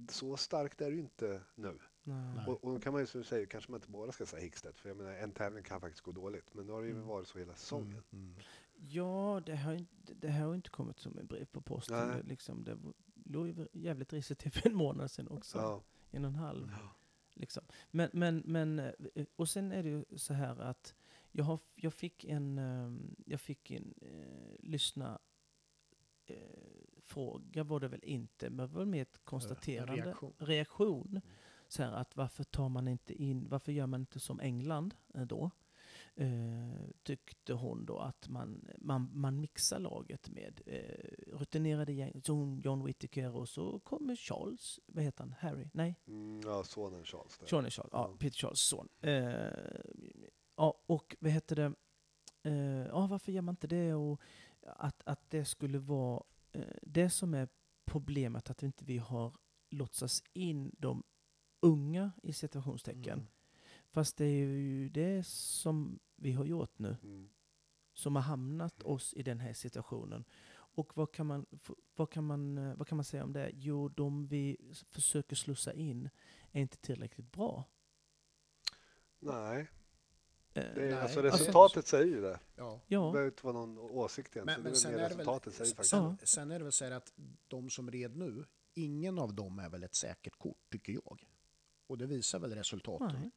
så 0.09 0.37
starkt 0.37 0.81
är 0.81 0.85
det 0.89 0.95
ju 0.95 1.01
inte 1.01 1.41
nu. 1.55 1.79
Nej. 2.03 2.45
Och, 2.47 2.63
och 2.63 2.73
då 2.73 2.79
kan 2.79 2.93
man 2.93 3.01
ju 3.01 3.07
som 3.07 3.21
du 3.21 3.25
säger, 3.27 3.45
kanske 3.45 3.71
man 3.71 3.77
inte 3.77 3.91
bara 3.91 4.11
ska 4.11 4.25
säga 4.25 4.41
Hickstedt, 4.43 4.79
för 4.79 4.89
jag 4.89 4.97
menar 4.97 5.11
en 5.13 5.31
tävling 5.31 5.63
kan 5.63 5.81
faktiskt 5.81 6.01
gå 6.01 6.11
dåligt, 6.11 6.53
men 6.53 6.65
nu 6.65 6.71
har 6.71 6.81
det 6.81 6.87
ju 6.87 6.93
Mm. 6.93 7.07
varit 7.07 7.27
så 7.27 7.39
hela 7.39 7.55
säsongen. 7.55 8.03
Mm, 8.11 8.25
mm. 8.25 8.35
Ja, 8.75 9.41
det 9.45 9.55
har, 9.55 9.73
inte- 9.73 10.13
det 10.13 10.31
har 10.31 10.55
inte 10.55 10.69
kommit 10.69 10.99
som 10.99 11.17
en 11.17 11.27
brev 11.27 11.45
på 11.45 11.61
posten. 11.61 12.07
Det, 12.07 12.23
liksom, 12.23 12.63
det 12.63 12.77
låg 13.25 13.47
ju 13.47 13.67
jävligt 13.73 14.13
risigt 14.13 14.39
till 14.39 14.51
för 14.51 14.69
en 14.69 14.75
månad 14.75 15.11
sedan 15.11 15.27
också. 15.27 15.57
Ja. 15.57 15.81
En 16.11 16.25
och 16.25 16.29
en 16.29 16.35
halv. 16.35 16.69
Ja. 16.81 16.95
Liksom. 17.33 17.63
Men, 17.91 18.09
men, 18.13 18.43
men, 18.45 18.79
eh, 18.79 18.91
och 19.35 19.49
sen 19.49 19.71
är 19.71 19.83
det 19.83 19.89
ju 19.89 20.05
så 20.17 20.33
här 20.33 20.59
att 20.61 20.95
jag, 21.31 21.43
har, 21.45 21.59
jag 21.75 21.93
fick 21.93 22.25
en, 22.25 22.57
ehm, 22.57 23.15
jag 23.25 23.41
fick 23.41 23.71
en 23.71 23.93
eh, 24.01 24.55
lyssna 24.59 25.19
eh, 26.25 26.37
fråga 27.01 27.63
var 27.63 27.79
det 27.79 27.87
väl 27.87 28.03
inte, 28.03 28.49
men 28.49 28.67
det 28.67 28.73
var 28.73 28.85
mer 28.85 29.01
ett 29.01 29.19
konstaterande. 29.23 29.93
reaktion. 30.05 30.33
reaktion. 30.37 31.21
Så 31.73 31.83
här 31.83 31.91
att 31.91 32.15
varför 32.15 32.43
tar 32.43 32.69
man 32.69 32.87
inte 32.87 33.13
in, 33.13 33.47
varför 33.49 33.71
gör 33.71 33.87
man 33.87 33.99
inte 34.01 34.19
som 34.19 34.39
England 34.39 34.95
eh, 35.13 35.21
då? 35.21 35.51
Eh, 36.15 36.89
tyckte 37.03 37.53
hon 37.53 37.85
då 37.85 37.99
att 37.99 38.29
man, 38.29 38.67
man, 38.77 39.09
man 39.13 39.39
mixar 39.39 39.79
laget 39.79 40.29
med 40.29 40.61
eh, 40.65 41.33
rutinerade 41.37 41.93
gäng, 41.93 42.21
som 42.21 42.61
John 42.63 42.85
Whittaker 42.85 43.35
och 43.35 43.49
så 43.49 43.79
kommer 43.79 44.15
Charles, 44.15 44.79
vad 44.85 45.03
heter 45.03 45.23
han, 45.23 45.35
Harry? 45.39 45.69
Nej? 45.73 45.95
Mm, 46.07 46.41
ja, 46.45 46.63
sonen 46.63 47.03
Charles. 47.03 47.39
Johnny 47.47 47.69
Charles, 47.69 47.89
ja, 47.93 48.09
Ja. 48.11 48.17
Peter 48.19 48.37
Charles 48.37 48.59
son. 48.59 48.89
Eh, 49.01 49.33
ja, 50.55 50.83
och 50.85 51.15
vad 51.19 51.31
heter 51.31 51.55
det? 51.55 51.73
Eh, 52.43 52.85
ja, 52.87 53.07
varför 53.07 53.31
gör 53.31 53.41
man 53.41 53.53
inte 53.53 53.67
det? 53.67 53.93
Och 53.93 54.21
att, 54.61 55.01
att 55.05 55.29
det 55.29 55.45
skulle 55.45 55.79
vara 55.79 56.23
eh, 56.51 56.75
det 56.81 57.09
som 57.09 57.33
är 57.33 57.47
problemet, 57.85 58.49
att 58.49 58.63
vi 58.63 58.67
inte 58.67 58.85
vi 58.85 58.97
har 58.97 59.33
låtsas 59.69 60.23
in 60.33 60.75
de 60.77 61.03
unga 61.63 62.11
i 62.23 62.33
situationstecken. 62.33 63.13
Mm. 63.19 63.27
Fast 63.91 64.17
det 64.17 64.25
är 64.25 64.45
ju 64.47 64.89
det 64.89 65.23
som 65.27 65.99
vi 66.15 66.31
har 66.31 66.45
gjort 66.45 66.79
nu, 66.79 66.97
Mm. 67.03 67.29
som 67.93 68.15
har 68.15 68.23
hamnat 68.23 68.83
oss 68.83 69.13
i 69.13 69.23
den 69.23 69.39
här 69.39 69.53
situationen. 69.53 70.25
Och 70.75 70.97
vad 70.97 71.11
kan 71.11 71.25
man, 71.27 71.45
vad 71.95 72.09
kan 72.11 72.23
man, 72.23 72.57
eh, 72.57 72.75
vad 72.75 72.87
kan 72.87 72.95
man 72.95 73.05
säga 73.05 73.23
om 73.23 73.33
det? 73.33 73.51
Jo, 73.53 73.89
de 73.89 74.27
vi 74.27 74.57
försöker 74.89 75.35
slussa 75.35 75.73
in 75.73 76.09
är 76.51 76.61
inte 76.61 76.77
tillräckligt 76.77 77.31
bra. 77.31 77.65
Nej, 79.19 79.67
Eh, 80.55 80.63
det 80.63 80.69
är, 80.69 80.75
Nej, 80.75 80.93
alltså 80.93 81.19
alltså- 81.19 81.37
resultatet 81.43 81.87
säger 81.87 82.05
ju 82.05 82.21
det. 82.21 82.39
Ja. 82.55 82.81
Det 82.87 82.95
behöver 82.97 83.25
inte 83.25 83.45
vara 83.45 83.53
någon 83.65 83.77
åsikt 83.77 84.35
egentligen. 84.35 84.61
Men, 84.61 84.71
men 84.71 84.75
sen, 84.75 84.91
väl 84.91 84.99
är 84.99 85.03
det 85.03 85.09
väl, 85.09 85.17
resultatet 85.17 85.53
säger 85.53 85.75
faktiskt. 85.75 86.33
sen, 86.33 86.51
är 86.51 86.59
det 86.59 86.63
väl 86.63 86.71
så 86.71 86.85
här 86.85 86.91
att 86.91 87.13
de 87.47 87.69
som 87.69 87.91
red 87.91 88.15
nu, 88.15 88.45
ingen 88.73 89.19
av 89.19 89.33
dem 89.33 89.59
är 89.59 89.69
väl 89.69 89.83
ett 89.83 89.95
säkert 89.95 90.37
kort, 90.37 90.57
tycker 90.71 90.93
jag. 90.93 91.27
Och 91.87 91.97
det 91.97 92.05
visar 92.05 92.39
väl 92.39 92.55
resultaten. 92.55 93.15
nej. 93.19 93.31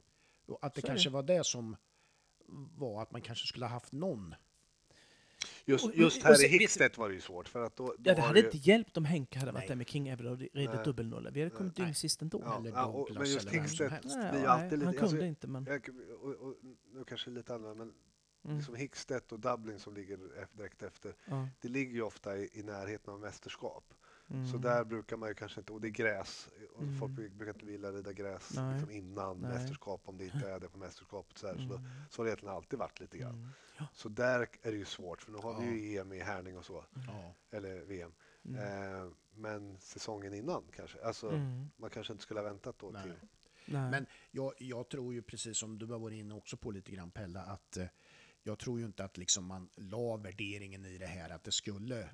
Och 0.46 0.59
att 0.62 0.74
det 0.74 0.80
Så 0.80 0.87
kanske 0.87 1.09
det. 1.09 1.12
var 1.12 1.22
det 1.22 1.44
som 1.46 1.76
var 2.76 3.02
att 3.02 3.12
man 3.12 3.20
kanske 3.20 3.46
skulle 3.46 3.64
ha 3.66 3.70
haft 3.72 3.92
någon. 3.92 4.35
Just, 5.64 5.85
Och- 5.85 5.94
just 5.96 6.16
och 6.16 6.22
här 6.28 6.35
sen- 6.35 6.44
i 6.46 6.48
Hickstedt 6.48 6.98
var 6.98 7.09
det 7.09 7.14
ju 7.14 7.20
svårt. 7.20 7.48
För 7.48 7.62
att 7.62 7.76
då, 7.76 7.87
då 7.87 7.94
Ja, 8.11 8.14
det 8.14 8.20
hade 8.22 8.38
ju- 8.40 8.44
inte 8.46 8.56
hjälpt 8.59 8.96
om 8.96 9.04
Henke 9.04 9.38
hade 9.38 9.52
varit 9.52 9.61
Nej. 9.62 9.68
där 9.68 9.74
med 9.74 9.88
King 9.88 10.09
Ever 10.09 10.26
och 10.26 10.38
ridit 10.38 10.85
dubbelnolla. 10.85 11.30
Vi 11.30 11.40
hade 11.42 11.50
kommit 11.56 11.78
Nej. 11.78 11.88
in 11.88 11.94
sist 11.94 12.22
ändå. 12.22 12.42
Ja, 12.44 12.59
eller 12.59 12.70
ja, 12.70 12.85
och, 12.87 13.09
men 13.14 13.30
just 13.30 13.48
Hickstedt 13.50 14.02
blir 14.02 14.14
alltid 14.20 14.48
han 14.48 14.68
lite... 14.70 14.78
kunde 14.78 15.00
Alltså, 15.02 15.20
inte, 15.24 15.46
men... 15.46 15.64
jag, 15.64 15.88
och, 16.22 16.35
och, 16.35 16.54
nu 16.92 17.04
kanske 17.04 17.30
lite 17.30 17.54
annorlunda, 17.54 17.85
men 17.85 17.94
Mm, 18.44 18.56
liksom 18.59 18.74
Hickstedt 18.74 19.32
och 19.32 19.40
Dublin 19.40 19.78
som 19.78 19.94
ligger 19.94 20.18
direkt 20.52 20.82
efter, 20.82 21.14
ja, 21.24 21.48
det 21.61 21.68
ligger 21.68 21.92
ju 21.94 22.02
ofta 22.02 22.38
i, 22.38 22.50
i 22.52 22.62
närheten 22.62 23.12
av 23.14 23.20
mästerskap. 23.20 23.94
Mm. 24.30 24.46
Så 24.46 24.58
där 24.58 24.84
brukar 24.84 25.16
man 25.16 25.28
ju 25.28 25.34
kanske 25.34 25.60
inte, 25.60 25.72
och 25.72 25.80
det 25.80 25.88
är 25.88 25.90
gräs, 25.90 26.48
Mm. 26.78 26.98
folk 26.98 27.12
brukar 27.12 27.54
inte 27.54 27.66
vilja 27.66 27.92
rida 27.92 28.12
gräs 28.12 28.50
liksom 28.72 28.90
innan 28.90 29.40
Nej. 29.40 29.50
mästerskap 29.50 30.00
om 30.04 30.18
det 30.18 30.24
inte 30.24 30.50
är 30.50 30.60
det 30.60 30.68
på 30.68 30.78
mästerskapet. 30.78 31.38
Så, 31.38 31.46
här. 31.46 31.54
så, 31.54 31.60
då, 31.62 31.74
Mm, 31.76 31.90
så 32.10 32.20
har 32.20 32.24
det 32.24 32.30
egentligen 32.30 32.54
alltid 32.54 32.78
varit 32.78 33.00
lite 33.00 33.18
grann. 33.18 33.34
mm, 33.34 33.48
ja, 33.78 33.86
Så 33.94 34.08
där 34.08 34.40
är 34.62 34.70
det 34.72 34.76
ju 34.78 34.84
svårt, 34.84 35.22
för 35.22 35.32
nu 35.32 35.38
har 35.38 35.60
vi 35.60 35.66
Ja. 35.66 35.72
ju 35.72 35.98
EM 36.00 36.12
i 36.12 36.20
Härning 36.20 36.58
och 36.58 36.64
så, 36.64 36.84
Ja. 37.06 37.34
eller 37.50 37.80
VM. 37.84 38.12
mm, 38.44 38.60
Eh, 38.60 39.10
men 39.34 39.78
säsongen 39.80 40.34
innan 40.34 40.62
kanske, 40.76 41.04
alltså 41.04 41.28
mm, 41.30 41.70
man 41.76 41.90
kanske 41.90 42.12
inte 42.12 42.22
skulle 42.22 42.40
ha 42.40 42.44
väntat 42.48 42.78
då 42.78 42.90
Nej. 42.90 43.02
till... 43.02 43.12
nej. 43.66 43.90
Men 43.90 44.06
jag, 44.30 44.52
jag 44.58 44.88
tror 44.88 45.14
ju 45.14 45.22
precis 45.22 45.58
som 45.58 45.78
du 45.78 45.86
har 45.86 45.98
varit 45.98 46.16
inne 46.18 46.34
också 46.34 46.56
på 46.56 46.70
lite 46.70 46.92
grann 46.92 47.10
Pella 47.10 47.40
att 47.40 47.76
eh, 47.76 47.86
jag 48.42 48.58
tror 48.58 48.78
ju 48.80 48.86
inte 48.86 49.04
att 49.04 49.16
liksom 49.16 49.44
man 49.44 49.68
la 49.76 50.16
värderingen 50.16 50.84
i 50.86 50.98
det 50.98 51.06
här 51.06 51.30
att 51.30 51.44
det 51.44 51.52
skulle 51.52 52.10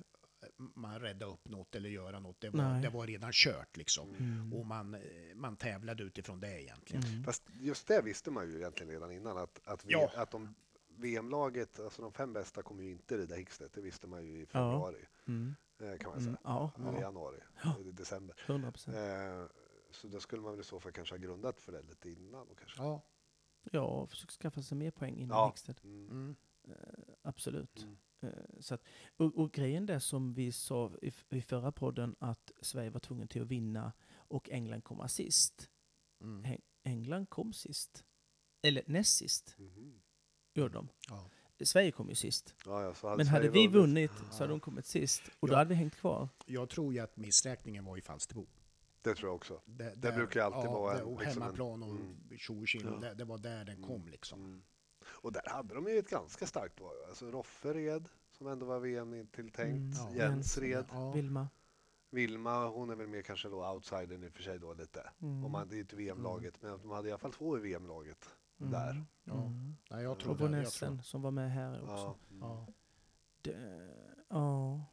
man 0.57 0.99
rädda 0.99 1.25
upp 1.25 1.47
något 1.49 1.75
eller 1.75 1.89
göra 1.89 2.19
något. 2.19 2.41
Det 2.41 2.49
var, 2.49 2.63
Nej. 2.63 2.81
det 2.81 2.89
var 2.89 3.07
redan 3.07 3.31
kört 3.33 3.77
liksom. 3.77 4.15
Mm, 4.15 4.53
Och 4.53 4.65
man, 4.65 4.95
eh, 4.95 5.01
man 5.35 5.55
tävlade 5.57 6.03
utifrån 6.03 6.39
det 6.39 6.61
egentligen. 6.61 7.03
mm. 7.03 7.23
Fast 7.23 7.43
just 7.59 7.87
det 7.87 8.01
visste 8.01 8.31
man 8.31 8.49
ju 8.49 8.55
egentligen 8.57 8.91
redan 8.91 9.11
innan 9.11 9.37
att, 9.37 9.59
att, 9.65 9.85
vi, 9.85 9.91
Ja. 9.91 10.11
att 10.15 10.31
de 10.31 10.55
VM-laget, 10.97 11.79
alltså 11.79 12.01
de 12.01 12.13
fem 12.13 12.33
bästa 12.33 12.61
kommer 12.63 12.83
ju 12.83 12.91
inte 12.91 13.17
rida 13.17 13.35
Hickstedt. 13.35 13.73
Det 13.73 13.81
visste 13.81 14.07
man 14.07 14.25
ju 14.25 14.41
i 14.41 14.45
februari, 14.45 15.05
Mm. 15.27 15.55
eh, 15.79 15.97
kan 15.97 16.09
man 16.11 16.19
Mm. 16.19 16.23
säga. 16.25 16.37
Ja, 16.43 16.71
Eller 16.77 16.93
Ja. 16.93 17.01
januari, 17.01 17.39
Ja. 17.63 17.75
i 17.79 17.91
december. 17.91 18.35
100 18.45 18.71
procent. 18.71 18.97
Eh, 18.97 19.45
så 19.91 20.07
då 20.07 20.19
skulle 20.19 20.41
man 20.41 20.51
väl 20.51 20.61
i 20.61 20.63
så 20.63 20.79
fall 20.79 20.91
kanske 20.91 21.15
ha 21.15 21.19
grundat 21.19 21.59
för 21.59 21.71
det 21.71 21.81
lite 21.81 22.09
innan. 22.09 22.47
Och 22.47 22.57
kanske. 22.57 22.81
Ja. 22.83 23.01
Ja, 23.71 24.07
försöka 24.07 24.31
skaffa 24.31 24.61
sig 24.61 24.77
mer 24.77 24.91
poäng 24.91 25.17
innan 25.17 25.37
Ja. 25.37 25.47
Hickstedt. 25.47 25.83
Mm. 25.83 26.07
Mm. 26.09 26.35
Eh, 26.67 26.73
absolut. 27.21 27.87
Mm. 28.23 28.35
Eh, 28.35 28.59
så 28.59 28.73
att, 28.73 28.83
och, 29.17 29.35
och 29.35 29.51
grejen 29.51 29.85
där 29.85 29.99
som 29.99 30.33
vi 30.33 30.51
sa 30.51 30.91
i, 31.01 31.11
i 31.29 31.41
förra 31.41 31.71
podden 31.71 32.15
att 32.19 32.51
Sverige 32.61 32.89
var 32.89 32.99
tvungen 32.99 33.27
till 33.27 33.41
att 33.41 33.47
vinna 33.47 33.93
och 34.15 34.49
England 34.49 34.83
komma 34.83 35.07
sist. 35.07 35.69
Mm. 36.21 36.57
England 36.83 37.29
kom 37.29 37.53
sist. 37.53 38.03
Eller 38.61 38.83
näst 38.87 39.17
sist 39.17 39.55
Mhm. 39.57 40.01
gjorde 40.53 40.73
de. 40.73 40.89
Ja. 41.09 41.29
Sverige 41.65 41.91
kom 41.91 42.09
ju 42.09 42.15
sist. 42.15 42.55
Ja, 42.65 42.83
ja, 42.83 42.93
så 42.93 43.07
hade 43.07 43.17
Men 43.17 43.27
hade 43.27 43.47
Sverige 43.47 43.67
vi 43.67 43.73
vunnit 43.73 44.11
så 44.31 44.37
hade 44.37 44.53
de 44.53 44.59
kommit 44.59 44.85
sist. 44.85 45.21
Och 45.39 45.47
då 45.47 45.55
hade 45.55 45.69
vi 45.69 45.75
hängt 45.75 45.95
kvar. 45.95 46.29
Jag 46.45 46.69
tror 46.69 46.93
ju 46.93 46.99
att 46.99 47.17
missräkningen 47.17 47.85
var 47.85 47.97
i 47.97 48.01
Falsterbo. 48.01 48.47
Det 49.01 49.15
tror 49.15 49.29
jag 49.29 49.35
också. 49.35 49.61
Det, 49.65 49.93
Det 49.95 50.11
brukar 50.11 50.39
ju 50.39 50.45
alltid 50.45 50.71
vara 50.71 50.97
det, 50.97 51.05
liksom 51.05 51.41
hemmaplan 51.41 51.83
och 51.83 51.89
mm. 51.89 52.37
tjo 52.37 52.65
Ja. 52.73 52.89
det, 52.89 53.13
det 53.13 53.23
var 53.23 53.37
där 53.37 53.65
den 53.65 53.81
kom 53.81 54.07
liksom. 54.07 54.63
Mm. 55.03 55.19
Och 55.21 55.31
där 55.31 55.49
hade 55.49 55.75
de 55.75 55.87
ju 55.87 55.97
ett 55.99 56.09
ganska 56.09 56.47
starkt 56.47 56.79
lag. 56.79 56.93
Alltså 57.09 57.31
Roffe 57.31 57.73
red, 57.73 58.09
som 58.31 58.47
ändå 58.47 58.65
var 58.65 58.79
VM 58.79 59.27
tilltänkt. 59.27 59.99
Mm. 59.99 60.15
Ja. 60.17 60.23
Jens 60.23 60.57
red. 60.57 60.85
Ja. 60.91 61.11
Vilma. 61.11 61.47
Vilma, 62.09 62.67
hon 62.67 62.89
är 62.89 62.95
väl 62.95 63.07
mer 63.07 63.21
kanske 63.21 63.49
då 63.49 63.69
outsidern 63.71 64.23
i 64.23 64.27
och 64.27 64.33
för 64.33 64.43
sig 64.43 64.59
då 64.59 64.73
lite. 64.73 65.09
Mm. 65.21 65.45
Om 65.45 65.51
man, 65.51 65.67
det 65.67 65.73
är 65.73 65.75
ju 65.75 65.81
inte 65.81 65.95
VM-laget, 65.95 66.61
men 66.61 66.79
de 66.81 66.91
hade 66.91 67.07
i 67.09 67.11
alla 67.11 67.19
fall 67.19 67.33
två 67.33 67.57
i 67.57 67.61
VM-laget. 67.61 68.29
Mm. 68.59 68.71
där. 68.71 69.05
Ja. 69.23 69.33
Mm. 69.33 69.75
Nej, 69.89 70.03
jag 70.03 70.11
Och 70.11 70.19
tror 70.19 70.35
det. 70.35 70.43
von 70.43 70.53
Jag 70.53 70.63
Essen 70.63 70.87
tror. 70.97 71.03
som 71.03 71.21
var 71.21 71.31
med 71.31 71.51
här 71.51 71.81
också. 71.81 71.93
Ja. 71.93 72.17
Ja. 72.39 72.67
Det, 73.41 73.51
ja, 74.29 74.85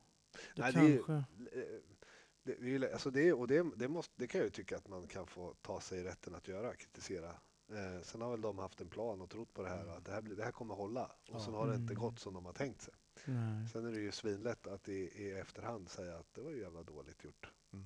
det 0.56 0.62
Nej, 0.62 0.72
kanske. 0.72 1.24
Det, 2.42 2.78
det, 2.78 2.92
alltså 2.92 3.10
det, 3.10 3.32
och 3.32 3.46
det, 3.48 3.66
det, 3.76 3.88
måste, 3.88 4.14
det 4.16 4.26
kan 4.26 4.38
jag 4.38 4.46
ju 4.46 4.50
tycka 4.50 4.76
att 4.76 4.88
man 4.88 5.06
kan 5.06 5.26
få 5.26 5.54
ta 5.62 5.80
sig 5.80 6.04
rätten 6.04 6.34
att 6.34 6.48
göra, 6.48 6.74
kritisera. 6.74 7.34
Eh, 7.70 8.02
sen 8.02 8.20
har 8.20 8.30
väl 8.30 8.40
de 8.40 8.58
haft 8.58 8.80
en 8.80 8.88
plan 8.88 9.20
och 9.20 9.30
trott 9.30 9.54
på 9.54 9.62
det 9.62 9.68
här, 9.68 9.86
att 9.86 10.04
det 10.04 10.12
här, 10.12 10.22
blir, 10.22 10.36
det 10.36 10.44
här 10.44 10.52
kommer 10.52 10.74
hålla. 10.74 11.04
Och 11.04 11.12
Ja. 11.34 11.40
sen 11.44 11.54
har 11.54 11.66
det 11.68 11.74
inte 11.74 11.92
Mm. 11.92 12.02
gått 12.02 12.18
som 12.18 12.34
de 12.34 12.44
har 12.46 12.52
tänkt 12.52 12.82
sig. 12.82 12.94
Nej. 13.24 13.68
Sen 13.68 13.86
är 13.86 13.92
det 13.92 14.00
ju 14.00 14.12
svinlätt 14.12 14.66
att 14.66 14.88
i, 14.88 14.92
i 15.24 15.30
efterhand 15.32 15.88
säga 15.88 16.16
att 16.18 16.34
det 16.34 16.40
var 16.40 16.50
ju 16.50 16.60
jävla 16.60 16.82
dåligt 16.82 17.24
gjort. 17.24 17.52
Mm. 17.72 17.84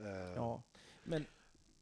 Eh, 0.00 0.34
Ja, 0.34 0.62
men 1.04 1.26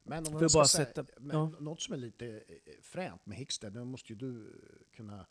Men 0.02 0.26
om 0.26 0.32
man 0.32 0.48
ska 0.48 0.58
bara 0.58 0.66
säga, 0.66 0.86
sätta- 0.86 1.04
men 1.20 1.36
ja. 1.36 1.52
något 1.60 1.80
som 1.80 1.94
är 1.94 1.98
lite 1.98 2.26
eh, 2.48 2.72
fränt 2.82 3.26
med 3.26 3.38
Hickstead, 3.38 3.72
det 3.72 3.84
måste 3.84 4.12
ju 4.12 4.18
du 4.18 4.60
kunna, 4.92 5.26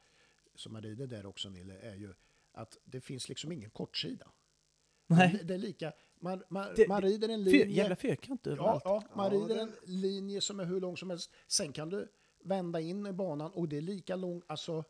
som 0.55 0.75
har 0.75 0.81
ridit 0.81 1.09
där 1.09 1.25
också 1.25 1.49
Nille, 1.49 1.79
är 1.79 1.95
ju 1.95 2.13
att 2.51 2.77
det 2.83 3.01
finns 3.01 3.29
liksom 3.29 3.51
ingen 3.51 3.69
kortsida. 3.69 4.31
nej. 5.07 5.31
Det, 5.37 5.43
det 5.43 5.53
är 5.53 5.57
lika, 5.57 5.93
man, 6.25 6.43
man, 6.49 6.67
Det- 6.75 6.87
man 6.87 7.01
rider 7.01 7.29
en 7.29 7.45
Fyr, 7.45 7.51
linje. 7.51 7.75
jävla 7.77 7.95
fyrkant 7.95 8.41
ja, 8.45 8.51
överallt. 8.51 8.81
ja, 8.85 9.03
man 9.15 9.33
Ja, 9.33 9.39
rider 9.39 9.55
det- 9.55 9.61
en 9.61 9.71
linje 10.01 10.41
som 10.41 10.59
är 10.59 10.65
hur 10.65 10.79
lång 10.81 10.97
som 10.97 11.09
helst. 11.09 11.31
Sen 11.47 11.71
kan 11.73 11.89
du 11.89 12.07
vända 12.43 12.79
in 12.79 13.05
i 13.07 13.13
banan 13.13 13.51
och 13.51 13.67
det 13.69 13.77
är 13.77 13.81
lika 13.81 14.15
lång, 14.15 14.41
alltså 14.47 14.83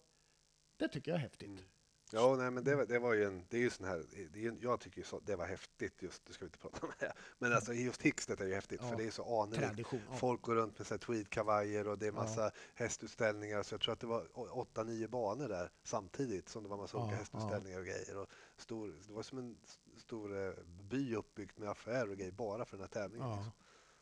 det 0.77 0.87
tycker 0.87 1.11
jag 1.11 1.17
är 1.17 1.21
häftigt. 1.21 1.49
Mm. 1.49 1.63
Ja, 2.11 2.35
nej, 2.35 2.51
men 2.51 2.63
det, 2.63 2.75
var- 2.75 2.85
det 2.85 2.99
var 2.99 3.13
ju 3.13 3.23
en, 3.23 3.45
det 3.49 3.57
är 3.57 3.61
ju 3.61 3.69
sån 3.69 3.87
här, 3.87 4.05
det 4.33 4.45
är, 4.45 4.55
jag 4.61 4.79
tycker 4.79 4.97
ju 4.97 5.03
så, 5.03 5.19
det 5.19 5.35
var 5.35 5.45
häftigt 5.45 6.01
just, 6.01 6.25
det 6.25 6.33
ska 6.33 6.45
vi 6.45 6.47
inte 6.47 6.57
prata 6.59 6.85
om 6.85 6.91
det, 6.99 7.13
men 7.37 7.53
alltså 7.53 7.73
just 7.73 8.01
Hickstedt 8.01 8.41
är 8.41 8.45
ju 8.45 8.53
häftigt 8.55 8.79
Ja. 8.83 8.89
för 8.89 8.97
det 8.97 9.03
är 9.07 9.11
så 9.11 9.41
anrikt. 9.41 9.87
Ja. 9.91 10.15
Folk 10.17 10.41
går 10.41 10.55
runt 10.55 10.77
med 10.77 10.87
så 10.87 10.93
här 10.93 10.99
tweedkavajer 10.99 11.87
och 11.87 11.97
det 11.99 12.05
är 12.05 12.11
Ja. 12.11 12.15
massa 12.15 12.51
hästutställningar. 12.75 13.63
Så 13.63 13.73
jag 13.73 13.81
tror 13.81 13.93
att 13.93 13.99
det 13.99 14.07
var 14.07 14.27
åtta, 14.57 14.83
nio 14.83 15.07
banor 15.07 15.49
där 15.49 15.71
samtidigt 15.83 16.49
som 16.49 16.63
det 16.63 16.69
var 16.69 16.77
massa 16.77 16.97
Ja, 16.97 17.01
olika 17.03 17.15
ja. 17.15 17.19
hästutställningar 17.19 17.79
och 17.79 17.85
grejer. 17.85 18.17
Och 18.17 18.29
stor, 18.57 18.93
det 19.07 19.13
var 19.13 19.23
som 19.23 19.37
en 19.37 19.57
stor 19.97 20.47
eh, 20.47 20.53
by 20.65 21.15
uppbyggd 21.15 21.59
med 21.59 21.69
affärer 21.69 22.09
och 22.09 22.17
grejer 22.17 22.31
bara 22.31 22.65
för 22.65 22.77
den 22.77 22.81
här 22.83 22.87
tävlingen. 23.01 23.27
Ja. 23.29 23.35
Liksom. 23.35 23.51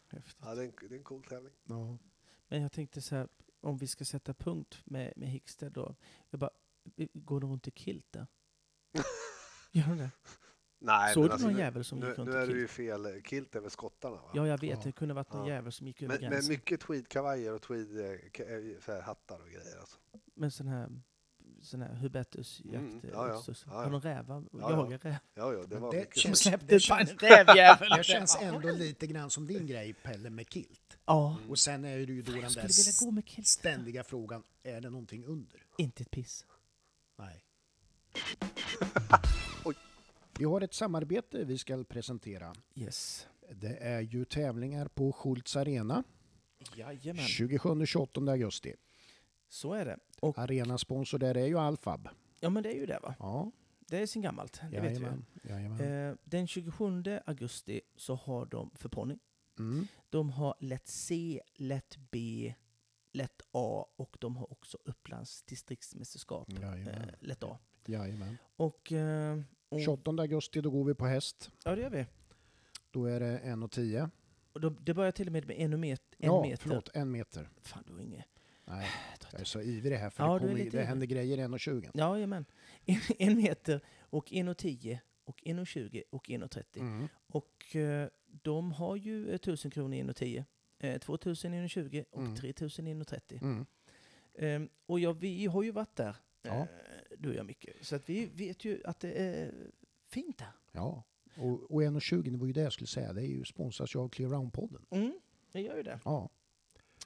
Häftigt. 0.08 0.38
Ja, 0.46 0.56
det, 0.56 0.62
är 0.64 0.66
en, 0.68 0.74
det 0.90 0.96
är 0.96 0.98
en 0.98 1.04
cool 1.04 1.24
tävling. 1.24 1.54
Ja. 1.64 1.98
Men 2.48 2.62
jag 2.62 2.72
tänkte 2.72 3.02
så 3.02 3.16
här, 3.16 3.28
om 3.62 3.78
vi 3.78 3.88
ska 3.88 4.06
sätta 4.06 4.34
punkt 4.34 4.82
med, 4.86 5.14
med 5.16 5.30
Hickstead 5.30 5.72
då. 5.72 5.96
Jag 6.30 6.40
bara, 6.40 6.52
går 7.14 7.40
de 7.40 7.52
runt 7.52 7.68
i 7.68 7.72
kilt 7.72 8.06
där? 8.12 8.28
Gör 9.72 9.88
de 9.88 9.98
det? 9.98 10.10
Nej, 10.80 11.14
Såg 11.14 11.22
men 11.22 11.28
du 11.28 11.34
alltså 11.34 11.48
någon 11.48 11.56
nu, 11.56 11.62
jävel 11.62 11.84
som 11.84 12.00
nu, 12.00 12.08
gick 12.10 12.18
runt 12.18 12.30
nu 12.30 12.38
är 12.38 12.50
i 12.50 12.54
det 12.54 12.60
ju 12.60 12.68
fel. 12.68 13.22
Kilt 13.26 13.56
är 13.56 13.60
väl 13.60 13.70
skottarna 13.72 14.16
va? 14.16 14.32
Ja, 14.34 14.48
jag 14.48 14.58
vet. 14.62 14.70
Ja. 14.70 14.82
Det 14.84 14.92
kunde 14.92 15.14
varit 15.14 15.34
någon 15.34 15.48
Ja. 15.48 15.54
jävel 15.54 15.72
som 15.72 15.88
gick 15.88 16.02
över 16.02 16.14
men, 16.14 16.22
men 16.22 16.32
gränsen. 16.32 16.52
mycket 16.54 16.82
tweedkavajer 16.82 17.54
och 17.54 17.62
tweed, 17.62 18.00
eh, 18.00 18.12
eh, 18.48 18.80
så 18.86 18.92
här, 18.92 19.02
hattar 19.02 19.40
och 19.40 19.48
grejer. 19.50 19.80
Alltså. 19.80 19.98
Med 20.36 20.54
sån 20.54 20.68
här, 20.68 20.90
sån 21.62 21.82
här 21.82 21.94
Hubertus 21.96 22.62
Mm, 22.66 23.02
ja, 23.04 23.10
ja. 23.28 23.38
utstyrsel. 23.38 23.70
Ja, 23.72 23.78
ja. 23.78 23.84
Har 23.84 23.92
de 23.92 24.02
rävar? 24.02 24.44
Ja, 24.52 24.72
Jagar 24.72 24.98
räv? 24.98 25.16
Ja, 25.34 25.54
ja, 25.54 25.60
det 25.64 25.68
Men 25.76 25.82
var 25.82 25.92
det 25.92 26.00
mycket 26.00 26.18
känns- 26.18 26.40
så. 26.40 26.50
Släppte 26.50 26.66
det 26.68 26.74
en 26.76 26.80
känns- 26.80 27.12
rävjävel! 27.22 27.90
Det 27.98 28.04
känns 28.04 28.38
ändå 28.42 28.72
lite 28.72 29.08
grann 29.08 29.30
som 29.30 29.48
din 29.48 29.68
grej 29.68 29.94
Pelle 29.94 30.30
med 30.30 30.50
kilt. 30.50 30.98
Ja. 31.06 31.38
Mm. 31.38 31.50
Och 31.50 31.60
sen 31.60 31.86
är 31.86 31.98
det 31.98 32.14
ju 32.14 32.22
då 32.22 32.32
den 32.32 32.50
skulle 32.50 32.68
där 32.68 32.84
vilja 32.86 32.92
gå 33.00 33.12
med 33.12 33.28
kilt. 33.30 33.48
ständiga 33.48 34.04
frågan, 34.04 34.44
är 34.64 34.82
det 34.82 34.90
någonting 34.90 35.26
under? 35.26 35.66
Inte 35.78 36.04
ett 36.04 36.12
piss. 36.12 36.46
Nej. 37.26 37.44
Vi 40.40 40.46
har 40.46 40.62
ett 40.62 40.74
samarbete 40.74 41.44
vi 41.46 41.58
ska 41.58 41.84
presentera. 41.84 42.54
Yes. 42.76 43.28
Det 43.52 43.78
är 43.78 44.02
ju 44.02 44.26
tävlingar 44.26 44.88
på 44.88 45.12
Schultz 45.14 45.56
Arena 45.56 46.04
Jajamän. 46.76 47.24
27-28 47.26 48.32
augusti. 48.32 48.76
Så 49.50 49.74
är 49.74 49.86
det. 49.86 49.98
Och, 50.20 50.38
Arenasponsor 50.38 51.18
där 51.18 51.38
är 51.38 51.46
ju 51.48 51.60
Alfab. 51.60 52.10
ja, 52.40 52.50
men 52.50 52.64
det 52.64 52.70
är 52.70 52.76
ju 52.76 52.86
det 52.86 53.00
va? 53.04 53.16
Ja, 53.20 53.52
Det 53.80 53.98
är 53.98 54.06
sin 54.08 54.22
gammalt. 54.22 54.62
Det 54.72 54.80
vet 54.80 54.92
vi. 54.92 55.04
jajamän. 55.04 55.26
jajamän. 55.44 56.10
Eh, 56.10 56.16
den 56.24 56.48
27 56.48 57.04
augusti 57.26 57.82
så 57.96 58.16
har 58.16 58.46
de 58.46 58.72
för 58.76 58.90
ponny. 58.90 59.18
Mm. 59.60 59.88
De 60.10 60.30
har 60.30 60.56
lätt 60.60 60.88
C, 60.88 61.42
lätt 61.56 61.98
B, 62.12 62.54
lätt 63.14 63.42
A 63.52 63.86
och 63.96 64.18
de 64.20 64.36
har 64.38 64.52
också 64.52 64.78
Upplands 64.86 65.44
distriktsmästerskap. 65.44 66.50
Eh, 66.50 66.76
lätt 67.20 67.44
A. 67.44 67.60
Jajamän. 67.86 68.38
Och, 68.56 68.92
eh, 68.92 69.40
och 69.70 69.80
28 69.82 70.12
augusti 70.22 70.62
då 70.62 70.72
går 70.72 70.84
vi 70.84 70.94
på 70.96 71.06
häst. 71.06 71.52
ja, 71.64 71.76
det 71.76 71.82
gör 71.82 71.90
vi. 71.90 72.06
Då 72.92 73.06
är 73.06 73.20
det 73.20 73.40
1,10. 73.40 74.10
Och 74.54 74.62
då, 74.62 74.70
det 74.70 74.94
börjar 74.94 75.12
till 75.12 75.28
och 75.28 75.34
med 75.34 75.48
med 75.48 75.56
en, 75.60 75.80
met, 75.80 76.02
en 76.18 76.26
Ja, 76.26 76.42
meter. 76.42 76.58
förlåt, 76.64 76.90
en 76.94 77.12
meter. 77.12 77.50
Fan, 77.62 77.84
du 77.88 77.94
har 77.94 78.00
inget. 78.02 78.26
Nej, 78.66 78.88
jag 79.32 79.42
är 79.42 79.46
så 79.46 79.62
ivrig 79.62 79.98
här 79.98 80.10
för 80.10 80.24
Ja, 80.24 80.34
det, 80.34 80.40
kommer, 80.40 80.54
det 80.56 80.64
ivrig. 80.64 80.82
händer 80.84 81.08
grejer 81.08 81.38
1,20. 81.38 81.90
Ja, 81.94 82.16
jajamän. 82.16 82.46
En, 82.86 83.00
en 83.20 83.38
meter 83.38 83.82
och 84.00 84.30
1,10 84.32 85.00
och 85.24 85.42
1,20 85.42 86.04
och 86.10 86.28
1,30. 86.30 86.64
Mm. 86.80 87.08
Och 87.28 87.76
eh, 87.76 88.08
de 88.26 88.72
har 88.72 88.96
ju 88.96 89.30
eh, 89.30 89.36
1000 89.36 89.72
kronor 89.72 89.94
in 89.98 90.10
och 90.10 90.16
10, 90.16 90.46
eh, 90.80 91.00
2000 91.00 91.54
in 91.54 91.64
och 91.64 91.70
20 91.70 92.06
och 92.12 92.22
Mm. 92.22 92.36
3000 92.36 92.88
in 92.88 93.02
och 93.02 93.08
30. 93.08 93.40
Mm. 93.42 93.66
Ehm, 94.36 94.70
och 94.86 95.00
ja, 95.00 95.12
vi 95.14 95.46
har 95.46 95.64
ju 95.64 95.72
varit 95.72 95.96
där, 95.96 96.16
Ja. 96.42 96.52
eh, 96.52 96.68
du 97.18 97.30
och 97.30 97.36
jag 97.36 97.46
mycket. 97.46 97.86
Så 97.86 97.96
att 97.96 98.10
vi 98.10 98.26
vet 98.26 98.66
ju 98.66 98.82
att 98.86 99.00
det 99.00 99.12
är 99.12 99.72
fint 100.08 100.38
där. 100.38 100.52
Ja, 100.72 101.04
och, 101.38 101.72
och 101.72 101.82
1,20 101.84 102.32
det 102.32 102.38
var 102.38 102.48
ju 102.48 102.54
det 102.54 102.62
jag 102.62 102.74
skulle 102.74 102.88
säga. 102.88 103.14
Det 103.14 103.22
är 103.22 103.28
ju 103.28 103.46
sponsras 103.46 103.96
ju 103.96 104.00
av 104.00 104.10
Clear 104.10 104.30
Round-podden. 104.30 104.86
Mm, 104.90 105.20
det 105.52 105.62
gör 105.62 105.78
ju 105.78 105.84
det. 105.84 106.00
Ja, 106.06 106.30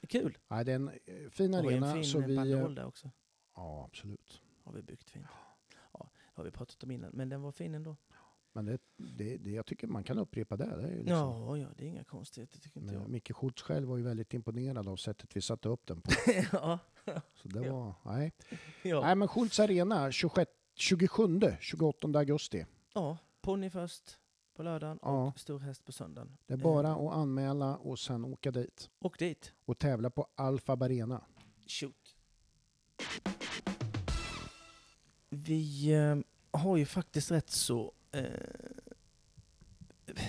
Kul. 0.09 0.37
Nej, 0.47 0.65
det 0.65 0.71
är 0.71 0.75
en 0.75 0.89
eh, 1.05 1.29
fin 1.29 1.53
Och 1.53 1.59
arena. 1.59 1.87
en 1.87 1.93
fin 1.93 2.03
så 2.05 2.19
vi, 2.19 2.35
eh, 2.35 2.69
där 2.69 2.85
också. 2.85 3.11
ja, 3.55 3.85
absolut. 3.85 4.41
Har 4.63 4.73
vi 4.73 4.81
byggt 4.81 5.09
fint. 5.09 5.25
Ja, 5.93 6.09
det 6.13 6.31
har 6.33 6.43
vi 6.43 6.51
pratat 6.51 6.83
om 6.83 6.91
innan, 6.91 7.11
men 7.13 7.29
den 7.29 7.41
var 7.41 7.51
fin 7.51 7.75
ändå. 7.75 7.95
Men 8.53 8.65
det, 8.65 8.77
det, 8.97 9.37
det, 9.37 9.49
jag 9.51 9.65
tycker 9.65 9.87
man 9.87 10.03
kan 10.03 10.19
upprepa 10.19 10.57
det. 10.57 10.65
det 10.65 10.87
är 10.87 10.91
ju 10.91 10.97
liksom, 10.97 11.15
Ja, 11.17 11.57
ja, 11.57 11.67
det 11.77 11.83
är 11.83 11.87
inga 11.87 12.03
konstigheter 12.03 12.59
tycker 12.59 12.79
inte 12.79 12.93
Men 12.93 13.01
jag. 13.01 13.09
Micke 13.11 13.31
Schultz 13.35 13.61
själv 13.61 13.87
var 13.87 13.97
ju 13.97 14.03
väldigt 14.03 14.33
imponerad 14.33 14.87
av 14.87 14.95
sättet 14.97 15.35
vi 15.35 15.41
satte 15.41 15.69
upp 15.69 15.87
den 15.87 16.01
på. 16.01 16.11
ja, 16.51 16.79
Så 17.35 17.47
det 17.47 17.65
Ja. 17.65 17.73
var, 18.03 18.13
nej. 18.15 18.31
ja. 18.83 19.01
nej, 19.01 19.15
men 19.15 19.27
Schultz 19.27 19.59
Arena 19.59 20.11
26, 20.11 20.51
27, 20.75 21.39
28 21.59 22.07
augusti. 22.19 22.65
ja, 22.93 23.17
ponny 23.41 23.69
först 23.69 24.17
på 24.55 24.63
lördagen 24.63 24.99
Ja. 25.01 25.27
och 25.27 25.39
stor 25.39 25.59
häst 25.59 25.85
på 25.85 25.91
söndagen. 25.91 26.37
Det 26.47 26.53
är 26.53 26.57
bara 26.57 26.87
Eh, 26.87 26.97
att 26.97 27.13
anmäla 27.13 27.77
och 27.77 27.99
sen 27.99 28.25
åka 28.25 28.51
dit 28.51 28.89
Och 28.99 29.15
dit. 29.19 29.53
och 29.65 29.77
tävla 29.79 30.09
på 30.09 30.27
Alfa 30.35 30.73
Arena. 30.73 31.23
Shoot. 31.67 32.15
Vi 35.29 35.93
eh, 35.93 36.17
har 36.59 36.77
ju 36.77 36.85
faktiskt 36.85 37.31
rätt 37.31 37.49
så 37.49 37.93
eh, 38.11 38.23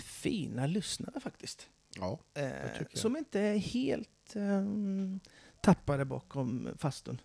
fina 0.02 0.66
lyssnare 0.66 1.20
faktiskt. 1.20 1.68
Ja, 1.96 2.18
Eh, 2.34 2.86
som 2.94 3.16
inte 3.16 3.40
är 3.40 3.56
helt 3.56 4.36
eh, 4.36 4.64
tappade 5.62 6.04
bakom 6.04 6.68
fastun. 6.78 7.20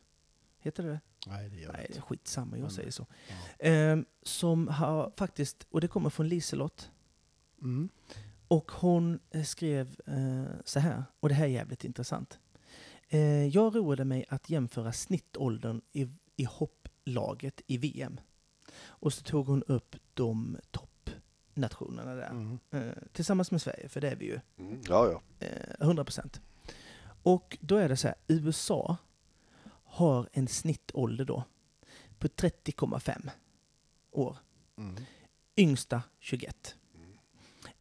Heter 0.60 0.84
det 0.84 0.90
det? 0.90 1.00
nej 1.28 1.50
det 1.50 1.56
gör 1.56 1.74
Nej, 1.74 1.86
det 1.90 1.98
är 1.98 2.02
skitsamma, 2.02 2.58
jag 2.58 2.72
säger 2.72 2.92
så. 2.92 3.06
Ja. 3.60 3.66
Eh, 3.68 4.00
som 4.24 4.68
har 4.68 5.14
faktiskt, 5.18 5.68
och 5.70 5.82
det 5.82 5.88
kommer 5.88 6.10
från 6.10 6.28
Liselott. 6.28 6.92
Mm. 7.62 7.90
Och 8.48 8.72
hon 8.72 9.20
eh, 9.32 9.44
skrev 9.44 9.96
eh, 10.06 10.44
så 10.66 10.80
här, 10.80 11.04
och 11.20 11.30
det 11.30 11.36
här 11.36 11.46
är 11.46 11.50
jävligt 11.50 11.84
intressant. 11.84 12.40
Eh, 13.10 13.48
jag 13.48 13.76
roade 13.76 14.06
mig 14.06 14.26
att 14.30 14.50
jämföra 14.50 14.94
snittåldern 14.94 15.82
i, 15.92 16.08
i 16.36 16.44
hopplaget 16.44 17.62
i 17.68 17.78
VM. 17.78 18.20
Och 18.82 19.14
så 19.14 19.24
tog 19.24 19.48
hon 19.48 19.64
upp 19.64 19.96
de 20.14 20.58
toppnationerna 20.72 22.16
där. 22.16 22.30
Mm. 22.30 22.60
Eh, 22.72 22.94
tillsammans 23.12 23.52
med 23.52 23.62
Sverige, 23.62 23.90
för 23.90 24.02
det 24.02 24.10
är 24.10 24.16
vi 24.16 24.26
ju. 24.26 24.40
Mm, 24.58 24.82
ja, 24.88 25.12
ja. 25.12 25.46
Eh, 25.48 25.76
100 25.80 26.04
procent. 26.04 26.42
Och 27.24 27.58
då 27.62 27.76
är 27.76 27.90
det 27.90 27.98
så 27.98 28.08
här, 28.08 28.18
USA 28.28 28.98
har 29.84 30.30
en 30.32 30.48
snittålder 30.48 31.26
då 31.26 31.44
på 32.20 32.28
30,5 32.28 33.30
år. 34.12 34.38
Mm. 34.78 34.96
Yngsta 35.58 36.04
21. 36.20 36.76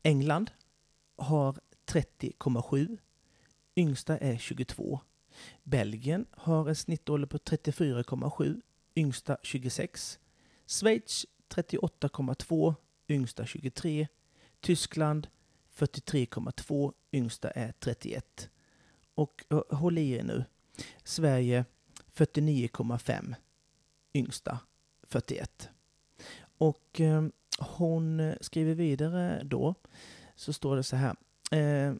England 0.02 0.50
har 1.16 1.56
30,7. 1.86 2.98
Yngsta 3.76 4.18
är 4.18 4.38
22. 4.38 5.00
Belgien 5.62 6.26
har 6.30 6.68
en 6.68 6.76
snittålder 6.76 7.26
på 7.26 7.38
34,7. 7.38 8.60
Yngsta 8.96 9.36
26. 9.42 10.18
Schweiz 10.72 11.26
38,2. 11.48 12.74
Yngsta 13.08 13.46
23. 13.46 14.08
Tyskland 14.60 15.28
43,2. 15.76 16.92
Yngsta 17.12 17.50
är 17.50 17.72
31. 17.72 18.50
Och 19.14 19.44
eh, 19.50 19.62
håll 19.70 19.98
i 19.98 20.10
er 20.10 20.22
nu. 20.22 20.44
Sverige 21.04 21.64
49,5. 22.14 23.34
Yngsta 24.14 24.58
41. 25.02 25.68
Och 26.58 27.00
eh, 27.00 27.26
hon 27.58 28.34
skriver 28.40 28.74
vidare 28.74 29.42
då, 29.44 29.74
så 30.34 30.52
står 30.52 30.76
det 30.76 30.82
så 30.82 30.96
här. 30.96 31.16
Eh, 31.50 31.94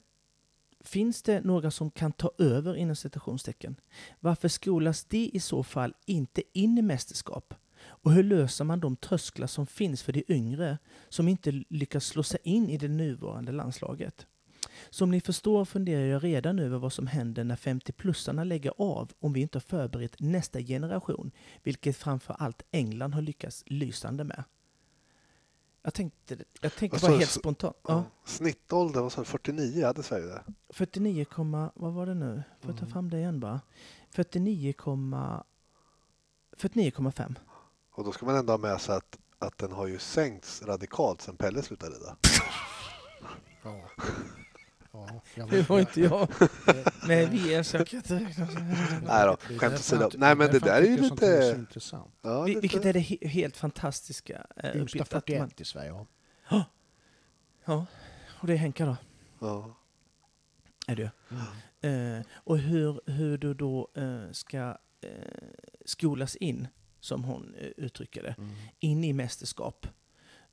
finns 0.81 1.23
det 1.23 1.41
några 1.41 1.71
som 1.71 1.91
kan 1.91 2.13
ta 2.13 2.31
över 2.39 2.77
inom 2.77 2.97
citationstecken? 2.97 3.77
Varför 4.21 4.49
skolas 4.49 5.05
de 5.05 5.31
i 5.35 5.41
så 5.41 5.63
fall 5.63 5.95
inte 6.07 6.43
in 6.53 6.79
i 6.79 6.83
mästerskap? 6.83 7.55
Och 8.03 8.13
hur 8.13 8.23
löser 8.23 8.65
man 8.65 8.81
de 8.81 8.97
trösklar 8.97 9.47
som 9.47 9.67
finns 9.67 10.03
för 10.03 10.13
de 10.13 10.25
yngre 10.29 10.79
som 11.09 11.29
inte 11.29 11.65
lyckas 11.69 12.05
slå 12.07 12.23
sig 12.23 12.41
in 12.43 12.69
i 12.71 12.77
det 12.79 12.89
nuvarande 12.89 13.53
landslaget? 13.53 14.27
Som 14.91 15.11
ni 15.11 15.21
förstår 15.21 15.65
funderar 15.65 16.05
jag 16.05 16.25
redan 16.25 16.59
över 16.59 16.79
vad 16.79 16.93
som 16.93 17.07
händer 17.07 17.45
när 17.45 17.57
50-plussarna 17.57 18.45
lägger 18.45 18.73
av 18.79 19.13
om 19.21 19.33
vi 19.33 19.41
inte 19.41 19.57
har 19.59 19.61
förberett 19.61 20.21
nästa 20.21 20.61
generation, 20.61 21.31
vilket 21.63 21.97
framför 21.97 22.35
allt 22.39 22.63
England 22.71 23.15
har 23.15 23.23
lyckats 23.23 23.65
lysande 23.67 24.25
med. 24.25 24.45
Jag 25.83 25.95
tänkte, 25.95 26.37
jag 26.61 26.75
tänkte 26.77 26.99
Vad 27.03 27.11
bara 27.11 27.19
helt 27.19 27.31
spontant. 27.31 27.77
ja. 27.89 28.05
Snittåldern, 28.25 29.03
vad 29.03 29.13
sa 29.13 29.21
du, 29.21 29.25
49 29.25 29.87
hade 29.87 30.03
Sverige 30.03 30.27
det? 30.27 30.43
49, 30.69 31.25
komma- 31.25 31.73
vad 31.75 31.93
var 31.93 32.07
det 32.07 32.15
nu? 32.15 32.43
Får 32.61 32.71
jag 32.71 32.77
ta 32.79 32.83
Mm. 32.85 32.93
fram 32.93 33.11
det 33.11 33.19
igen 33.19 33.41
bara? 33.41 33.61
49, 34.11 34.73
komma- 34.73 35.45
49,5. 36.57 37.35
Och 37.93 38.05
då 38.05 38.13
ska 38.13 38.27
man 38.27 38.37
ändå 38.37 38.53
ha 38.53 38.59
med 38.59 38.81
sig 38.81 38.97
att, 38.97 39.19
att 39.39 39.59
den 39.59 39.73
har 39.73 39.87
ju 39.87 39.99
sänkts 39.99 40.63
radikalt 40.63 41.21
sedan 41.23 41.37
Pelle 41.37 41.63
slutade 41.63 41.95
rida. 41.97 42.17
Ja. 43.63 43.81
Ja, 45.35 45.47
Det 45.51 45.69
var 45.69 45.81
inte 45.81 46.01
jag. 46.01 46.29
Nej, 47.07 47.27
vi 47.27 47.55
är 47.55 47.63
säkert... 47.63 48.09
Nej 48.11 49.27
då, 49.27 49.37
det 49.49 49.55
är 49.55 49.59
skämt 49.59 49.75
åsido. 49.75 50.11
Nej, 50.15 50.37
men 50.37 50.51
det 50.53 50.59
där 50.59 50.83
är 50.83 50.87
ju 50.87 50.97
lite... 50.97 51.55
intressant. 51.59 52.15
Ja, 52.23 52.47
lite- 52.47 52.61
Vilket 52.61 52.85
är 52.85 52.93
det 52.93 52.99
he- 53.01 53.27
helt 53.29 53.57
fantastiska 53.57 54.47
eh, 54.57 54.77
Yngsta 54.77 55.03
att 55.03 55.09
41 55.09 55.41
man, 55.41 55.51
i 55.57 55.65
Sverige, 55.65 55.91
ja. 56.51 56.65
Ja, 57.65 57.87
och 58.41 58.47
det 58.47 58.53
är 58.53 58.57
Henka 58.57 58.87
då? 58.87 58.97
Ja. 59.39 59.77
Är 60.87 60.97
det 60.97 61.03
ju. 61.03 61.09
Eh, 61.91 62.23
och 62.35 62.59
hur, 62.59 63.01
hur 63.11 63.39
du 63.39 63.55
då 63.55 63.89
eh, 63.95 64.33
ska 64.33 64.59
eh, 65.01 65.09
skolas 65.85 66.37
in, 66.37 66.69
som 67.03 67.25
hon 67.25 67.55
eh, 67.55 67.67
uttrycker 67.77 68.23
det, 68.23 68.35
Mm. 68.39 68.51
in 68.79 69.05
i 69.05 69.13
mästerskap. 69.13 69.87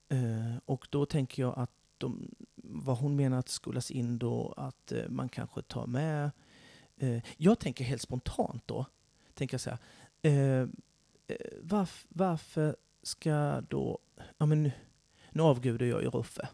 Eh, 0.10 0.58
och 0.66 0.88
då 0.90 1.06
tänker 1.06 1.42
jag 1.44 1.60
att 1.60 1.72
de, 1.98 2.36
vad 2.56 2.98
hon 2.98 3.16
menar 3.16 3.40
att 3.40 3.50
skolas 3.50 3.92
in 3.92 4.18
då, 4.20 4.54
att 4.58 4.92
eh, 4.92 5.10
man 5.10 5.30
kanske 5.30 5.62
tar 5.62 5.88
med... 5.88 6.32
Jag 7.38 7.60
tänker 7.60 7.84
helt 7.84 8.02
spontant 8.02 8.64
då, 8.68 8.86
tänker 9.34 9.54
jag 9.54 9.62
så 9.62 9.70
här, 9.70 10.70
varf, 11.62 12.06
varför 12.10 12.76
ska 13.04 13.62
då... 13.70 14.00
Ja, 14.38 14.46
men 14.46 14.64
nu, 14.64 14.72
nu 15.32 15.44
avgudar 15.44 15.86
jag 15.86 16.02
ju 16.02 16.10
Roffe. 16.10 16.50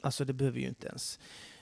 Alltså 0.00 0.24
det 0.24 0.32
behöver 0.32 0.58
ju 0.60 0.68
inte 0.68 0.86
ens... 0.86 1.18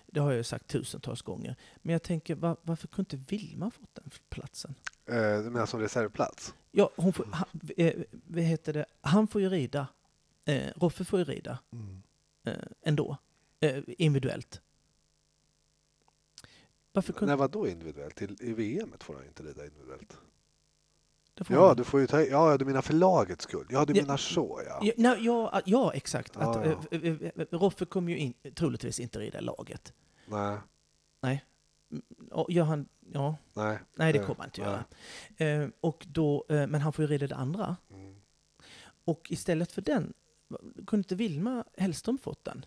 Det 0.07 0.21
har 0.21 0.31
jag 0.31 0.37
ju 0.37 0.45
sagt 0.45 0.67
tusentals 0.67 1.23
gånger. 1.23 1.57
Men 1.83 1.93
jag 1.93 2.03
tänker, 2.03 2.35
var, 2.35 2.57
varför 2.63 2.89
kunde 2.89 3.17
inte 3.17 3.35
Vilma 3.37 3.71
fått 3.71 3.95
den 3.95 4.11
platsen? 4.29 4.75
Eh, 5.07 5.15
Du 5.43 5.51
menar 5.51 5.67
som 5.67 5.81
reservplats? 5.81 6.55
Ja, 6.71 6.91
hon 6.97 7.13
får, 7.13 7.27
han, 7.33 7.49
eh, 7.77 7.95
vad 8.11 8.43
heter 8.45 8.73
det? 8.73 8.85
han 9.01 9.27
får 9.27 9.41
ju 9.41 9.49
rida. 9.49 9.87
Eh, 10.45 10.69
Roffe 10.77 11.05
får 11.05 11.19
ju 11.19 11.25
rida 11.25 11.59
Mm. 11.73 12.03
eh, 12.45 12.55
ändå. 12.83 13.17
Eh, 13.61 13.83
individuellt. 13.87 14.61
Varför 16.93 17.13
kunde... 17.13 17.33
Nej, 17.33 17.39
vad 17.39 17.51
då 17.51 17.69
individuellt? 17.69 18.17
Till, 18.17 18.37
I 18.41 18.53
VM 18.53 18.93
får 19.01 19.15
han 19.15 19.23
ju 19.23 19.29
inte 19.29 19.43
rida 19.43 19.65
individuellt. 19.67 20.19
Ja, 21.49 21.75
du 21.75 21.85
får 21.85 22.01
ju 22.01 22.07
ta... 22.07 22.23
Ja, 22.23 22.57
du 22.59 22.65
menar 22.65 22.83
för 22.83 22.95
lagets 22.95 23.45
skull. 23.45 23.67
Ja, 23.71 23.85
du 23.85 23.93
Ja, 23.93 24.03
menar 24.03 24.17
så, 24.17 24.63
ja. 24.67 24.81
Ja, 24.83 24.93
nej, 24.97 25.25
ja, 25.25 25.61
ja, 25.65 25.93
exakt. 25.93 26.33
Ja, 26.35 26.51
att, 26.51 26.67
ja. 26.91 26.99
eh, 26.99 27.47
Roffe 27.51 27.85
kommer 27.85 28.13
ju 28.13 28.19
in, 28.19 28.35
troligtvis 28.55 29.01
inte 29.01 29.19
rida 29.19 29.41
laget. 29.41 29.93
Nej, 31.21 31.45
Och 32.31 32.51
gör 32.53 32.65
han, 32.65 32.89
ja, 33.15 33.37
nej. 33.55 33.79
nej 33.95 34.13
det 34.13 34.19
Eh, 34.19 34.27
kommer 34.27 34.39
han 34.39 34.49
inte 34.49 34.61
göra. 34.61 34.85
Eh, 35.37 35.69
och 35.81 36.07
då, 36.09 36.45
eh, 36.49 36.67
men 36.67 36.81
han 36.81 36.93
får 36.93 37.05
ju 37.05 37.11
rida 37.11 37.27
det 37.27 37.37
andra. 37.37 37.77
Mm. 37.91 38.17
Och 39.05 39.27
istället 39.31 39.73
för 39.73 39.83
den, 39.83 40.13
kunde 40.87 40.97
inte 40.97 41.15
Vilma 41.15 41.65
Hellström 41.77 42.19
fått 42.19 42.45
den 42.45 42.65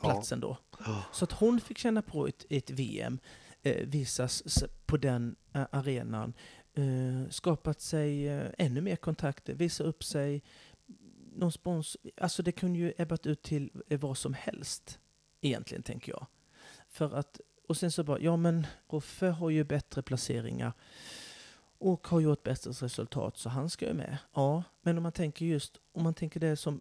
platsen 0.00 0.40
då? 0.40 0.56
Ja. 0.78 1.04
Så 1.12 1.24
att 1.24 1.32
hon 1.32 1.60
fick 1.60 1.78
känna 1.78 2.02
på 2.02 2.26
ett, 2.26 2.46
ett 2.48 2.70
VM, 2.70 3.18
eh, 3.62 3.86
visas 3.86 4.64
på 4.86 4.96
den 4.96 5.36
eh, 5.52 5.66
arenan, 5.70 6.32
eh, 6.74 7.30
skapat 7.30 7.80
sig 7.80 8.28
ännu 8.58 8.80
mer 8.80 8.96
kontakter, 8.96 9.54
visa 9.54 9.84
upp 9.84 10.04
sig. 10.04 10.42
Någon 11.36 11.52
spons, 11.52 11.96
alltså 12.20 12.42
det 12.42 12.52
kunde 12.52 12.78
ju 12.78 12.92
ebbat 12.98 13.26
ut 13.26 13.42
till 13.42 13.70
vad 13.88 14.18
som 14.18 14.34
helst, 14.34 14.98
egentligen 15.40 15.82
tänker 15.82 16.12
jag. 16.12 16.26
För 16.88 17.14
att, 17.14 17.40
och 17.66 17.76
sen 17.76 17.90
så 17.92 18.04
bara, 18.04 18.18
ja 18.20 18.36
men 18.36 18.66
Roffe 18.88 19.26
har 19.26 19.50
ju 19.50 19.64
bättre 19.64 20.02
placeringar 20.02 20.72
och 21.78 22.06
har 22.08 22.20
gjort 22.20 22.42
bättre 22.42 22.70
resultat 22.70 23.36
så 23.38 23.48
han 23.48 23.70
ska 23.70 23.86
ju 23.86 23.94
med. 23.94 24.18
Ja, 24.34 24.62
men 24.82 24.96
om 24.96 25.02
man 25.02 25.12
tänker 25.12 25.44
just, 25.46 25.80
om 25.92 26.02
man 26.02 26.14
tänker 26.14 26.40
det 26.40 26.56
som 26.56 26.80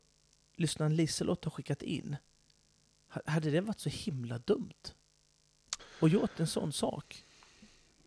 lyssnaren 0.56 0.96
Liselott 0.96 1.44
har 1.44 1.52
skickat 1.52 1.82
in. 1.82 2.16
Ha- 3.10 3.22
Hade 3.26 3.52
det 3.52 3.62
varit 3.62 3.80
så 3.80 3.90
himla 3.90 4.38
dumt? 4.38 4.94
Och 6.00 6.10
gjort 6.10 6.40
en 6.40 6.48
sån 6.48 6.74
sak? 6.74 7.24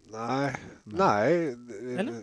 Nej, 0.04 0.56
nej. 0.84 1.48
Eller? 1.98 2.22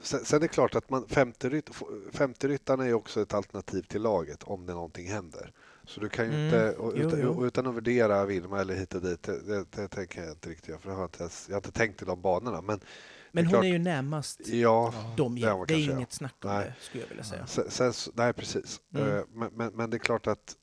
Sen, 0.00 0.24
sen 0.24 0.36
är 0.36 0.40
det 0.40 0.48
klart 0.48 0.74
att 0.74 0.90
man, 0.90 1.08
femte, 1.08 1.48
rytt, 1.48 1.70
femte 2.12 2.48
ryttaren 2.48 2.80
är 2.80 2.86
ju 2.86 2.94
också 2.94 3.20
ett 3.22 3.34
alternativ 3.34 3.82
till 3.82 4.02
laget 4.02 4.42
om 4.42 4.66
det 4.66 4.72
någonting 4.72 5.08
händer. 5.10 5.52
Så 5.86 6.00
du 6.00 6.08
kan 6.08 6.24
ju 6.24 6.30
Mm. 6.32 6.44
inte, 6.44 6.76
och 6.76 6.92
Jo, 6.96 7.06
utan, 7.08 7.20
jo. 7.22 7.28
och 7.30 7.42
utan 7.42 7.66
att 7.66 7.74
värdera 7.74 8.24
Vilma 8.24 8.60
eller 8.60 8.74
hit 8.74 8.94
och 8.94 9.02
dit, 9.02 9.22
det, 9.22 9.40
det, 9.40 9.64
det 9.70 9.88
tänker 9.88 10.22
jag 10.22 10.30
inte 10.32 10.48
riktigt 10.50 10.80
för 10.80 10.88
det 10.88 10.94
har 10.94 11.00
jag, 11.02 11.08
inte 11.08 11.22
ens, 11.22 11.48
jag 11.48 11.54
har 11.54 11.58
inte 11.58 11.72
tänkt 11.72 12.02
i 12.02 12.04
de 12.04 12.20
banorna. 12.22 12.60
Men, 12.62 12.80
Men 13.32 13.44
är 13.44 13.46
hon 13.46 13.50
klart- 13.52 13.64
är 13.64 13.68
ju 13.68 13.78
närmast 13.78 14.48
ja, 14.48 14.94
dem. 15.16 15.34
det 15.34 15.40
Det, 15.68 15.74
är 15.74 15.78
ja. 15.88 15.92
inget 15.96 16.12
snack 16.12 16.34
om 16.44 16.50
det, 16.50 16.74
skulle 16.80 17.02
jag 17.04 17.08
vilja 17.08 17.24
säga. 17.24 17.46
sen, 17.46 17.70
sen, 17.70 18.12
nej 18.16 18.32
precis. 18.32 18.80
Mm. 18.94 19.08
Eh, 19.16 19.22
Men, 19.32 19.50
men, 19.54 19.72
men 19.76 19.90
det 19.90 19.96
är 19.96 19.98
klart 19.98 20.26
att 20.26 20.56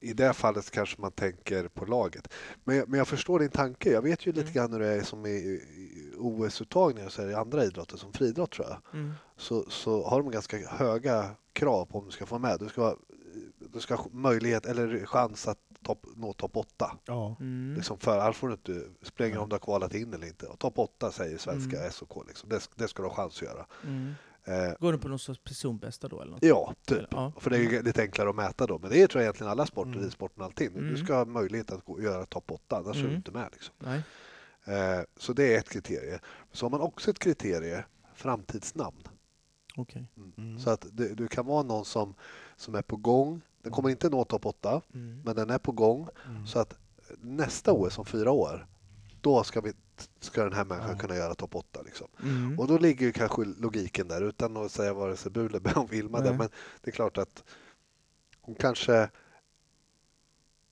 i 0.00 0.12
det 0.12 0.32
fallet 0.32 0.70
kanske 0.70 1.00
man 1.00 1.12
tänker 1.12 1.68
på 1.68 1.84
laget. 1.84 2.28
Men 2.64 2.76
jag, 2.76 2.88
men 2.88 2.98
jag 2.98 3.08
förstår 3.08 3.38
din 3.38 3.48
tanke. 3.50 3.90
Jag 3.92 4.02
vet 4.02 4.26
ju 4.26 4.32
lite 4.32 4.40
Mm. 4.42 4.52
grann 4.54 4.72
hur 4.72 4.80
det 4.80 4.88
är 4.88 5.02
som 5.02 5.26
i, 5.26 5.60
OS-uttagningar 6.18 7.08
så 7.08 7.22
är 7.22 7.26
det 7.26 7.32
i 7.32 7.34
andra 7.34 7.64
idrotter, 7.64 7.96
som 7.96 8.12
friidrott 8.12 8.50
tror 8.50 8.66
jag. 8.68 9.00
Mm. 9.00 9.12
så, 9.36 9.70
så 9.70 10.04
har 10.08 10.22
de 10.22 10.30
ganska 10.30 10.68
höga 10.68 11.30
krav 11.52 11.84
på 11.86 11.98
om 11.98 12.04
du 12.04 12.10
ska 12.10 12.26
få 12.26 12.38
med. 12.38 12.56
Du 12.60 12.68
ska, 12.68 12.82
ha- 12.82 12.96
du 13.72 13.80
ska 13.80 13.94
ha 13.94 14.06
möjlighet 14.12 14.66
eller 14.66 15.06
chans 15.06 15.48
att 15.48 15.58
topp, 15.82 16.06
nå 16.16 16.32
topp 16.32 16.56
8. 16.56 16.96
Ja. 17.04 17.36
Mm. 17.40 17.74
Liksom 17.76 17.98
för, 17.98 18.18
annars 18.18 18.36
får 18.36 18.48
du 18.48 18.54
inte 18.54 18.82
spränga 19.02 19.34
Nej. 19.34 19.42
om 19.42 19.48
du 19.48 19.54
har 19.54 19.60
kvalat 19.60 19.94
in 19.94 20.14
eller 20.14 20.26
inte. 20.26 20.46
Och 20.46 20.58
topp 20.58 20.78
8 20.78 21.12
säger 21.12 21.38
svenska 21.38 21.78
Mm. 21.78 21.90
SOK. 21.92 22.26
Liksom. 22.28 22.48
Det, 22.48 22.68
det 22.76 22.88
ska 22.88 23.02
du 23.02 23.08
ha 23.08 23.16
chans 23.16 23.36
att 23.36 23.42
göra. 23.42 23.66
Mm. 23.84 24.14
Eh, 24.44 24.72
Går 24.80 24.92
du 24.92 24.98
på 24.98 25.08
någon 25.08 25.18
sorts 25.18 25.40
personbästa 25.44 26.08
då? 26.08 26.20
Eller 26.20 26.32
något? 26.32 26.42
ja, 26.44 26.74
typ. 26.86 26.98
Eller- 26.98 27.08
ja. 27.10 27.32
För 27.40 27.50
det 27.50 27.56
är 27.56 27.60
ju 27.60 27.82
lite 27.82 28.02
enklare 28.02 28.28
att 28.30 28.36
mäta 28.36 28.66
då. 28.66 28.78
Men 28.78 28.90
det 28.90 29.02
är 29.02 29.06
tror 29.06 29.20
jag 29.20 29.24
egentligen 29.26 29.50
alla 29.50 29.66
sporter, 29.66 29.92
Mm. 29.92 30.04
ridsporten 30.04 30.40
och 30.40 30.46
allting. 30.46 30.72
Du 30.74 30.78
Mm. 30.88 31.04
ska 31.04 31.14
ha 31.16 31.24
möjlighet 31.24 31.72
att 31.72 31.84
gå, 31.84 32.02
göra 32.02 32.26
topp 32.26 32.50
8, 32.50 32.76
annars 32.76 32.96
är 32.96 33.00
du 33.00 33.06
Mm. 33.06 33.16
inte 33.16 33.30
med. 33.30 33.48
Liksom. 33.52 33.74
Nej. 33.78 34.02
Eh, 34.64 35.00
så 35.16 35.32
det 35.32 35.54
är 35.54 35.58
ett 35.58 35.68
kriterie. 35.68 36.20
Så 36.52 36.64
har 36.66 36.70
man 36.70 36.80
också 36.80 37.10
ett 37.10 37.18
kriterie, 37.18 37.84
framtidsnamn. 38.14 39.02
Okej. 39.76 40.06
Mm. 40.36 40.58
Så 40.58 40.70
att 40.70 40.86
du, 40.92 41.14
du 41.14 41.28
kan 41.28 41.46
vara 41.46 41.62
någon 41.62 41.84
som, 41.84 42.14
som 42.56 42.74
är 42.74 42.82
på 42.82 42.96
gång. 42.96 43.40
Den 43.62 43.72
kommer 43.72 43.90
inte 43.90 44.08
nå 44.10 44.24
topp 44.24 44.46
8, 44.46 44.82
Mm. 44.94 45.22
men 45.24 45.36
den 45.36 45.50
är 45.50 45.58
på 45.58 45.72
gång. 45.72 46.08
Mm. 46.26 46.46
Så 46.46 46.58
att 46.58 46.74
nästa 47.20 47.72
OS 47.72 47.98
om 47.98 48.04
fyra 48.04 48.30
år, 48.30 48.66
då 49.20 49.44
ska, 49.44 49.60
vi, 49.60 49.72
ska 50.20 50.44
den 50.44 50.52
här 50.52 50.64
människan 50.64 50.90
Ja. 50.92 50.98
kunna 50.98 51.16
göra 51.16 51.34
topp 51.34 51.54
8. 51.56 51.82
Liksom. 51.82 52.08
Mm. 52.22 52.58
Och 52.58 52.66
då 52.68 52.78
ligger 52.78 53.06
ju 53.06 53.12
kanske 53.12 53.44
logiken 53.44 54.08
där, 54.08 54.22
utan 54.22 54.56
att 54.56 54.72
säga 54.72 54.94
vare 54.94 55.16
sig 55.16 55.32
bu 55.32 55.46
eller 55.46 55.78
om 55.78 55.86
Vilma. 55.86 56.20
Där, 56.20 56.32
men 56.38 56.48
det 56.80 56.90
är 56.90 56.92
klart 56.92 57.18
att 57.18 57.44
hon 58.40 58.54
kanske 58.54 59.10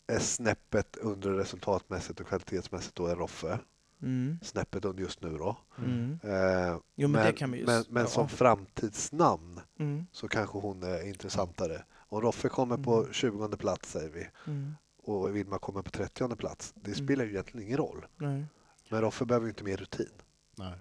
är 0.07 0.19
snäppet 0.19 0.97
under 0.97 1.31
resultatmässigt 1.31 2.21
och 2.21 2.27
kvalitetsmässigt 2.27 2.95
då 2.97 3.07
är 3.07 3.17
Roffe. 3.17 3.59
Mm. 4.03 4.39
Snäppet 4.43 4.85
under 4.85 5.03
just 5.03 5.23
nu 5.23 5.39
då. 5.39 5.57
Mm. 5.79 6.19
Eh, 6.23 6.77
Jo, 6.95 7.09
men, 7.09 7.27
det 7.27 7.33
kan 7.33 7.51
vi 7.53 7.59
ju... 7.59 7.67
men, 7.67 7.85
men 7.89 8.03
ja. 8.03 8.09
som 8.09 8.29
framtidsnamn 8.29 9.61
Mm. 9.79 10.07
så 10.13 10.29
kanske 10.29 10.59
hon 10.59 10.83
är 10.83 11.09
intressantare. 11.09 11.85
Om 12.13 12.21
Roffe 12.21 12.49
kommer 12.49 12.77
på 12.77 12.99
Mm. 13.01 13.13
20 13.13 13.57
plats 13.57 13.91
säger 13.93 14.11
vi 14.11 14.29
Mm. 14.47 14.75
och 15.03 15.37
Vilma 15.37 15.59
kommer 15.59 15.83
på 15.83 15.91
30 15.91 16.37
plats. 16.37 16.73
Det 16.77 16.91
Mm. 16.93 17.05
spelar 17.07 17.25
ju 17.25 17.31
egentligen 17.31 17.67
ingen 17.67 17.79
roll. 17.79 18.07
Nej. 18.17 18.45
Men 18.89 19.01
Roffe 19.01 19.25
behöver 19.25 19.47
ju 19.47 19.51
inte 19.51 19.65
mer 19.65 19.77
rutin. 19.77 20.11
Nej. 20.57 20.73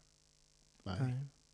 Nej. 0.84 0.96
Nej. 1.02 1.14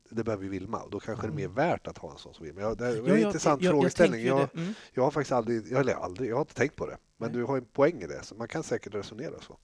Det 0.10 0.24
behöver 0.24 0.44
ju 0.44 0.50
Vilma 0.50 0.78
och 0.82 0.90
då 0.92 1.00
kanske 1.00 1.26
Mm. 1.26 1.38
det 1.38 1.44
är 1.44 1.48
mer 1.48 1.56
värt 1.56 1.88
att 1.88 1.98
ha 1.98 2.12
en 2.12 2.18
sån 2.18 2.34
som 2.34 2.46
Vilma. 2.46 2.62
Ja, 2.62 2.76
det 2.76 2.88
är 2.88 2.96
Jo, 2.96 3.04
en 3.06 3.10
jag- 3.10 3.20
intressant 3.20 3.62
jag- 3.62 3.70
jag 3.70 3.82
frågeställning. 3.82 4.26
Jag. 4.26 4.56
Mm. 4.58 4.74
jag 4.94 5.04
har 5.04 5.12
faktiskt 5.12 5.32
aldrig, 5.32 5.68
jag, 5.72 5.80
eller 5.82 5.94
aldrig, 5.94 6.30
jag 6.30 6.36
har 6.36 6.42
inte 6.42 6.54
tänkt 6.54 6.76
på 6.76 6.86
det. 6.88 6.98
Men 7.18 7.32
Nej. 7.32 7.38
du 7.40 7.44
har 7.46 7.58
en 7.58 7.66
poäng 7.66 8.02
i 8.02 8.08
det, 8.08 8.24
så 8.24 8.36
man 8.36 8.48
kan 8.48 8.64
säkert 8.64 8.96
resonera 8.96 9.40
så. 9.42 9.58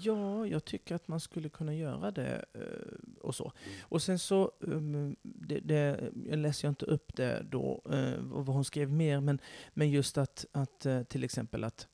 Ja, 0.00 0.46
jag 0.46 0.64
tycker 0.64 0.94
att 0.94 1.08
man 1.08 1.20
skulle 1.20 1.48
kunna 1.48 1.74
göra 1.74 2.10
det 2.10 2.44
eh, 2.54 3.20
och 3.20 3.34
så. 3.34 3.44
Mm. 3.44 3.78
Och 3.82 4.02
sen 4.02 4.18
så, 4.18 4.52
um, 4.60 5.16
det, 5.22 5.60
det, 5.60 6.10
jag 6.26 6.38
läser 6.38 6.68
jag 6.68 6.72
inte 6.72 6.84
upp 6.84 7.16
det 7.16 7.46
då, 7.50 7.82
eh, 7.92 8.20
vad 8.20 8.54
hon 8.54 8.64
skrev 8.64 8.92
mer, 8.92 9.20
men, 9.20 9.40
men 9.74 9.90
just 9.90 10.18
att, 10.18 10.46
att 10.52 10.86
eh, 10.86 11.02
till 11.02 11.24
exempel 11.24 11.64
att 11.64 11.88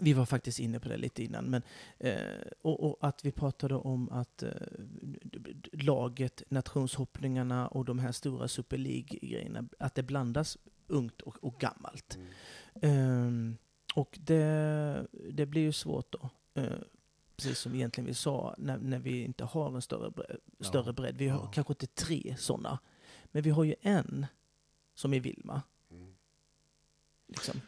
vi 0.00 0.12
var 0.12 0.26
faktiskt 0.26 0.60
inne 0.60 0.80
på 0.80 0.88
det 0.88 0.96
lite 0.96 1.24
innan, 1.24 1.44
men, 1.44 1.62
och, 2.62 2.82
och 2.84 2.96
att 3.00 3.24
vi 3.24 3.32
pratade 3.32 3.74
om 3.74 4.10
att 4.10 4.44
laget, 5.72 6.42
nationshoppningarna 6.48 7.68
och 7.68 7.84
de 7.84 7.98
här 7.98 8.12
stora 8.12 8.48
Super 8.48 8.78
League-grejerna, 8.78 9.64
att 9.78 9.94
det 9.94 10.02
blandas 10.02 10.58
ungt 10.90 11.20
och, 11.20 11.44
och 11.44 11.60
gammalt. 11.60 12.18
Ehm, 12.82 13.56
och 13.94 14.18
det, 14.20 15.06
det 15.32 15.46
blir 15.46 15.62
ju 15.62 15.72
svårt 15.72 16.12
då. 16.12 16.30
Eh, 16.54 16.78
precis 17.42 17.58
som 17.58 17.74
egentligen 17.74 18.06
vi 18.06 18.14
sa, 18.14 18.54
när, 18.58 18.78
när 18.78 18.98
vi 18.98 19.24
inte 19.24 19.44
har 19.44 19.74
en 19.74 19.82
större, 19.82 20.08
bre- 20.10 20.38
Ja. 20.58 20.64
större 20.66 20.92
bredd. 20.92 21.16
Vi 21.16 21.28
har 21.28 21.38
Ja. 21.40 21.50
kanske 21.54 21.72
inte 21.72 21.86
tre 21.86 22.36
sådana. 22.38 22.78
Men 23.32 23.42
vi 23.42 23.50
har 23.50 23.64
ju 23.64 23.74
en 23.80 24.26
som 24.94 25.14
är 25.14 25.20
Vilma. 25.20 25.62
Mm. 25.90 26.14
Liksom. 27.28 27.60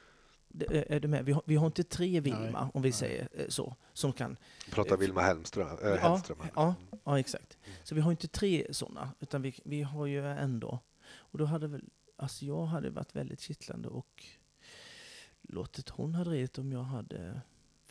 Det, 0.49 0.93
är- 0.95 1.01
du 1.01 1.09
med? 1.09 1.25
Vi 1.25 1.33
har, 1.33 1.43
vi 1.47 1.57
har 1.57 1.67
inte 1.67 1.85
tre 1.85 2.21
Vilma, 2.21 2.39
Nej, 2.63 2.71
om 2.75 2.83
vi 2.83 2.89
nej. 2.89 2.93
säger 2.93 3.29
eh, 3.33 3.49
så, 3.49 3.77
som 3.93 4.13
kan... 4.13 4.37
Pratar 4.71 4.97
Vilma 4.97 5.21
Hellström, 5.21 5.69
äh, 5.69 5.89
Ja, 5.89 5.97
Hellström 5.97 6.39
ja. 6.55 6.75
Ja, 7.05 7.19
exakt. 7.19 7.59
Så 7.85 7.95
vi 7.95 8.01
har 8.01 8.11
inte 8.11 8.29
tre 8.29 8.67
sådana, 8.71 9.11
utan 9.21 9.43
vi, 9.43 9.61
vi 9.65 9.83
har 9.83 10.07
ju 10.07 10.27
ändå. 10.27 10.79
Och 11.15 11.39
då 11.39 11.45
hade 11.45 11.67
väl, 11.69 11.85
alltså 12.17 12.45
jag 12.45 12.65
hade 12.67 12.91
varit 12.91 13.17
väldigt 13.17 13.41
kittlande 13.41 13.89
och 13.89 14.25
låtit 15.43 15.89
hon 15.89 16.15
ha 16.15 16.25
drivit 16.25 16.59
om 16.59 16.73
jag 16.73 16.83
hade 16.83 17.41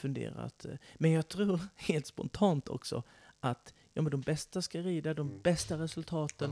funderat. 0.02 0.66
eh. 0.66 0.72
Men 0.95 1.12
jag 1.12 1.28
tror 1.28 1.60
helt 1.76 2.08
spontant 2.08 2.70
också 2.70 3.04
att 3.39 3.74
ja, 3.93 4.02
men 4.02 4.12
de 4.12 4.22
bästa 4.22 4.62
ska 4.62 4.80
rida, 4.82 5.14
de 5.14 5.28
Mm. 5.30 5.41
bästa 5.41 5.78
resultaten. 5.78 6.52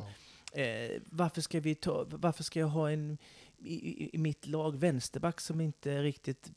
Ja. 0.54 0.62
Eh, 0.62 1.02
varför, 1.06 1.41
ska 1.41 1.60
vi 1.60 1.76
ta, 1.76 2.06
varför 2.10 2.43
ska 2.43 2.60
jag 2.60 2.68
ha 2.68 2.91
en 2.91 3.18
i, 3.58 4.16
i, 4.16 4.18
mitt 4.18 4.47
lag 4.47 4.78
vänsterback 4.78 5.41
som 5.41 5.62
inte 5.62 5.91
är 5.91 6.04
riktigt 6.04 6.52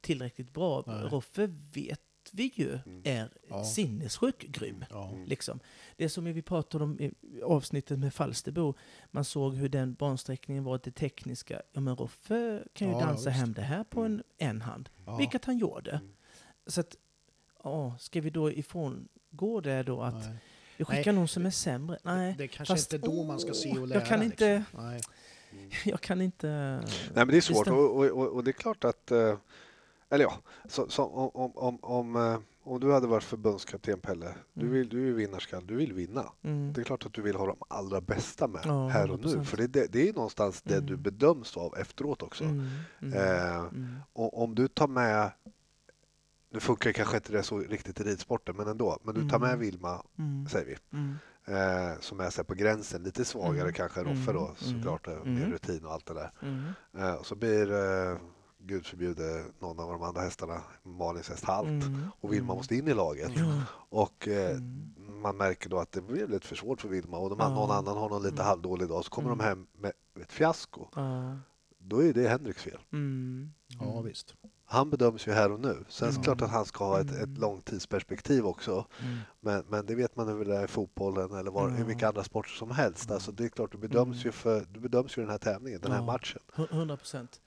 tillräckligt 0.00 0.52
bra? 0.52 0.82
Nej. 0.86 0.96
Roffe 1.10 1.46
vet 1.74 2.00
vi 2.32 2.52
ju 2.54 2.78
Mm. 2.86 3.02
är 3.04 3.28
Ja. 3.48 3.64
sinnessjuk 3.64 4.38
grym. 4.48 4.84
Ja. 4.90 5.08
Mm. 5.10 5.24
Liksom. 5.24 5.60
Det 5.96 6.08
som 6.08 6.24
vi 6.24 6.42
pratade 6.42 6.84
om 6.84 7.00
i 7.00 7.12
avsnittet 7.44 7.98
med 7.98 8.14
Falsterbo, 8.14 8.74
man 9.10 9.24
såg 9.24 9.54
hur 9.54 9.68
den 9.68 9.94
bansträckningen 9.94 10.64
var, 10.64 10.80
det 10.84 10.90
tekniska. 10.90 11.62
Ja 11.72 11.80
men 11.80 11.96
Roffe 11.96 12.64
kan 12.72 12.88
ju 12.88 12.94
Ja, 12.94 13.00
dansa 13.00 13.30
hem 13.30 13.52
det 13.52 13.62
här 13.62 13.84
på 13.84 14.02
en, 14.02 14.22
en 14.38 14.60
hand, 14.62 14.88
vilket 15.18 15.44
han 15.44 15.58
gjorde. 15.58 15.90
Mm. 15.90 16.12
Så 16.66 16.80
att, 16.80 16.96
ja, 17.64 17.94
ska 17.98 18.20
vi 18.20 18.30
då 18.30 18.52
ifrån 18.52 19.08
gå 19.30 19.60
det 19.60 19.82
då 19.82 20.02
att 20.02 20.14
Nej. 20.14 20.36
vi 20.76 20.84
skickar 20.84 21.12
någon 21.12 21.28
som 21.28 21.46
är 21.46 21.50
sämre? 21.50 21.98
Nej, 22.02 22.34
Det 22.38 22.44
är 22.44 22.48
kanske 22.48 22.74
fast- 22.74 22.92
inte 22.92 23.06
då 23.06 23.22
man 23.24 23.40
ska 23.40 23.52
se 23.54 23.70
och 23.70 23.76
jag 23.78 23.88
lära. 23.88 24.00
kan 24.00 24.22
inte- 24.22 24.58
Liksom. 24.58 24.86
Nej. 24.86 25.00
jag 25.84 26.00
kan 26.00 26.20
inte... 26.20 26.46
Nej, 26.48 27.12
men 27.14 27.28
det 27.28 27.36
är 27.36 27.40
svårt 27.40 27.66
och, 27.68 27.96
och, 27.96 28.28
och, 28.34 28.44
det 28.44 28.50
är 28.50 28.52
klart 28.52 28.84
att, 28.84 29.10
eh, 29.10 29.36
eller 30.08 30.24
ja, 30.24 30.34
så, 30.68 30.88
så, 30.88 31.04
om, 31.04 31.30
om, 31.34 31.52
om, 31.56 31.78
om, 31.82 32.16
eh, 32.16 32.78
du 32.78 32.92
hade 32.92 33.06
varit 33.06 33.24
förbundskapten 33.24 34.00
Pelle, 34.00 34.34
du, 34.52 34.60
Mm. 34.60 34.72
vill, 34.72 34.88
du 34.88 35.08
är 35.08 35.12
vinnarskall, 35.12 35.66
du 35.66 35.76
vill 35.76 35.92
vinna. 35.92 36.32
Mm. 36.42 36.72
Det 36.72 36.80
är 36.80 36.84
klart 36.84 37.06
att 37.06 37.12
du 37.12 37.22
vill 37.22 37.36
ha 37.36 37.46
de 37.46 37.56
allra 37.68 38.00
bästa 38.00 38.46
med 38.46 38.60
Ja, 38.64 38.88
här 38.88 39.10
och 39.10 39.20
nu, 39.20 39.26
100%. 39.26 39.44
för 39.44 39.56
det, 39.56 39.66
det, 39.66 39.86
det 39.92 40.08
är 40.08 40.12
någonstans 40.12 40.62
det 40.62 40.74
Mm. 40.74 40.86
du 40.86 40.96
bedöms 40.96 41.56
av 41.56 41.74
efteråt 41.76 42.22
också. 42.22 42.44
Mm. 42.44 42.68
Mm. 43.02 43.14
Eh, 43.14 43.56
Mm. 43.58 43.96
och 44.12 44.42
om 44.42 44.54
du 44.54 44.68
tar 44.68 44.88
med, 44.88 45.30
nu 46.56 46.60
funkar 46.60 46.92
kanske 46.92 47.16
inte 47.16 47.32
det 47.32 47.42
så 47.42 47.58
riktigt 47.58 48.00
i 48.00 48.04
ridsporten, 48.04 48.56
men 48.56 48.68
ändå, 48.68 48.98
men 49.02 49.14
du 49.14 49.28
tar 49.28 49.38
med 49.38 49.48
Mm. 49.48 49.60
Vilma, 49.60 50.02
Mm. 50.18 50.48
säger 50.48 50.66
vi, 50.66 50.76
Mm. 50.98 51.14
eh, 51.44 52.00
som 52.00 52.20
är 52.20 52.30
så 52.30 52.36
här 52.36 52.44
på 52.44 52.54
gränsen, 52.54 53.02
lite 53.02 53.24
svagare 53.24 53.60
Mm. 53.60 53.72
kanske 53.72 54.00
än 54.00 54.06
Mm. 54.06 54.18
Roffe 54.18 54.32
då, 54.32 54.40
Mm. 54.46 54.56
såklart, 54.56 55.06
mm. 55.06 55.18
Mm. 55.22 55.34
med 55.34 55.48
rutin 55.52 55.84
och 55.84 55.92
allt 55.92 56.06
det 56.06 56.14
där. 56.14 56.30
Mm. 56.42 56.64
Eh, 56.98 57.14
och 57.14 57.26
så 57.26 57.34
blir, 57.34 57.70
eh, 57.72 58.18
gud 58.58 58.86
förbjude, 58.86 59.44
någon 59.58 59.80
av 59.80 59.90
de 59.92 60.02
andra 60.02 60.20
hästarna, 60.20 60.62
Malins 60.82 61.28
häst, 61.28 61.44
halt. 61.44 61.66
Mm. 61.68 62.00
Och 62.20 62.32
Vilma 62.32 62.44
Mm. 62.52 62.56
måste 62.56 62.76
in 62.76 62.88
i 62.88 62.94
laget. 62.94 63.30
Och 63.88 64.28
eh, 64.28 64.50
Mm. 64.56 65.20
man 65.22 65.36
märker 65.36 65.70
då 65.70 65.78
att 65.78 65.92
det 65.92 66.00
blir 66.00 66.26
lite 66.26 66.46
för 66.46 66.56
svårt 66.56 66.80
för 66.80 66.88
Vilma 66.88 67.18
och 67.18 67.30
de, 67.30 67.38
Ja. 67.40 67.48
någon 67.48 67.70
annan 67.70 67.96
har 67.96 68.08
någon 68.08 68.22
lite 68.22 68.34
Mm. 68.34 68.46
halvdålig 68.46 68.88
dag. 68.88 69.04
Så 69.04 69.10
kommer 69.10 69.28
Mm. 69.32 69.38
de 69.38 69.44
hem 69.44 69.66
med 69.78 69.92
ett 70.22 70.32
fiasko. 70.32 70.86
Ja. 70.94 71.36
Då 71.78 72.02
är 72.02 72.12
det 72.12 72.28
Henriks 72.28 72.62
fel. 72.62 72.78
Mm. 72.92 73.50
Ja, 73.80 74.00
visst. 74.00 74.34
Han 74.68 74.90
bedöms 74.90 75.28
ju 75.28 75.32
här 75.32 75.52
och 75.52 75.60
nu. 75.60 75.84
Sen 75.88 76.08
är 76.08 76.12
det 76.12 76.22
klart 76.24 76.42
att 76.42 76.50
han 76.50 76.64
ska 76.64 76.84
ha 76.84 77.00
ett, 77.00 77.10
Mm. 77.10 77.22
ett 77.22 77.38
långt 77.38 77.64
tidsperspektiv 77.64 78.46
också. 78.46 78.86
Mm. 79.02 79.18
Men, 79.40 79.64
men 79.68 79.86
det 79.86 79.94
vet 79.94 80.16
man 80.16 80.28
hur 80.28 80.50
är 80.50 80.64
i 80.64 80.68
fotbollen 80.68 81.32
eller 81.32 81.50
var, 81.50 81.70
i 81.70 81.78
Ja. 81.78 81.84
vilka 81.84 82.08
andra 82.08 82.24
sporter 82.24 82.50
som 82.50 82.70
helst. 82.70 83.04
Mm. 83.04 83.14
Alltså 83.14 83.32
det 83.32 83.44
är 83.44 83.48
klart, 83.48 83.72
du 83.72 83.78
bedöms, 83.78 84.14
Mm. 84.16 84.24
ju 84.24 84.32
för, 84.32 84.66
du 84.72 84.80
bedöms 84.80 85.18
ju 85.18 85.22
den 85.22 85.30
här 85.30 85.38
tävlingen, 85.38 85.80
den 85.80 85.92
här 85.92 85.98
Ja. 85.98 86.04
matchen. 86.06 86.40
Hu- 86.54 86.70
100 86.72 86.96
procent. 86.96 87.40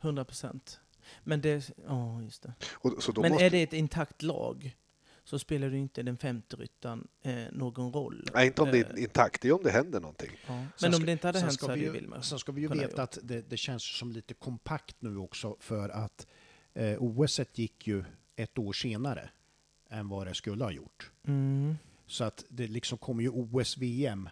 100 0.00 0.24
procent. 0.24 0.80
Men 1.24 1.40
det... 1.40 1.70
Ja, 1.86 2.22
just 2.22 2.42
det. 2.42 2.54
Och, 2.74 3.02
så 3.02 3.12
då 3.12 3.20
Men 3.20 3.30
måste, 3.32 3.44
är 3.46 3.50
det 3.50 3.62
ett 3.62 3.72
intakt 3.72 4.22
lag 4.22 4.76
så 5.24 5.38
spelar 5.38 5.68
ju 5.68 5.78
inte 5.78 6.02
den 6.02 6.16
femte 6.18 6.56
ryttaren 6.56 7.08
eh, 7.22 7.34
någon 7.52 7.92
roll. 7.92 8.28
Nej, 8.34 8.46
inte 8.46 8.62
om 8.62 8.70
det 8.70 8.78
är 8.78 8.94
Eh, 8.98 9.02
intakt, 9.02 9.42
det 9.42 9.48
är 9.48 9.52
om 9.52 9.62
det 9.62 9.70
händer 9.70 10.00
någonting. 10.00 10.30
ja. 10.46 10.52
Men 10.54 10.68
Sen 10.76 10.88
om 10.88 10.94
ska- 10.94 11.06
det 11.06 11.12
inte 11.12 11.28
hade 11.28 11.38
hänt 11.40 11.60
så 11.60 11.66
hade 11.66 11.78
vi 11.78 11.84
ju 11.84 11.90
Vilma 11.92 12.22
Sen 12.22 12.38
ska 12.38 12.52
vi 12.52 12.60
ju 12.60 12.68
veta 12.68 12.82
gjort. 12.82 12.98
att 12.98 13.18
det, 13.22 13.50
det 13.50 13.56
känns 13.56 13.96
som 13.98 14.12
lite 14.12 14.34
kompakt 14.34 14.96
nu 14.98 15.16
också 15.16 15.56
för 15.60 15.88
att 15.88 16.26
eh, 16.74 17.02
OS 17.02 17.40
gick 17.54 17.86
ju 17.86 18.04
ett 18.36 18.58
år 18.58 18.72
senare 18.72 19.30
än 19.90 20.08
vad 20.08 20.26
det 20.26 20.34
skulle 20.34 20.64
ha 20.64 20.70
gjort. 20.70 21.10
Mm. 21.26 21.76
Så 22.06 22.24
att 22.24 22.44
det 22.48 22.66
liksom 22.66 22.98
kommer 22.98 23.22
ju 23.22 23.28
OS, 23.28 23.78
VM. 23.78 24.28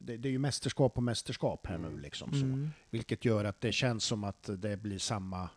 Det, 0.00 0.16
det 0.16 0.28
är 0.28 0.30
ju 0.30 0.38
mästerskap 0.38 0.94
på 0.94 1.00
mästerskap 1.00 1.66
här 1.66 1.78
nu 1.78 1.98
liksom. 1.98 2.32
Så. 2.32 2.44
Mm. 2.44 2.70
Vilket 2.90 3.24
gör 3.24 3.44
att 3.44 3.60
det 3.60 3.72
känns 3.72 4.04
som 4.04 4.24
att 4.24 4.50
det 4.58 4.76
blir 4.76 4.98
samma... 4.98 5.48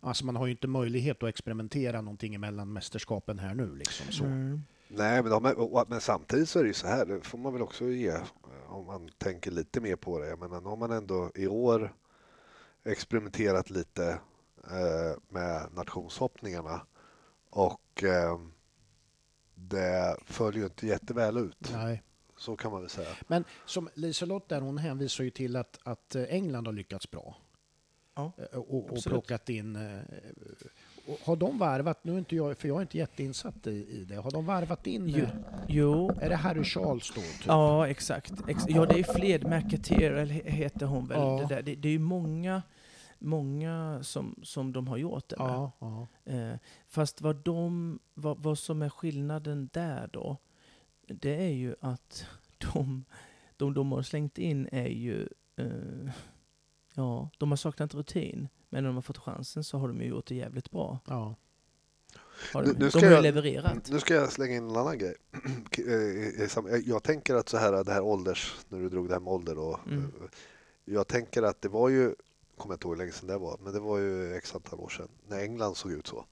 Alltså 0.00 0.26
man 0.26 0.36
har 0.36 0.46
ju 0.46 0.52
inte 0.52 0.66
möjlighet 0.66 1.22
att 1.22 1.28
experimentera 1.28 2.00
någonting 2.00 2.34
emellan 2.34 2.72
mästerskapen 2.72 3.38
här 3.38 3.54
nu 3.54 3.74
liksom. 3.74 4.12
Så. 4.12 4.24
Mm. 4.24 4.62
Nej, 4.88 5.22
men, 5.22 5.30
de 5.30 5.86
men 5.88 6.00
samtidigt 6.00 6.48
så 6.48 6.58
är 6.58 6.62
det 6.62 6.68
ju 6.68 6.74
så 6.74 6.86
här, 6.86 7.06
det 7.06 7.20
får 7.20 7.38
man 7.38 7.52
väl 7.52 7.62
också 7.62 7.84
ge, 7.84 8.08
eh, 8.08 8.22
om 8.68 8.86
man 8.86 9.10
tänker 9.18 9.50
lite 9.50 9.80
mer 9.80 9.96
på 9.96 10.18
det. 10.18 10.28
Jag 10.28 10.38
menar, 10.38 10.60
nu 10.60 10.68
har 10.68 10.76
man 10.76 10.90
ändå 10.90 11.30
i 11.34 11.46
år 11.46 11.94
experimenterat 12.84 13.70
lite 13.70 14.18
med 15.28 15.66
nationshoppningarna 15.74 16.86
och 17.50 18.04
eh, 18.04 18.38
det 19.54 20.16
följer 20.26 20.60
ju 20.60 20.64
inte 20.66 20.86
jätteväl 20.86 21.36
ut. 21.38 21.70
Nej. 21.72 22.02
Så 22.36 22.56
kan 22.56 22.70
man 22.72 22.80
väl 22.80 22.90
säga. 22.90 23.08
Men 23.26 23.44
som 23.66 23.88
Liselott 23.94 24.48
där, 24.48 24.60
hon 24.60 24.78
hänvisar 24.78 25.24
ju 25.24 25.30
till 25.30 25.56
att, 25.56 25.78
att 25.82 26.14
eh, 26.14 26.22
England 26.22 26.66
har 26.66 26.72
lyckats 26.72 27.10
bra. 27.10 27.36
Ja, 28.14 28.32
Eh, 28.52 28.58
Och, 28.58 28.92
och 28.92 29.02
plockat 29.04 29.48
in... 29.48 29.76
eh, 29.76 30.00
och 31.06 31.18
Har 31.24 31.36
de 31.36 31.58
varvat, 31.58 32.04
nu 32.04 32.18
inte 32.18 32.36
jag, 32.36 32.58
för 32.58 32.68
jag 32.68 32.76
är 32.76 32.80
inte 32.82 32.98
jätteinsatt 32.98 33.66
i, 33.66 33.70
i 33.70 34.04
det, 34.08 34.14
har 34.16 34.30
de 34.30 34.46
varvat 34.46 34.86
in... 34.86 35.08
Jo. 35.08 35.24
eh, 35.24 35.28
Jo. 35.68 36.10
Är 36.20 36.28
det 36.28 36.36
Harry 36.36 36.64
Charles 36.64 37.12
då? 37.14 37.20
Typ? 37.20 37.46
Ja, 37.46 37.88
exakt. 37.88 38.32
Ex 38.48 38.62
ja, 38.68 38.86
det 38.86 38.98
är 38.98 39.14
Fled 39.14 39.44
McAteer, 39.44 40.26
heter 40.26 40.86
hon 40.86 41.06
väl. 41.06 41.18
Ja. 41.18 41.38
Det, 41.48 41.54
där. 41.54 41.62
Det, 41.62 41.74
det 41.74 41.88
är 41.88 41.92
ju 41.92 41.98
många, 41.98 42.62
många 43.20 43.98
som, 44.02 44.34
som 44.42 44.72
de 44.72 44.88
har 44.88 44.96
gjort 44.96 45.28
det 45.28 45.38
med. 45.38 45.46
ja, 45.48 45.72
ja. 45.78 46.06
Eh, 46.32 46.56
fast 46.86 47.20
vad, 47.20 47.36
de, 47.36 47.98
vad, 48.14 48.38
vad 48.42 48.58
som 48.58 48.82
är 48.82 48.88
skillnaden 48.88 49.68
där 49.72 50.08
då, 50.12 50.36
det 51.06 51.34
är 51.44 51.52
ju 51.52 51.74
att 51.80 52.24
de, 52.72 53.04
de 53.56 53.74
de 53.74 53.92
har 53.92 54.02
slängt 54.02 54.38
in 54.38 54.68
är 54.72 54.88
ju, 54.88 55.28
eh, 55.56 56.10
ja, 56.94 57.30
de 57.38 57.50
har 57.50 57.56
saknat 57.56 57.94
rutin. 57.94 58.48
Men 58.68 58.82
när 58.82 58.88
de 58.88 58.94
har 58.94 59.02
fått 59.02 59.18
chansen 59.18 59.64
så 59.64 59.78
har 59.78 59.88
de 59.88 60.00
ju 60.00 60.06
gjort 60.08 60.26
det 60.26 60.34
jävligt 60.34 60.70
bra. 60.70 60.98
ja. 61.08 61.34
Har 62.52 62.62
Nu- 62.62 62.72
de, 62.72 62.78
nu 62.78 62.84
de 62.84 62.90
ska 62.90 63.00
har 63.06 63.06
jag- 63.12 63.22
levererat. 63.22 63.90
Nu 63.90 63.98
ska 64.00 64.14
jag 64.14 64.32
slänga 64.32 64.56
in 64.56 64.68
en 64.70 64.76
annan 64.76 64.98
grej. 64.98 65.14
Eh, 66.40 66.48
sam- 66.48 66.82
Jag 66.86 67.02
tänker 67.02 67.34
att 67.34 67.48
så 67.48 67.56
här, 67.56 67.84
det 67.84 67.92
här 67.92 68.00
ålders, 68.02 68.56
när 68.68 68.78
du 68.78 68.88
drog 68.88 69.08
det 69.08 69.12
här 69.14 69.20
med 69.20 69.32
ålder 69.32 69.54
då. 69.54 69.80
Mm. 69.86 70.04
eh, 70.04 70.10
Jag 70.84 71.06
tänker 71.08 71.42
att 71.42 71.62
det 71.62 71.68
var 71.68 71.88
ju, 71.88 72.14
kommer 72.60 72.72
jag 72.72 72.76
inte 72.76 72.86
ihåg 72.86 72.94
hur 72.94 72.98
länge 72.98 73.12
sedan 73.12 73.28
det 73.28 73.38
var, 73.38 73.58
men 73.64 73.72
det 73.72 73.80
var 73.80 73.98
ju 73.98 74.34
x 74.34 74.54
antal 74.54 74.80
år 74.80 74.88
sedan, 74.88 75.08
när 75.28 75.38
England 75.40 75.74
såg 75.76 75.92
ut 75.92 76.06
så. 76.06 76.24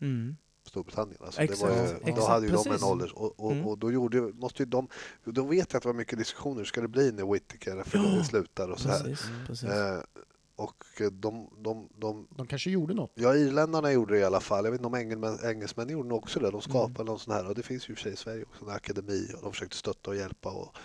Mm. 0.00 0.36
Storbritannien. 0.64 1.18
Alltså 1.20 1.40
Exakt, 1.42 1.60
det 1.60 1.66
var 1.66 1.76
ju, 1.76 1.90
exakt, 1.96 2.16
då 2.16 2.26
hade 2.26 2.46
ju 2.46 2.52
de 2.52 2.58
en 2.58 2.64
precis. 2.64 2.82
ålder 2.82 3.18
och, 3.18 3.40
och, 3.40 3.52
Mm. 3.52 3.66
och 3.66 3.78
då 3.78 3.92
gjorde 3.92 4.20
måste 4.20 4.62
ju 4.62 4.66
de, 4.66 4.88
då 5.24 5.44
vet 5.44 5.72
jag 5.72 5.76
att 5.78 5.82
det 5.82 5.88
var 5.88 5.94
mycket 5.94 6.18
diskussioner, 6.18 6.56
hur 6.58 6.64
ska 6.64 6.80
det 6.80 6.88
bli 6.88 7.12
när 7.12 7.32
Whittaker 7.32 7.82
för 7.82 7.98
Ja, 7.98 8.24
slutar 8.24 8.68
och 8.68 8.80
så 8.80 8.88
här. 8.88 9.02
Precis, 9.04 9.26
precis. 9.46 9.68
Eh, 9.68 10.00
och 10.56 10.84
de, 11.12 11.50
de, 11.58 11.88
de, 11.96 12.26
De 12.36 12.46
kanske 12.46 12.70
gjorde 12.70 12.94
något. 12.94 13.10
ja 13.14 13.34
irländarna 13.36 13.92
gjorde 13.92 14.14
det 14.14 14.20
i 14.20 14.24
alla 14.24 14.40
fall, 14.40 14.64
jag 14.64 14.72
vet 14.72 14.78
inte 14.78 14.86
om 14.86 14.94
engelsmän, 14.94 15.38
engelsmännen 15.44 15.92
gjorde 15.92 16.08
nog 16.08 16.18
också 16.18 16.38
det, 16.40 16.46
de 16.46 16.48
Mm. 16.50 16.60
skapade 16.60 17.04
någon 17.04 17.18
sån 17.18 17.34
här 17.34 17.48
och 17.48 17.54
det 17.54 17.62
finns 17.62 17.88
ju 17.88 17.92
i 17.92 17.94
och 17.94 17.98
för 17.98 18.02
sig 18.02 18.12
i 18.12 18.16
Sverige 18.16 18.44
också, 18.44 18.64
en 18.64 18.70
akademi 18.70 19.28
och 19.36 19.42
de 19.42 19.52
försökte 19.52 19.76
stötta 19.76 20.10
och 20.10 20.16
hjälpa 20.16 20.50
och, 20.50 20.76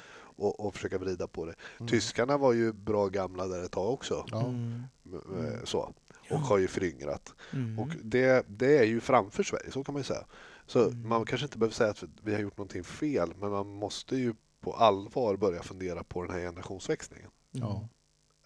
och, 0.41 0.59
och 0.59 0.73
försöka 0.75 0.97
vrida 0.97 1.27
på 1.27 1.45
det. 1.45 1.55
Mm. 1.79 1.87
Tyskarna 1.89 2.37
var 2.37 2.53
ju 2.53 2.73
bra 2.73 3.07
gamla 3.07 3.47
där 3.47 3.63
ett 3.63 3.71
tag 3.71 3.93
också, 3.93 4.25
Ja. 4.31 4.45
Mm. 4.45 4.83
eh, 5.15 5.63
så, 5.63 5.93
och 6.31 6.39
har 6.39 6.57
ju 6.57 6.67
föryngrat. 6.67 7.33
Mm. 7.53 7.79
Och 7.79 7.87
det, 8.03 8.45
det 8.47 8.77
är 8.77 8.83
ju 8.83 8.99
framför 8.99 9.43
Sverige, 9.43 9.71
så 9.71 9.83
kan 9.83 9.93
man 9.93 9.99
ju 9.99 10.03
säga. 10.03 10.25
Så 10.65 10.87
Mm. 10.87 11.09
man 11.09 11.25
kanske 11.25 11.45
inte 11.45 11.57
behöver 11.57 11.73
säga 11.75 11.89
att 11.89 12.03
vi 12.21 12.33
har 12.33 12.41
gjort 12.41 12.57
någonting 12.57 12.83
fel, 12.83 13.33
men 13.39 13.51
man 13.51 13.67
måste 13.67 14.15
ju 14.15 14.33
på 14.59 14.73
allvar 14.73 15.35
börja 15.37 15.63
fundera 15.63 16.03
på 16.03 16.23
den 16.23 16.31
här 16.31 16.39
generationsväxlingen. 16.39 17.29
Ja. 17.51 17.87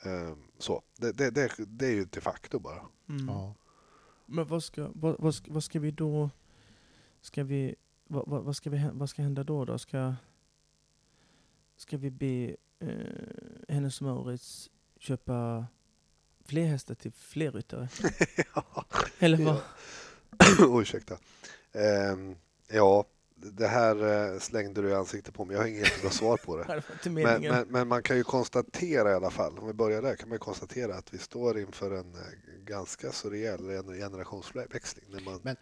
Ehm, 0.05 0.37
Så, 0.57 0.81
det, 0.97 1.11
det, 1.11 1.29
det, 1.29 1.51
det 1.57 1.85
är 1.87 1.91
ju 1.93 2.05
de 2.05 2.21
facto 2.21 2.59
bara. 2.59 2.81
Mm. 3.09 3.27
Ja. 3.27 3.53
Men 4.25 4.47
vad 4.47 4.63
ska, 4.63 4.89
vad, 4.93 5.15
vad, 5.19 5.35
ska, 5.35 5.53
vad 5.53 5.63
ska 5.63 5.79
vi 5.79 5.91
då... 5.91 6.29
Ska 7.21 7.43
vi, 7.43 7.75
vad, 8.07 8.43
vad, 8.45 8.55
ska 8.55 8.69
vi, 8.69 8.89
vad 8.93 9.09
ska 9.09 9.21
hända 9.21 9.43
då? 9.43 9.65
då? 9.65 9.77
Ska, 9.77 10.15
ska 11.77 11.97
vi 11.97 12.11
be 12.11 12.55
eh, 12.79 13.75
Hennes 13.75 14.01
och 14.01 14.07
Mauritz 14.07 14.69
köpa 14.99 15.67
fler 16.45 16.65
hästar 16.65 16.95
till 16.95 17.11
fler 17.11 17.51
ryttare? 17.51 17.89
Eller 19.19 19.37
vad? 19.37 19.61
Ursäkta. 20.81 21.17
Ehm, 21.71 22.35
ja, 22.67 23.05
det 23.53 23.67
här 23.67 24.31
eh, 24.33 24.39
slängde 24.39 24.81
du 24.81 24.89
i 24.89 24.93
ansiktet 24.93 25.33
på 25.33 25.45
mig. 25.45 25.55
Jag 25.55 25.61
har 25.63 25.67
inget 25.67 25.81
jättebra 25.83 26.09
svar 26.11 26.37
på 26.37 26.57
det. 26.57 26.83
Men, 27.09 27.41
men, 27.41 27.67
men 27.67 27.87
man 27.87 28.03
kan 28.03 28.17
ju 28.17 28.23
konstatera 28.23 29.11
i 29.11 29.13
alla 29.13 29.31
fall, 29.31 29.57
om 29.59 29.67
vi 29.67 29.73
börjar 29.73 30.01
där, 30.01 30.15
kan 30.15 30.29
man 30.29 30.35
ju 30.35 30.39
konstatera 30.39 30.95
att 30.95 31.13
vi 31.13 31.17
står 31.17 31.59
inför 31.59 31.91
en 31.91 32.13
eh, 32.13 32.19
ganska 32.65 33.11
så 33.11 33.29
rejäl 33.29 33.59
gener- 33.61 33.97
generationsväxling. 33.97 35.05
När 35.09 35.21
man, 35.21 35.39
Men 35.43 35.55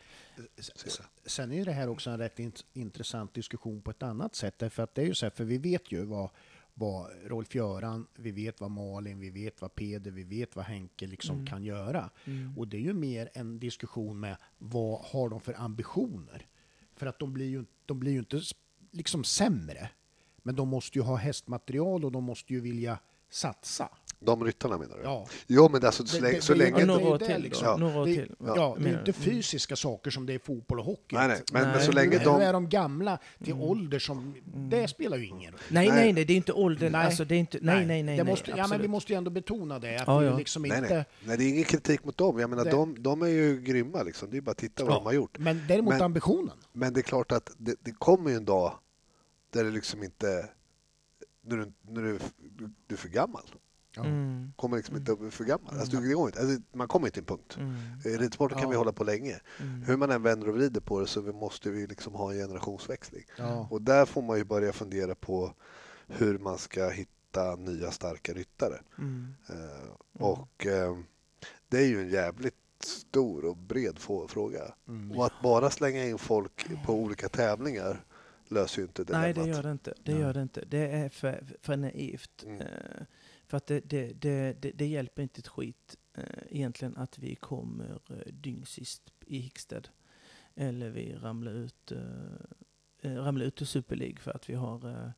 s- 0.57 0.99
sen 1.25 1.51
är 1.51 1.55
ju 1.55 1.63
det 1.63 1.71
här 1.71 1.89
också 1.89 2.09
en 2.09 2.17
rätt 2.17 2.37
int- 2.39 2.65
intressant 2.73 3.33
diskussion 3.33 3.81
på 3.81 3.91
ett 3.91 4.03
annat 4.03 4.35
sätt. 4.35 4.53
Därför 4.57 4.83
att 4.83 4.95
det 4.95 5.01
är 5.01 5.05
ju 5.05 5.13
så 5.15 5.25
här, 5.25 5.31
för 5.31 5.43
vi 5.43 5.57
vet 5.57 5.91
ju 5.91 6.05
vad, 6.05 6.29
vad 6.73 7.09
Rolf-Göran, 7.25 8.07
vi 8.15 8.31
vet 8.31 8.61
vad 8.61 8.71
Malin, 8.71 9.19
vi 9.19 9.29
vet 9.29 9.61
vad 9.61 9.75
Peder, 9.75 10.11
vi 10.11 10.23
vet 10.23 10.55
vad 10.55 10.65
Henke 10.65 11.07
liksom 11.07 11.35
Mm. 11.35 11.47
kan 11.47 11.63
göra. 11.63 12.09
Mm. 12.25 12.57
Och 12.57 12.67
det 12.67 12.77
är 12.77 12.81
ju 12.81 12.93
mer 12.93 13.29
en 13.33 13.59
diskussion 13.59 14.19
med 14.19 14.37
vad 14.57 14.99
har 15.01 15.29
de 15.29 15.41
för 15.41 15.53
ambitioner? 15.59 16.45
För 16.95 17.05
att 17.05 17.19
de 17.19 17.33
blir 17.33 17.49
ju, 17.49 17.65
de 17.85 17.99
blir 17.99 18.11
ju 18.11 18.19
inte 18.19 18.41
liksom 18.91 19.23
sämre. 19.23 19.89
Men 20.43 20.55
de 20.55 20.67
måste 20.67 20.97
ju 20.97 21.03
ha 21.03 21.15
hästmaterial 21.15 22.05
och 22.05 22.11
de 22.11 22.23
måste 22.23 22.53
ju 22.53 22.59
vilja 22.59 22.99
satsa 23.29 23.89
de 24.25 24.45
ryttarna 24.45 24.77
menar 24.77 24.97
du? 24.97 25.03
Ja. 25.03 25.27
Jo, 25.47 25.69
men 25.71 25.85
alltså 25.85 26.05
så 26.05 26.15
Det- 26.17 26.21
länge... 26.23 26.35
det- 26.35 26.41
Så 26.41 26.53
det 26.53 26.59
är 26.67 26.71
länge 26.71 26.79
Ja, 26.79 26.85
några 26.99 27.17
till 27.17 27.41
liksom. 27.41 27.67
Ja. 27.67 27.77
Några 27.77 27.99
år 28.01 28.05
Det, 28.05 28.13
till. 28.13 28.35
ja, 28.45 28.77
det 28.79 28.89
är 28.89 28.99
inte 28.99 29.13
fysiska 29.13 29.75
saker 29.75 30.11
som 30.11 30.25
det 30.25 30.33
är 30.33 30.39
fotboll 30.39 30.79
och 30.79 30.85
hockey. 30.85 31.15
Nej, 31.15 31.27
nej. 31.27 31.41
Men, 31.53 31.61
men 31.61 31.71
Nej. 31.71 31.85
så 31.85 31.91
länge 31.91 32.17
de... 32.23 32.41
är 32.41 32.53
de 32.53 32.69
gamla 32.69 33.17
till 33.43 33.53
ålder 33.53 33.99
som... 33.99 34.35
Det 34.45 34.87
spelar 34.87 35.17
ju 35.17 35.25
ingen 35.25 35.51
roll. 35.51 35.61
Nej, 35.69 35.87
Nej. 35.87 35.95
nej, 35.97 36.13
nej, 36.13 36.25
det 36.25 36.33
är 36.33 36.37
inte 36.37 36.53
åldern. 36.53 36.91
Nej. 36.91 37.05
Alltså, 37.05 37.25
det 37.25 37.35
är 37.35 37.39
inte, 37.39 37.57
nej, 37.61 37.85
nej, 37.85 38.03
nej. 38.03 38.17
det 38.17 38.23
nej, 38.23 38.31
måste, 38.33 38.51
ja, 38.57 38.67
men 38.67 38.81
vi 38.81 38.87
måste 38.87 39.13
ju 39.13 39.17
ändå 39.17 39.31
betona 39.31 39.79
det. 39.79 39.95
Att 39.97 40.07
Ja, 40.07 40.19
det 40.19 40.25
är 40.25 40.31
ja. 40.31 40.37
liksom 40.37 40.61
Nej, 40.61 40.77
inte... 40.77 40.93
nej. 40.95 41.05
nej, 41.25 41.37
det 41.37 41.43
är 41.43 41.49
ingen 41.49 41.63
kritik 41.63 42.03
mot 42.05 42.17
dem. 42.17 42.39
Jag 42.39 42.49
menar, 42.49 42.63
Det- 42.65 42.71
de, 42.71 42.95
de 43.03 43.21
är 43.21 43.27
ju 43.27 43.61
grymma 43.61 44.03
liksom. 44.03 44.29
Det 44.31 44.37
är 44.37 44.41
bara 44.41 44.51
att 44.51 44.57
titta 44.57 44.83
vad 44.83 44.93
Ja. 44.93 44.97
de 44.97 45.05
har 45.05 45.13
gjort. 45.13 45.37
Men 45.39 45.61
däremot 45.67 45.93
Men- 45.93 46.01
ambitionen. 46.01 46.57
Men 46.73 46.93
det 46.93 46.99
är 46.99 47.01
klart 47.01 47.31
att 47.31 47.51
det, 47.57 47.75
det 47.81 47.91
kommer 47.91 48.29
ju 48.29 48.35
en 48.35 48.45
dag 48.45 48.73
där 49.53 49.63
det 49.63 49.71
liksom 49.71 50.03
inte... 50.03 50.49
När 51.45 51.57
du, 51.57 51.71
när 51.81 52.01
du, 52.01 52.19
du, 52.57 52.69
du 52.87 52.95
är 52.95 52.99
för 52.99 53.09
gammal. 53.09 53.43
Ja. 53.95 54.05
Mm. 54.05 54.53
Kommer 54.55 54.77
liksom 54.77 54.95
inte 54.97 55.11
att 55.11 55.19
bli 55.19 55.31
för 55.31 55.43
gammal. 55.43 55.79
Alltså, 55.79 55.97
det 55.97 56.13
går 56.13 56.27
inte. 56.27 56.39
Alltså, 56.41 56.61
man 56.73 56.87
kommer 56.87 57.07
inte 57.07 57.13
till 57.13 57.21
en 57.21 57.37
punkt. 57.37 57.57
Mm. 57.59 57.75
I 58.05 58.17
ridsporten 58.17 58.55
kan 58.57 58.63
Ja. 58.63 58.69
vi 58.69 58.75
hålla 58.75 58.91
på 58.93 59.03
länge. 59.03 59.39
Mm. 59.59 59.81
Hur 59.83 59.97
man 59.97 60.11
än 60.11 60.23
vänder 60.23 60.47
och 60.49 60.55
vrider 60.55 60.81
på 60.81 60.99
det 60.99 61.07
så 61.07 61.21
vi 61.21 61.33
måste 61.33 61.69
vi 61.71 61.87
liksom 61.87 62.13
ha 62.13 62.31
en 62.31 62.37
generationsväxling. 62.37 63.23
Ja. 63.37 63.67
Och 63.71 63.81
där 63.81 64.05
får 64.05 64.21
man 64.21 64.37
ju 64.37 64.43
börja 64.43 64.73
fundera 64.73 65.15
på 65.15 65.53
hur 66.07 66.37
man 66.39 66.57
ska 66.57 66.89
hitta 66.89 67.55
nya 67.55 67.91
starka 67.91 68.33
ryttare. 68.33 68.81
Mm. 68.97 69.33
Eh, 69.49 70.21
Och 70.23 70.65
eh, 70.65 70.97
det 71.67 71.77
är 71.77 71.87
ju 71.87 72.01
en 72.01 72.09
jävligt 72.09 72.55
stor 72.83 73.45
och 73.45 73.57
bred 73.57 73.99
fråga. 74.27 74.61
Mm. 74.87 75.17
Och 75.17 75.25
att 75.25 75.41
bara 75.43 75.69
slänga 75.69 76.05
in 76.05 76.17
folk 76.17 76.65
på 76.85 76.93
olika 76.93 77.29
tävlingar 77.29 78.05
löser 78.47 78.81
ju 78.81 78.87
inte 78.87 79.05
Nej, 79.09 79.33
dilemmat. 79.33 79.45
det 79.45 79.55
gör 79.57 79.63
det 79.63 79.71
inte. 79.71 79.93
Det 80.03 80.11
Nej. 80.11 80.21
gör 80.21 80.33
det 80.33 80.41
inte. 80.41 80.65
Det 80.67 80.87
är 80.91 81.09
för, 81.09 81.45
för 81.61 81.77
naivt. 81.77 82.43
Mm. 82.45 82.63
För 83.53 83.57
att 83.57 83.67
det, 83.67 83.79
det, 83.79 84.21
det, 84.21 84.61
det, 84.61 84.71
det 84.71 84.87
hjälper 84.87 85.23
inte 85.23 85.39
ett 85.39 85.47
skit 85.47 85.97
eh, 86.13 86.23
egentligen 86.49 86.97
att 86.97 87.19
vi 87.19 87.35
kommer 87.35 87.99
eh, 88.09 88.33
dyngsist 88.33 89.13
i 89.25 89.39
Hickstead. 89.39 89.89
Eller 90.55 90.89
vi 90.89 91.15
ramlar 91.15 91.51
ut, 91.51 91.91
eh, 91.91 92.01
eh, 93.01 93.15
ramlar 93.15 93.45
ut 93.45 93.61
ur 93.61 93.65
Super 93.65 93.95
League 93.95 94.17
för 94.17 94.31
att 94.31 94.49
vi 94.49 94.53
har 94.53 94.89
eh, 94.89 95.09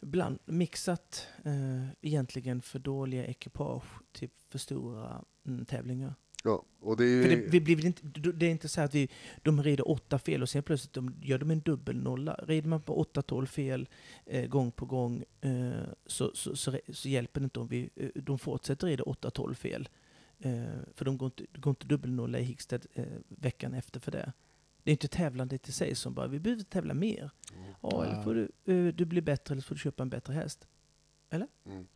bland, 0.00 0.38
mixat 0.44 1.28
eh, 1.44 1.88
egentligen 2.00 2.62
för 2.62 2.78
dåliga 2.78 3.26
ekipage 3.26 4.12
till 4.12 4.30
för 4.48 4.58
stora 4.58 5.24
mm, 5.46 5.64
tävlingar. 5.64 6.14
Ja, 6.44 6.64
och 6.80 6.96
det 6.96 7.04
är 7.04 7.22
För 7.22 7.28
det, 7.28 7.36
vi 7.36 7.60
blir 7.60 7.86
inte, 7.86 8.02
det 8.32 8.46
är 8.46 8.50
inte 8.50 8.68
så 8.68 8.80
att 8.80 8.94
vi, 8.94 9.08
de 9.42 9.62
rider 9.62 9.90
åtta 9.90 10.18
fel 10.18 10.42
och 10.42 10.48
sen 10.48 10.62
plötsligt 10.62 10.92
de, 10.92 11.14
gör 11.22 11.38
de 11.38 11.50
en 11.50 11.60
dubbelnolla. 11.60 12.34
Rider 12.34 12.68
man 12.68 12.82
på 12.82 13.04
8-12 13.14 13.46
fel 13.46 13.88
eh, 14.26 14.46
gång 14.46 14.72
på 14.72 14.86
gång 14.86 15.24
eh, 15.40 15.70
så, 16.06 16.30
så, 16.34 16.56
så, 16.56 16.78
så 16.92 17.08
hjälper 17.08 17.40
det 17.40 17.44
inte 17.44 17.60
om 17.60 17.68
vi, 17.68 17.90
eh, 17.96 18.08
de 18.14 18.38
fortsätter 18.38 18.86
rida 18.86 19.04
8-12 19.04 19.54
fel. 19.54 19.88
Eh, 20.38 20.64
för 20.94 21.04
de 21.04 21.18
går 21.18 21.26
inte, 21.26 21.60
går 21.60 21.70
inte 21.70 21.86
dubbelnolla 21.86 22.38
i 22.38 22.42
Hickstead 22.42 22.86
eh, 22.94 23.04
veckan 23.28 23.74
efter 23.74 24.00
för 24.00 24.10
det. 24.10 24.32
Det 24.82 24.90
är 24.90 24.92
inte 24.92 25.08
tävlandet 25.08 25.68
i 25.68 25.72
sig 25.72 25.94
som 25.94 26.14
bara, 26.14 26.26
vi 26.26 26.40
behöver 26.40 26.62
tävla 26.62 26.94
mer. 26.94 27.30
Ja, 27.82 28.04
eller 28.04 28.22
får 28.22 28.34
du, 28.34 28.74
eh, 28.74 28.94
du 28.94 29.04
blir 29.04 29.22
bättre 29.22 29.52
eller 29.52 29.62
så 29.62 29.68
får 29.68 29.74
du 29.74 29.80
köpa 29.80 30.02
en 30.02 30.10
bättre 30.10 30.32
häst. 30.32 30.66
Mm. 31.30 31.46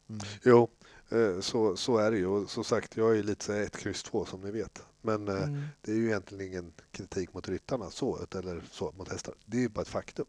Mm. 0.09 0.21
Jo, 0.45 0.71
eh, 1.11 1.41
så, 1.41 1.77
så 1.77 1.97
är 1.99 2.11
det 2.11 2.17
ju. 2.19 2.27
Och 2.27 2.51
som 2.51 2.65
sagt, 2.65 2.97
jag 2.97 3.19
är 3.19 3.23
lite 3.23 3.45
så 3.45 3.53
ett 3.53 3.77
kryss 3.77 4.03
två 4.03 4.25
som 4.25 4.41
ni 4.41 4.51
vet. 4.51 4.83
Men 5.03 5.29
eh, 5.29 5.43
Mm. 5.43 5.63
det 5.81 5.93
är 5.93 5.97
ju 5.97 6.07
egentligen 6.07 6.47
ingen 6.53 6.73
kritik 6.91 7.35
mot 7.35 7.49
ryttarna 7.49 7.91
så, 7.91 8.19
eller 8.35 8.63
så 8.71 8.93
mot 8.97 9.09
hästar. 9.09 9.35
Det 9.47 9.57
är 9.57 9.61
ju 9.61 9.69
bara 9.69 9.83
ett 9.83 9.89
faktum. 9.89 10.27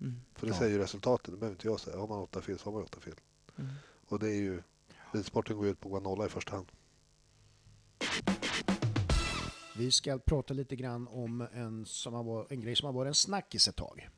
Mm. 0.00 0.20
För 0.34 0.46
det 0.46 0.52
Ja. 0.52 0.58
säger 0.58 0.72
ju 0.72 0.78
resultatet. 0.78 1.26
Det 1.32 1.36
behöver 1.38 1.54
inte 1.54 1.66
jag 1.68 1.80
säga. 1.80 1.98
Har 1.98 2.08
man 2.08 2.18
åtta 2.18 2.40
fel 2.42 2.58
så 2.58 2.64
har 2.64 2.72
man 2.72 2.82
åtta 2.82 3.00
fel. 3.00 3.14
Mm. 3.58 3.70
Och 4.08 4.18
det 4.18 4.28
är 4.30 4.40
ju... 4.40 4.62
Ridsporten 5.12 5.56
går 5.56 5.66
ut 5.66 5.80
på 5.80 5.88
att 5.88 5.92
gå 5.92 6.00
nolla 6.10 6.26
i 6.26 6.28
första 6.28 6.54
hand. 6.56 6.66
Vi 9.76 9.90
ska 9.90 10.18
prata 10.18 10.54
lite 10.54 10.76
grann 10.76 11.08
om 11.08 11.46
en, 11.52 11.86
som 11.86 12.14
har 12.14 12.22
varit, 12.24 12.52
en 12.52 12.60
grej 12.60 12.76
som 12.76 12.86
har 12.86 12.92
varit 12.92 13.08
en 13.08 13.14
snackis 13.14 13.68
ett 13.68 13.76
tag. 13.76 14.08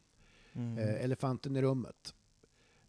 Mm. 0.52 0.78
Eh, 0.78 1.04
elefanten 1.04 1.56
i 1.56 1.62
rummet. 1.62 2.14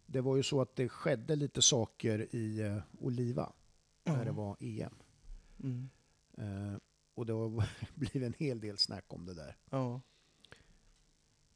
Det 0.06 0.20
var 0.20 0.36
ju 0.36 0.42
så 0.42 0.60
att 0.60 0.76
det 0.76 0.88
skedde 0.88 1.36
lite 1.36 1.62
saker 1.62 2.34
i 2.34 2.60
eh, 2.60 2.78
Oliva 2.98 3.52
när 4.04 4.24
det 4.24 4.32
var 4.32 4.56
EM. 4.60 4.94
Mm. 5.62 5.88
Eh, 6.38 6.78
och 7.14 7.26
det 7.26 7.32
har 7.32 7.68
blivit 7.94 8.22
en 8.22 8.34
hel 8.38 8.60
del 8.60 8.78
snack 8.78 9.04
om 9.08 9.26
det 9.26 9.34
där. 9.34 9.56
Ja. 9.70 10.00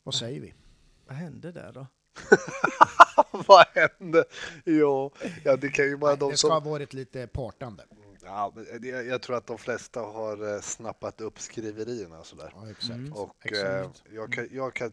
Vad 0.02 0.14
säger 0.14 0.40
vi? 0.40 0.54
Vad 1.06 1.16
hände 1.16 1.52
där 1.52 1.72
då? 1.72 1.86
Vad 3.46 3.66
hände? 3.74 4.24
Jo, 4.64 5.12
ja, 5.44 5.56
det 5.56 5.68
kan 5.68 5.84
ju 5.84 5.96
bara 5.96 6.16
de 6.16 6.30
det 6.30 6.36
ska 6.36 6.48
ha 6.48 6.60
som... 6.60 6.70
varit 6.70 6.92
lite 6.92 7.26
partande. 7.26 7.84
Ja, 8.30 8.52
jag 9.02 9.22
tror 9.22 9.36
att 9.36 9.46
de 9.46 9.58
flesta 9.58 10.00
har 10.00 10.54
eh, 10.54 10.60
snappat 10.60 11.20
upp 11.20 11.40
skriverierna 11.40 12.18
och 12.18 12.26
sådär. 12.26 12.52
Ja, 12.56 12.70
exakt. 12.70 12.90
Mm. 12.90 13.12
Och 13.12 13.36
Exakt. 13.46 14.02
eh, 14.06 14.14
jag, 14.14 14.32
kan, 14.32 14.48
jag, 14.50 14.74
kan, 14.74 14.92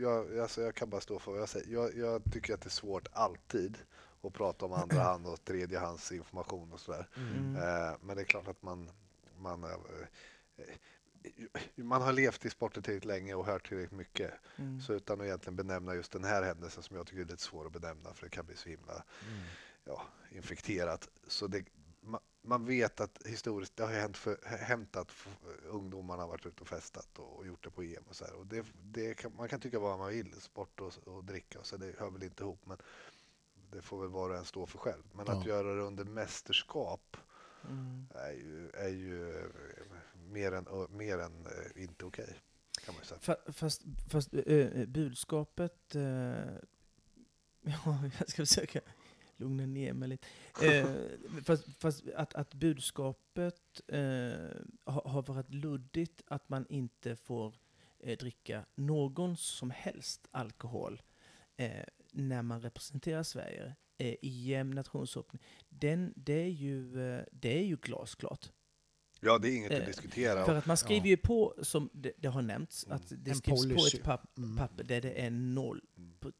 jag, 0.00 0.38
alltså 0.38 0.62
jag 0.62 0.74
kan 0.74 0.90
bara 0.90 1.00
stå 1.00 1.18
för 1.18 1.32
vad 1.32 1.40
jag 1.40 1.48
säger. 1.48 1.72
Jag, 1.72 1.96
jag 1.96 2.22
tycker 2.32 2.54
att 2.54 2.60
det 2.60 2.68
är 2.68 2.70
svårt 2.70 3.08
alltid 3.12 3.78
att 4.22 4.32
prata 4.32 4.66
om 4.66 4.72
andra 4.72 5.02
hand 5.02 5.26
och 5.26 5.44
tredje 5.44 5.78
hands 5.78 6.12
information 6.12 6.72
och 6.72 6.80
sådär. 6.80 7.08
Mm. 7.16 7.56
Eh, 7.56 7.94
men 8.02 8.16
det 8.16 8.22
är 8.22 8.26
klart 8.26 8.48
att 8.48 8.62
man, 8.62 8.90
man, 9.38 9.66
man 11.76 12.02
har 12.02 12.12
levt 12.12 12.44
i 12.44 12.50
sporten 12.50 12.82
tillräckligt 12.82 13.04
länge 13.08 13.34
och 13.34 13.46
hört 13.46 13.68
tillräckligt 13.68 13.98
mycket. 13.98 14.32
Mm. 14.56 14.80
Så 14.80 14.92
utan 14.92 15.20
att 15.20 15.26
egentligen 15.26 15.56
benämna 15.56 15.94
just 15.94 16.12
den 16.12 16.24
här 16.24 16.42
händelsen 16.42 16.82
som 16.82 16.96
jag 16.96 17.06
tycker 17.06 17.20
är 17.22 17.26
lite 17.26 17.42
svår 17.42 17.66
att 17.66 17.72
benämna 17.72 18.14
för 18.14 18.24
det 18.26 18.30
kan 18.30 18.46
bli 18.46 18.56
så 18.56 18.68
himla 18.68 18.92
Mm. 18.92 19.42
ja, 19.84 20.02
infekterat. 20.30 21.08
Så 21.28 21.46
det, 21.46 21.64
man 22.44 22.66
vet 22.66 23.00
att 23.00 23.22
historiskt, 23.26 23.76
det 23.76 23.82
har 23.84 23.92
hänt, 23.92 24.16
för, 24.16 24.38
hänt 24.46 24.96
att 24.96 25.12
ungdomarna 25.68 26.22
har 26.22 26.28
varit 26.28 26.46
ute 26.46 26.60
och 26.62 26.68
festat 26.68 27.18
och, 27.18 27.36
och 27.38 27.46
gjort 27.46 27.64
det 27.64 27.70
på 27.70 27.82
EM 27.82 28.04
och 28.08 28.16
så 28.16 28.24
här. 28.24 28.34
Och 28.34 28.46
det, 28.46 28.66
det 28.82 29.14
kan, 29.14 29.32
man 29.36 29.48
kan 29.48 29.60
tycka 29.60 29.78
vad 29.78 29.98
man 29.98 30.10
vill, 30.10 30.40
sport 30.40 30.80
och, 30.80 31.08
och 31.08 31.24
dricka 31.24 31.58
och 31.58 31.66
så, 31.66 31.76
det 31.76 31.98
hör 31.98 32.10
väl 32.10 32.22
inte 32.22 32.42
ihop. 32.42 32.60
Men 32.66 32.76
det 33.70 33.82
får 33.82 34.00
väl 34.00 34.10
var 34.10 34.30
och 34.30 34.36
en 34.36 34.44
stå 34.44 34.66
för 34.66 34.78
själv. 34.78 35.02
Men 35.12 35.28
att 35.28 35.46
Ja. 35.46 35.48
göra 35.52 35.74
det 35.74 35.82
under 35.82 36.04
mästerskap 36.04 37.16
Mm. 37.68 38.06
är 38.14 38.32
ju, 38.32 38.70
är 38.70 38.88
ju 38.88 39.38
eh, 39.38 39.44
mer 40.30 40.52
än, 40.52 40.66
mer 40.90 41.18
än 41.18 41.46
eh, 41.46 41.82
inte 41.82 42.04
okej. 42.04 42.40
Kan 42.84 42.94
man 42.94 43.02
ju 43.02 43.06
säga. 43.06 43.18
Fa- 43.20 43.52
Fast, 43.52 43.82
fast 44.10 44.34
eh, 44.34 44.84
budskapet... 44.86 45.94
eh, 45.94 46.02
ja, 47.62 47.98
jag 48.18 48.28
ska 48.28 48.42
försöka 48.46 48.80
lugna 49.40 49.66
ner 49.66 49.92
mig 49.92 50.08
lite. 50.08 50.26
Eh, 50.62 50.86
fast 51.44 51.64
fast 51.82 52.04
att, 52.16 52.34
att 52.34 52.54
budskapet 52.54 53.80
eh, 53.88 53.98
har, 54.84 55.08
har 55.08 55.22
varit 55.22 55.50
luddigt, 55.54 56.22
att 56.26 56.48
man 56.48 56.66
inte 56.68 57.16
får 57.16 57.54
eh, 57.98 58.18
dricka 58.18 58.64
någon 58.74 59.36
som 59.36 59.70
helst 59.70 60.28
alkohol 60.30 61.02
eh, 61.56 61.70
när 62.12 62.42
man 62.42 62.60
representerar 62.60 63.22
Sverige. 63.22 63.74
Eh, 63.98 64.14
EM, 64.22 64.70
nationshoppning. 64.70 65.42
Den, 65.68 66.12
det, 66.16 66.32
är 66.42 66.48
ju, 66.48 67.10
eh, 67.16 67.24
det 67.32 67.58
är 67.58 67.64
ju 67.64 67.76
glasklart. 67.76 68.52
Ja, 69.20 69.38
det 69.38 69.48
är 69.50 69.56
inget 69.56 69.72
Eh, 69.72 69.78
att 69.80 69.86
diskutera. 69.86 70.44
För 70.44 70.54
att 70.54 70.66
man 70.66 70.76
skriver 70.76 71.00
Ja. 71.06 71.10
ju 71.10 71.16
på, 71.16 71.54
som 71.62 71.90
det, 71.92 72.12
det 72.18 72.28
har 72.28 72.42
nämnts, 72.42 72.84
Mm. 72.86 72.96
att 72.96 73.12
det 73.18 73.30
En 73.30 73.36
skrivs 73.36 73.62
på 73.62 73.68
policy. 73.74 73.96
ett 73.98 74.04
papp, 74.04 74.38
Mm. 74.38 74.56
papper 74.56 74.84
där 74.84 75.00
det 75.00 75.20
är 75.26 75.30
noll, 75.30 75.80
Mm. 75.96 76.12
på- 76.20 76.32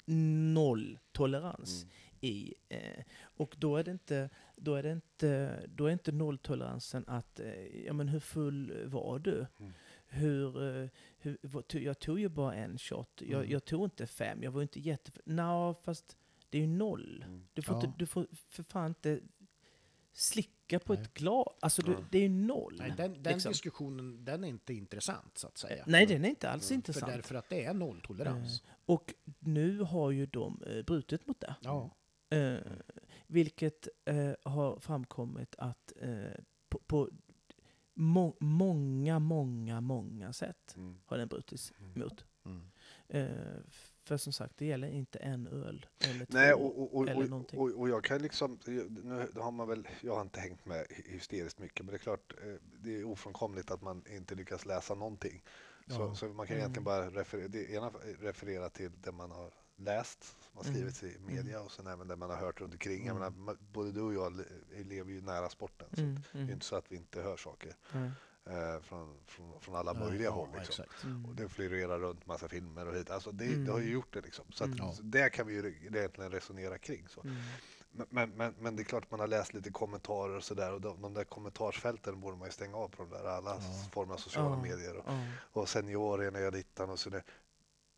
noll 0.55 0.99
tolerans 1.12 1.82
Mm. 1.82 1.95
I. 2.25 2.55
Eh, 2.68 3.05
och 3.20 3.55
då 3.59 3.77
är 3.77 3.85
det 3.85 3.91
inte, 3.91 4.31
då 4.57 4.75
är 4.75 4.83
det 4.83 4.93
inte, 4.93 5.61
då 5.68 5.87
är 5.87 5.93
inte 5.93 6.12
nolltoleransen 6.12 7.05
att, 7.07 7.41
eh, 7.41 7.85
ja 7.87 7.93
men 7.93 8.09
hur 8.09 8.20
full 8.20 8.87
var 8.87 9.18
du? 9.18 9.47
Mm. 9.59 9.72
Hur, 10.07 10.62
eh, 10.83 10.89
hur, 11.18 11.39
jag 11.79 11.99
tog 11.99 12.20
ju 12.20 12.29
bara 12.29 12.55
en 12.55 12.79
shot, 12.79 13.11
jag, 13.25 13.39
Mm. 13.41 13.51
jag 13.51 13.64
tog 13.64 13.85
inte 13.85 14.07
fem, 14.07 14.43
jag 14.43 14.51
var 14.51 14.62
inte 14.62 14.81
jätte... 14.81 15.11
Nå, 15.25 15.75
fast 15.75 16.16
det 16.51 16.59
är 16.59 16.62
ju 16.62 16.68
noll. 16.68 17.22
Mm. 17.27 17.47
Du 17.53 17.62
får, 17.62 17.77
Ja. 17.77 17.85
inte, 17.85 17.99
du 17.99 18.07
får 18.07 18.27
för 18.49 18.62
fan 18.62 18.87
inte 18.91 19.20
slicka 20.12 20.79
på 20.79 20.95
Nej. 20.95 21.03
ett 21.03 21.14
glas. 21.14 21.49
Alltså 21.61 21.83
du, 21.83 21.97
det 22.11 22.18
är 22.18 22.22
ju 22.22 22.29
noll. 22.29 22.77
Nej, 22.79 22.93
den 22.97 23.22
den 23.22 23.33
liksom. 23.33 23.53
diskussionen 23.53 24.25
den 24.25 24.45
är 24.45 24.49
inte 24.49 24.75
intressant 24.75 25.39
så 25.39 25.47
att 25.47 25.59
säga. 25.59 25.85
Nej, 25.87 26.07
den 26.07 26.25
är 26.25 26.29
inte 26.29 26.51
alls 26.51 26.70
Mm. 26.70 26.79
intressant. 26.79 27.11
För 27.11 27.16
därför 27.16 27.35
att 27.35 27.49
det 27.49 27.64
är 27.64 27.75
nolltolerans. 27.75 28.62
Och 28.87 29.14
nu 29.39 29.79
har 29.81 30.11
ju 30.11 30.27
de 30.27 30.62
eh, 30.66 30.83
brutit 30.83 31.27
mot 31.27 31.41
det. 31.41 31.55
Ja. 31.61 31.91
Eh, 32.35 32.59
vilket 33.26 33.89
eh, 34.05 34.32
har 34.43 34.78
framkommit 34.80 35.55
att 35.59 35.93
eh, 35.97 36.41
på, 36.68 36.78
på 36.87 37.11
må, 37.95 38.37
många, 38.41 39.18
många, 39.18 39.80
många 39.80 40.32
sätt 40.32 40.74
Mm. 40.76 40.97
har 41.07 41.18
den 41.18 41.28
brutits 41.28 41.72
Mm. 41.78 41.93
mot. 42.01 42.24
Mm. 42.45 42.70
Eh, 43.09 43.61
för 44.05 44.16
som 44.16 44.32
sagt, 44.32 44.57
det 44.57 44.66
gäller 44.66 44.89
inte 44.89 45.18
en 45.18 45.47
öl 45.47 45.87
eller 45.99 46.24
två. 46.24 46.32
Nej, 46.39 46.53
och, 46.55 46.78
och, 46.82 46.97
och, 46.97 47.09
eller 47.09 47.28
någonting. 47.28 47.59
och, 47.61 47.70
och 47.80 47.89
jag 47.89 48.05
kan 48.05 48.22
liksom, 48.22 48.59
nu 48.66 49.28
har 49.37 49.51
man 49.51 49.68
väl, 49.68 49.89
jag 50.03 50.14
har 50.14 50.22
inte 50.22 50.41
hängt 50.41 50.66
med 50.66 50.87
hysteriskt 51.05 51.59
mycket, 51.59 51.85
men 51.85 51.93
det 51.93 51.97
är 51.97 52.03
klart, 52.03 52.35
eh, 52.43 52.55
det 52.82 52.97
är 52.97 53.05
ofrånkomligt 53.05 53.70
att 53.70 53.82
man 53.82 54.05
inte 54.11 54.35
lyckas 54.35 54.66
läsa 54.66 54.95
någonting. 54.95 55.43
Så, 55.89 55.93
Ja. 55.95 56.14
så 56.14 56.26
man 56.26 56.47
kan 56.47 56.57
Mm. 56.57 56.59
egentligen 56.59 56.85
bara 56.85 57.11
referera, 57.11 57.70
ena 57.76 57.91
referera 58.20 58.68
till 58.70 58.91
det 59.01 59.12
man 59.12 59.30
har 59.30 59.55
läst, 59.76 60.37
som 60.55 60.59
har 60.59 60.64
Mm. 60.80 60.92
skrivits 60.92 61.16
i 61.16 61.20
media 61.20 61.61
och 61.61 61.70
sen 61.72 61.86
även 61.86 62.09
det 62.09 62.16
man 62.16 62.30
har 62.30 62.36
hört 62.36 62.61
runt 62.61 62.72
omkring. 62.72 63.07
Jag 63.07 63.16
Mm. 63.16 63.32
menar, 63.44 63.57
både 63.72 63.92
du 63.92 64.00
och 64.00 64.14
jag 64.14 64.36
le- 64.36 64.82
lever 64.84 65.11
ju 65.12 65.20
nära 65.22 65.48
sporten, 65.48 65.88
så 65.94 66.00
Mm, 66.00 66.14
det 66.32 66.38
är 66.38 66.42
mm, 66.42 66.52
inte 66.52 66.66
så 66.66 66.76
att 66.76 66.92
vi 66.92 66.96
inte 66.96 67.22
hör 67.22 67.36
saker 67.36 67.76
eh, 68.46 68.80
från, 68.82 69.18
från, 69.26 69.61
från 69.61 69.74
alla 69.76 69.92
Ja, 69.94 70.00
möjliga 70.00 70.24
ja, 70.28 70.30
håll. 70.34 70.48
Liksom. 70.59 70.84
exakt. 70.84 71.05
mm. 71.05 71.26
Och 71.26 71.34
det 71.34 71.48
florerar 71.48 71.98
runt 71.98 72.26
massa 72.26 72.48
filmer 72.48 72.88
och 72.88 72.94
hit. 72.94 73.11
Alltså 73.11 73.32
det, 73.32 73.44
Mm. 73.44 73.64
det 73.64 73.72
har 73.72 73.80
ju 73.80 73.90
gjort 73.92 74.12
det 74.14 74.20
liksom. 74.20 74.44
Så, 74.52 74.64
att, 74.64 74.68
Mm. 74.70 74.86
Ja. 74.86 74.92
så 74.92 75.02
det 75.02 75.30
kan 75.30 75.46
vi 75.46 75.55
ju 75.55 75.68
egentligen 75.86 76.30
resonera 76.32 76.78
kring. 76.78 77.09
Så. 77.09 77.20
Mm. 77.20 77.36
Men, 77.96 78.07
men, 78.11 78.30
men, 78.30 78.55
men 78.59 78.76
det 78.76 78.82
är 78.82 78.84
klart 78.84 79.11
man 79.11 79.20
har 79.20 79.26
läst 79.26 79.55
lite 79.55 79.70
kommentarer 79.70 80.36
och 80.36 80.44
sådär 80.44 80.72
och 80.72 80.80
de, 80.80 81.02
de 81.02 81.14
där 81.14 81.24
kommentarsfälten 81.24 82.20
borde 82.20 82.36
man 82.36 82.48
ju 82.48 82.52
stänga 82.52 82.76
av 82.76 82.88
på 82.88 83.02
de 83.02 83.11
där 83.11 83.24
alla 83.24 83.50
Ja. 83.55 83.88
former 83.92 84.14
av 84.14 84.18
sociala 84.18 84.50
Ja, 84.57 84.62
medier 84.62 84.96
och, 84.96 85.05
ja. 85.07 85.26
och 85.40 85.68
seniorerna 85.68 86.40
i 86.40 86.50
dittan 86.50 86.90
och 86.90 86.98
sådär. 86.98 87.24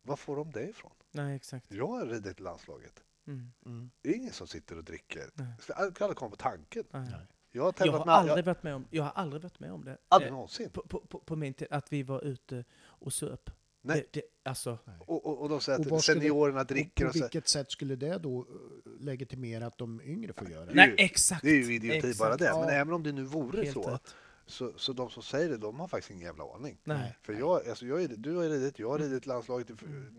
Var 0.07 0.15
får 0.15 0.35
de 0.35 0.51
det 0.51 0.69
ifrån? 0.69 0.91
Nej, 1.11 1.35
exakt. 1.35 1.65
Jag 1.69 1.87
har 1.87 2.05
ridit 2.05 2.39
landslaget. 2.39 3.03
Mm. 3.27 3.51
Mm. 3.65 3.89
Det 4.01 4.09
är 4.09 4.13
ingen 4.15 4.33
som 4.33 4.47
sitter 4.47 4.77
och 4.77 4.83
dricker. 4.83 5.29
Nej. 5.33 5.47
Jag 5.57 5.63
skulle 5.63 6.03
aldrig 6.03 6.17
komma 6.17 6.29
på 6.29 6.35
tanken. 6.35 6.83
Nej. 6.91 7.11
Jag 7.51 7.61
har 7.61 7.67
Jag 7.67 7.75
tävlat 7.75 7.97
har, 7.99 8.05
med 8.05 8.15
aldrig 8.15 8.37
jag, 8.37 8.43
varit 8.43 8.63
med 8.63 8.75
om, 8.75 8.87
jag 8.91 9.03
har 9.03 9.11
aldrig 9.11 9.41
varit 9.43 9.59
med 9.59 9.71
om 9.71 9.85
det. 9.85 9.97
aldrig 10.07 10.31
någonsin. 10.31 10.69
på, 10.69 10.81
på, 10.81 10.99
på, 10.99 11.19
på 11.19 11.35
min 11.35 11.53
tid, 11.53 11.67
att 11.71 11.93
vi 11.93 12.03
var 12.03 12.21
ute 12.25 12.63
och 12.79 13.13
söp. 13.13 13.49
Nej. 13.81 14.07
Det, 14.11 14.19
det, 14.21 14.49
alltså, 14.49 14.77
Och, 14.99 15.25
och, 15.25 15.41
och 15.41 15.49
de 15.49 15.61
säger 15.61 15.79
Och 15.91 15.97
att 15.97 16.03
skulle- 16.03 16.19
seniorerna 16.19 16.59
Och 16.61 16.67
dricker 16.67 17.03
på 17.05 17.09
och 17.09 17.15
så. 17.15 17.19
vilket 17.23 17.47
sätt 17.47 17.71
skulle 17.71 17.95
det 17.95 18.17
då 18.17 18.39
eh, 18.41 18.91
legitimera 18.99 19.67
att 19.67 19.77
de 19.77 20.01
yngre 20.01 20.33
får 20.33 20.49
göra 20.49 20.65
det? 20.65 20.73
Nej, 20.73 20.87
nej, 20.87 21.05
exakt. 21.05 21.41
Det 21.43 21.49
är 21.49 21.55
ju 21.55 21.73
idioti 21.75 21.97
exakt. 21.97 22.17
bara 22.19 22.37
det. 22.37 22.51
Men 22.53 22.61
Ja. 22.63 22.69
även 22.71 22.93
om 22.93 23.03
det 23.03 23.11
nu 23.11 23.23
vore 23.23 23.61
Helt 23.63 23.73
så, 23.73 23.89
rätt. 23.89 24.15
Så, 24.47 24.73
så 24.77 24.93
de 24.93 25.09
som 25.09 25.23
säger 25.23 25.49
det, 25.49 25.57
de 25.57 25.79
har 25.79 25.87
faktiskt 25.87 26.11
ingen 26.11 26.23
jävla 26.25 26.43
aning. 26.55 26.77
Nej. 26.83 27.17
För 27.21 27.33
jag, 27.33 27.67
alltså 27.69 27.85
jag 27.85 28.03
är, 28.03 28.07
du 28.07 28.35
har 28.35 28.43
ridit, 28.43 28.79
jag 28.79 28.89
har 28.89 28.95
Mm. 28.95 29.09
ridit 29.09 29.25
landslaget, 29.25 29.67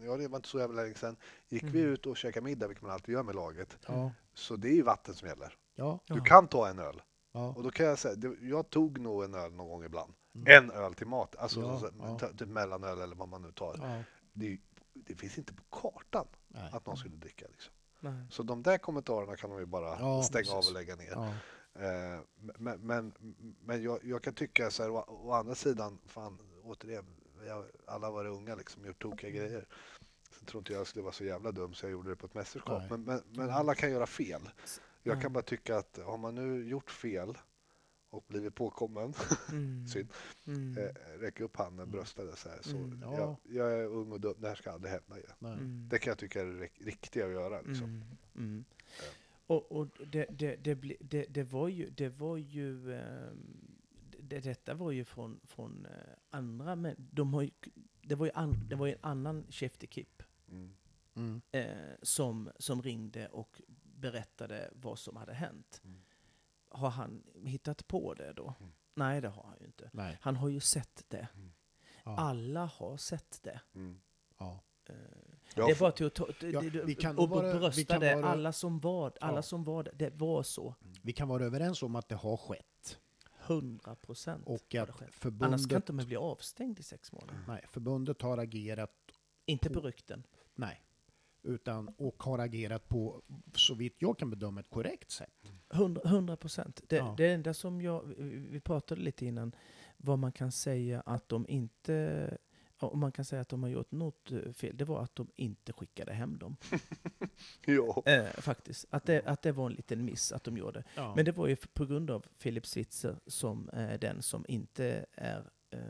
jag 0.05 0.19
det 0.21 0.29
var 0.29 0.37
inte 0.37 0.49
så 0.49 0.59
jävla 0.59 0.83
länge 0.83 0.95
sedan. 0.95 1.17
Gick 1.49 1.63
vi 1.63 1.81
Mm. 1.81 1.93
ut 1.93 2.07
och 2.07 2.17
käkade 2.17 2.45
middag, 2.45 2.67
vilket 2.69 2.83
man 2.83 2.91
alltid 2.93 3.13
gör 3.15 3.23
med 3.23 3.35
laget, 3.35 3.79
Ja, 3.87 4.13
så 4.35 4.57
det 4.57 4.69
är 4.69 4.75
ju 4.75 4.83
vatten 4.83 5.15
som 5.15 5.29
gäller. 5.29 5.55
ja, 5.75 5.99
Du 6.07 6.21
kan 6.21 6.49
ta 6.49 6.69
en 6.69 6.79
öl. 6.79 7.03
ja. 7.33 7.55
Och 7.57 7.63
då 7.63 7.71
kan 7.71 7.87
jag 7.87 7.99
säga, 7.99 8.35
jag 8.41 8.71
tog 8.71 8.99
nog 9.01 9.25
en 9.25 9.35
öl 9.35 9.53
någon 9.53 9.69
gång 9.69 9.85
ibland. 9.85 10.13
Mm. 10.35 10.65
En 10.65 10.71
öl 10.71 10.95
till 10.95 11.07
mat, 11.07 11.37
alltså 11.37 11.61
Ja, 11.61 11.81
så, 11.81 11.91
ja. 11.99 12.19
typ 12.39 12.49
mellanöl 12.49 13.01
eller 13.01 13.17
vad 13.17 13.29
man 13.29 13.43
nu 13.43 13.53
tar. 13.53 13.77
ja. 13.83 14.03
Det, 14.33 14.59
det 14.95 15.15
finns 15.15 15.39
inte 15.39 15.55
på 15.55 15.63
kartan 15.71 16.27
Nej. 16.49 16.71
att 16.73 16.87
någon 16.87 16.97
skulle 16.97 17.17
dricka. 17.17 17.47
Liksom. 17.51 17.73
Nej. 18.01 18.27
Så 18.31 18.43
de 18.43 18.63
där 18.63 18.79
kommentarerna 18.79 19.37
kan 19.37 19.51
de 19.51 19.59
ju 19.59 19.67
bara 19.67 19.99
Ja, 20.01 20.23
stänga 20.23 20.51
av 20.51 20.57
precis. 20.57 20.71
och 20.71 20.75
lägga 20.75 20.97
ner. 20.97 21.35
Eh, 21.79 22.21
Men, 22.59 22.81
men, 22.81 23.13
men 23.65 23.83
jag, 23.83 24.05
jag 24.05 24.23
kan 24.23 24.35
tycka 24.35 24.71
så 24.71 24.83
här, 24.83 24.91
å, 24.91 25.05
å 25.09 25.33
andra 25.33 25.55
sidan, 25.55 25.99
fan, 26.07 26.39
återigen, 26.63 27.05
vi 27.43 27.49
har 27.49 27.67
alla 27.87 28.11
varit 28.11 28.33
unga 28.33 28.55
liksom, 28.55 28.85
gjort 28.87 29.03
tokiga 29.03 29.31
grejer. 29.31 29.67
Sen 30.31 30.47
tror 30.47 30.61
inte 30.61 30.73
jag 30.73 30.87
skulle 30.87 31.03
vara 31.03 31.13
så 31.13 31.25
jävla 31.25 31.53
dum 31.53 31.75
så 31.75 31.87
jag 31.87 31.93
gjorde 31.93 32.11
det 32.11 32.17
på 32.17 32.27
ett 32.27 32.35
mästerskap. 32.35 32.83
Men, 32.91 33.03
men, 33.05 33.23
men 33.33 33.51
alla 33.51 33.75
kan 33.75 33.91
göra 33.91 34.07
fel. 34.07 34.51
Jag 35.03 35.17
Ja. 35.17 35.21
kan 35.21 35.33
bara 35.33 35.43
tycka 35.43 35.77
att 35.77 35.99
har 36.05 36.19
man 36.19 36.35
nu 36.35 36.65
gjort 36.69 36.91
fel 36.91 37.39
och 38.11 38.25
blivit 38.29 38.55
påkommen, 38.55 39.15
Mm. 39.53 39.87
synd, 39.87 40.09
Mm. 40.47 40.79
eh, 40.79 40.95
räck 41.19 41.41
upp 41.41 41.57
handen, 41.57 41.91
brösta 41.91 42.25
det 42.25 42.37
så 42.37 42.49
här. 42.49 42.59
Så 42.63 42.77
Mm. 42.77 43.01
Ja. 43.03 43.17
jag, 43.19 43.37
jag 43.57 43.73
är 43.73 43.85
ung 43.87 44.13
och 44.13 44.21
dum, 44.21 44.35
det 44.39 44.49
här 44.49 44.55
ska 44.55 44.71
aldrig 44.73 44.93
hända 44.93 45.19
igen. 45.19 45.37
Mm. 45.41 45.89
Det 45.89 45.99
kan 45.99 46.11
jag 46.11 46.19
tycka 46.19 46.41
är 46.41 46.45
det 46.47 46.61
rik- 46.65 46.85
riktiga 46.87 47.27
att 47.27 47.33
göra. 47.33 47.61
Liksom. 47.61 48.03
Mm. 48.37 48.65
Mm. 49.49 49.61
Ja. 49.61 49.67
Och, 49.67 49.73
och 49.73 50.07
det, 50.07 50.27
det, 50.31 50.57
det, 50.57 50.75
det, 51.01 51.25
det 51.25 51.43
var 51.45 51.69
ju, 51.69 51.91
det 51.91 52.09
var 52.09 52.37
ju 52.37 52.95
ehm, 52.95 53.79
det, 54.21 54.41
detta 54.41 54.75
var 54.75 54.91
ju 54.91 55.05
från, 55.05 55.41
från 55.45 55.87
eh, 55.87 55.93
andra, 56.31 56.77
men 56.77 56.95
de 56.99 57.35
har 57.35 57.43
ju, 57.43 57.51
det 58.03 58.15
var 58.15 58.27
ju, 58.27 58.33
an, 58.35 58.69
det 58.69 58.77
var 58.77 58.87
ju 58.87 58.93
en 58.93 58.99
annan 59.03 59.47
Kip 59.51 60.23
Mm. 60.51 60.75
Mm. 61.15 61.41
eh, 61.53 61.95
som, 62.03 62.51
som 62.59 62.83
ringde 62.83 63.29
och 63.29 63.63
berättade 63.83 64.71
vad 64.73 64.99
som 64.99 65.17
hade 65.17 65.33
hänt. 65.35 65.81
Mm. 65.85 66.01
Har 66.69 66.91
han 66.91 67.23
hittat 67.45 67.87
på 67.89 68.15
det 68.15 68.33
då? 68.33 68.55
Mm. 68.61 68.73
Nej, 68.95 69.21
det 69.21 69.29
har 69.29 69.43
han 69.43 69.57
ju 69.61 69.67
inte. 69.67 69.91
Nej. 69.93 70.19
Han 70.21 70.37
har 70.37 70.49
ju 70.49 70.61
sett 70.61 71.05
det. 71.09 71.29
Ja. 72.05 72.17
Alla 72.17 72.65
har 72.65 72.97
sett 72.97 73.43
det. 73.43 73.61
Mm. 73.75 74.01
Ja. 75.55 75.67
Det 75.67 75.79
bara 75.79 75.93
till 75.93 76.07
att 76.07 76.15
ta, 76.15 76.27
Ja, 76.41 76.61
vi 76.85 76.95
kan 76.95 77.19
och 77.19 77.29
vara- 77.29 77.59
brösta 77.59 77.99
det. 77.99 78.25
Alla 78.25 78.53
som 78.53 78.81
var, 78.81 79.13
alla 79.21 79.39
Ja. 79.39 79.43
som 79.43 79.65
var 79.65 79.91
det, 79.95 80.11
var 80.11 80.43
så. 80.43 80.75
Vi 81.03 81.13
kan 81.13 81.29
vara 81.29 81.45
överens 81.45 81.83
om 81.83 81.97
att 81.97 82.09
det 82.09 82.15
har 82.15 82.37
skett. 82.37 82.99
100 83.47 83.95
procent 83.95 84.43
Och 84.47 84.75
att. 84.75 84.91
Annars 85.43 85.69
kan 85.69 85.77
inte 85.77 85.93
man 85.93 86.07
bli 86.07 86.17
avstängd 86.17 86.79
i 86.81 86.83
sex 86.83 87.13
månader. 87.13 87.41
nej, 87.49 87.65
förbundet 87.69 88.23
har 88.23 88.39
agerat, 88.39 88.91
Inte 89.47 89.69
På- 89.69 89.75
på 89.75 89.81
rykten. 89.87 90.23
nej, 90.55 90.83
utan, 91.43 91.89
och 91.89 92.23
har 92.23 92.39
agerat 92.39 92.89
på, 92.89 93.23
så 93.55 93.75
vitt 93.75 93.97
jag 93.99 94.19
kan 94.19 94.31
bedöma, 94.31 94.61
ett 94.61 94.71
korrekt 94.71 95.11
sätt. 95.11 95.53
100 96.05 96.37
procent. 96.37 96.81
Det, 96.89 96.97
Ja. 96.97 97.15
det 97.17 97.33
enda 97.33 97.55
som 97.55 97.83
jag... 97.83 98.03
Vi 98.51 98.61
pratade 98.61 99.01
lite 99.01 99.27
innan 99.27 99.53
vad 99.97 100.19
man 100.19 100.33
kan 100.33 100.53
säga 100.53 101.01
att 101.01 101.29
de 101.29 101.47
inte... 101.49 102.39
Om 102.79 102.99
man 103.01 103.13
kan 103.13 103.25
säga 103.25 103.43
att 103.43 103.49
de 103.49 103.63
har 103.63 103.71
gjort 103.71 103.91
något 103.93 104.33
eh, 104.33 104.53
fel, 104.53 104.77
det 104.77 104.85
var 104.85 105.03
att 105.03 105.17
de 105.17 105.31
inte 105.37 105.73
skickade 105.73 106.13
hem 106.13 106.39
dem. 106.39 106.57
Ja. 107.67 108.03
Eh, 108.07 108.25
faktiskt. 108.41 108.85
Att 108.91 109.05
det, 109.05 109.23
att 109.27 109.43
det 109.43 109.53
var 109.53 109.67
en 109.67 109.73
liten 109.73 110.05
miss 110.05 110.33
att 110.33 110.45
de 110.45 110.57
gjorde. 110.57 110.85
Ja. 110.95 111.15
Men 111.17 111.25
det 111.25 111.33
var 111.33 111.47
ju 111.47 111.57
på 111.57 111.87
grund 111.87 112.11
av 112.11 112.25
Philip 112.39 112.67
Switzer 112.67 113.17
som 113.27 113.71
är 113.73 113.99
den 113.99 114.23
som 114.23 114.45
inte 114.49 115.07
är... 115.13 115.51
Eh, 115.71 115.81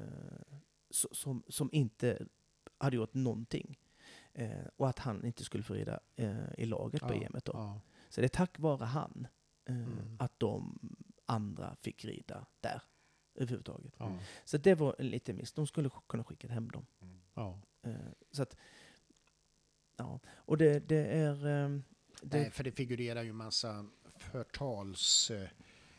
so- 0.91 1.14
som, 1.14 1.43
som 1.49 1.68
inte 1.72 2.26
hade 2.78 2.97
gjort 2.97 3.14
någonting. 3.14 3.78
Eh, 4.32 4.66
och 4.76 4.89
att 4.89 4.99
han 4.99 5.24
inte 5.24 5.45
skulle 5.45 5.62
få 5.64 5.74
rida 5.74 6.01
eh, 6.16 6.55
i 6.59 6.64
laget 6.66 7.01
på 7.01 7.14
Ja, 7.14 7.22
EM 7.22 7.32
då. 7.45 7.53
ja. 7.55 7.80
Så 8.09 8.20
det 8.20 8.26
är 8.26 8.28
tack 8.28 8.59
vare 8.59 8.84
han 8.84 9.26
eh, 9.68 9.76
Mm. 9.76 10.16
att, 10.18 10.39
de, 10.41 10.78
andra 11.26 11.76
fick 11.80 12.05
rida 12.05 12.47
där 12.61 12.82
överhuvudtaget. 13.43 13.95
Ja. 13.99 14.18
Så 14.45 14.59
det 14.59 14.74
var 14.74 14.97
en 14.99 15.09
liten 15.09 15.36
miss. 15.36 15.53
De 15.53 15.66
skulle 15.66 15.89
sk- 15.89 16.03
kunna 16.09 16.24
skicka 16.24 16.49
hem 16.49 16.70
dem. 16.70 16.86
Ja. 17.34 17.61
Eh, 17.82 17.95
så 18.32 18.43
att, 18.43 18.57
ja. 19.97 20.20
Och 20.28 20.59
det, 20.59 20.89
det 20.89 21.05
är... 21.07 21.47
ehm, 21.47 21.82
det, 22.22 22.39
Nej, 22.41 22.51
för 22.51 22.64
det 22.64 22.72
figurerar 22.72 23.22
ju 23.22 23.30
en 23.30 23.36
massa 23.36 23.86
förtalshistorier 24.16 25.53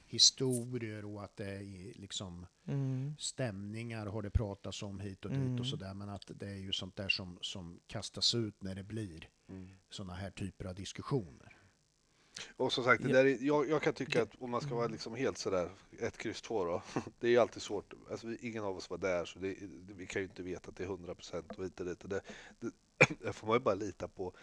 historier 0.05 1.05
och 1.05 1.23
att 1.23 1.35
det 1.37 1.45
är 1.51 1.99
liksom 1.99 2.45
mm, 2.67 3.15
stämningar 3.19 4.05
har 4.05 4.21
det 4.21 4.29
pratats 4.29 4.83
om 4.83 4.99
hit 4.99 5.25
och 5.25 5.31
dit 5.31 5.39
Mm. 5.39 5.59
och 5.59 5.65
sådär. 5.67 5.93
Men 5.93 6.09
att 6.09 6.31
det 6.35 6.47
är 6.49 6.55
ju 6.57 6.71
sånt 6.71 6.95
där 6.95 7.09
som, 7.09 7.37
som 7.41 7.79
kastas 7.87 8.35
ut 8.35 8.63
när 8.63 8.75
det 8.75 8.83
blir 8.83 9.29
Mm. 9.49 9.69
såna 9.89 10.13
här 10.13 10.31
typer 10.31 10.65
av 10.65 10.75
diskussioner. 10.75 11.57
Och 12.57 12.73
som 12.73 12.83
sagt, 12.83 13.03
det 13.03 13.13
där 13.13 13.25
är, 13.25 13.37
jag, 13.41 13.69
jag 13.69 13.81
kan 13.81 13.93
tycka 13.93 14.21
att 14.21 14.35
om 14.39 14.49
man 14.51 14.61
ska 14.61 14.75
vara 14.75 14.85
Mm. 14.85 14.91
liksom 14.93 15.15
helt 15.15 15.37
sådär, 15.37 15.69
ett 15.99 16.17
kryss 16.17 16.41
två 16.41 16.65
då. 16.65 16.83
Det 17.19 17.27
är 17.27 17.31
ju 17.31 17.37
alltid 17.37 17.61
svårt. 17.61 17.93
Alltså, 18.11 18.27
ingen 18.41 18.63
av 18.63 18.77
oss 18.77 18.89
var 18.89 18.97
där 18.97 19.25
så 19.25 19.39
det, 19.39 19.55
vi 19.95 20.05
kan 20.05 20.21
ju 20.21 20.27
inte 20.27 20.43
veta 20.43 20.69
att 20.69 20.75
det 20.75 20.83
är 20.83 20.87
100 20.87 21.15
procent 21.15 21.51
och 21.57 21.63
dit. 21.63 22.03
Och 22.03 22.09
det, 22.09 22.21
det, 22.59 22.71
det 23.19 23.33
får 23.33 23.47
man 23.47 23.55
ju 23.55 23.59
bara 23.59 23.75
lita 23.75 24.07
på. 24.07 24.33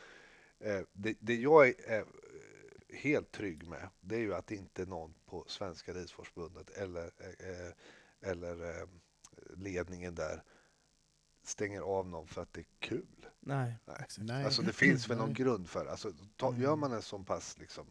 Eh, 0.61 0.81
det, 0.93 1.17
det 1.21 1.35
jag 1.35 1.69
är, 1.69 1.75
är 1.87 2.01
eh, 2.01 2.07
helt 2.99 3.33
trygg 3.33 3.69
med, 3.69 3.89
det 4.01 4.15
är 4.15 4.21
ju 4.21 4.35
att 4.35 4.51
inte 4.51 4.87
någon 4.87 5.15
på 5.27 5.45
Svenska 5.49 5.93
Ridsportförbundet 5.93 6.71
eller, 6.71 7.05
eh, 7.39 7.73
eller 8.31 8.87
ledningen 9.57 10.15
där 10.15 10.43
stänger 11.49 11.81
av 11.81 12.09
någon 12.09 12.27
för 12.27 12.43
att 12.43 12.53
det 12.53 12.61
är 12.61 12.67
kul. 12.79 13.27
nej, 13.41 13.75
Nej. 13.85 14.07
Nej. 14.19 14.45
Alltså 14.45 14.63
det 14.63 14.73
finns 14.73 15.11
väl 15.11 15.19
någon 15.19 15.35
grund 15.35 15.69
för 15.69 15.87
alltså, 15.87 16.13
ta, 16.37 16.49
Mm. 16.49 16.63
Gör 16.63 16.77
man 16.77 16.93
en 16.93 17.03
sån 17.03 17.25
pass 17.25 17.59
liksom, 17.59 17.87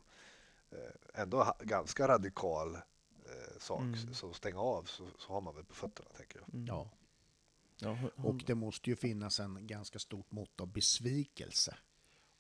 eh, 0.72 1.22
ändå 1.22 1.43
ha, 1.43 1.58
ganska 1.60 2.08
radikal 2.08 2.76
eh, 2.76 3.60
sak 3.60 3.82
Mm. 3.82 4.14
som 4.14 4.34
stänga 4.34 4.60
av 4.60 4.84
så, 4.84 5.08
så 5.18 5.34
har 5.34 5.41
man 5.41 5.56
väl 5.56 5.64
på 5.66 5.74
fötterna 5.76 6.10
tänker 6.18 6.39
jag. 6.39 6.53
Mm. 6.53 6.66
Ja. 6.68 6.89
Ja, 7.78 7.97
hon- 8.16 8.26
Och 8.26 8.43
det 8.45 8.56
måste 8.56 8.89
ju 8.89 8.95
finnas 8.95 9.39
en 9.39 9.68
ganska 9.68 9.99
stort 9.99 10.32
mått 10.32 10.62
av 10.62 10.68
besvikelse 10.68 11.78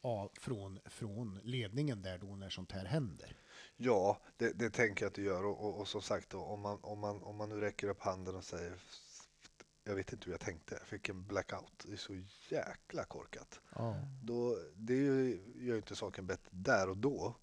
av, 0.01 0.31
från, 0.39 0.79
från 0.85 1.39
ledningen 1.43 2.01
där 2.01 2.17
då 2.17 2.35
när 2.35 2.49
sånt 2.49 2.71
här 2.71 2.85
händer. 2.85 3.37
Ja, 3.77 4.19
det, 4.37 4.51
det 4.59 4.69
tänker 4.69 5.05
jag 5.05 5.09
att 5.09 5.15
det 5.15 5.21
gör 5.21 5.45
och, 5.45 5.65
och, 5.65 5.79
och 5.79 5.87
som 5.87 6.01
sagt 6.01 6.29
då, 6.29 6.41
om, 6.41 6.59
man, 6.61 6.79
om, 6.81 6.99
man, 6.99 7.23
om 7.23 7.35
man 7.35 7.49
nu 7.49 7.59
räcker 7.59 7.87
upp 7.87 8.01
handen 8.01 8.35
och 8.35 8.43
säger 8.43 8.73
jag 9.87 9.95
vet 9.95 10.13
inte 10.13 10.25
hur 10.25 10.31
jag 10.33 10.39
tänkte, 10.41 10.75
jag 10.79 10.87
fick 10.87 11.09
en 11.09 11.25
blackout. 11.27 11.83
Det 11.85 11.93
är 11.93 11.97
så 11.97 12.13
jäkla 12.49 13.03
korkat. 13.05 13.59
Ja. 13.75 13.95
Då, 14.23 14.57
det 14.75 14.93
är 14.93 14.97
ju, 14.97 15.41
gör 15.55 15.73
ju 15.73 15.77
inte 15.77 15.95
saken 15.95 16.27
bättre 16.27 16.49
där 16.51 16.89
och 16.89 16.97
då. 16.97 17.35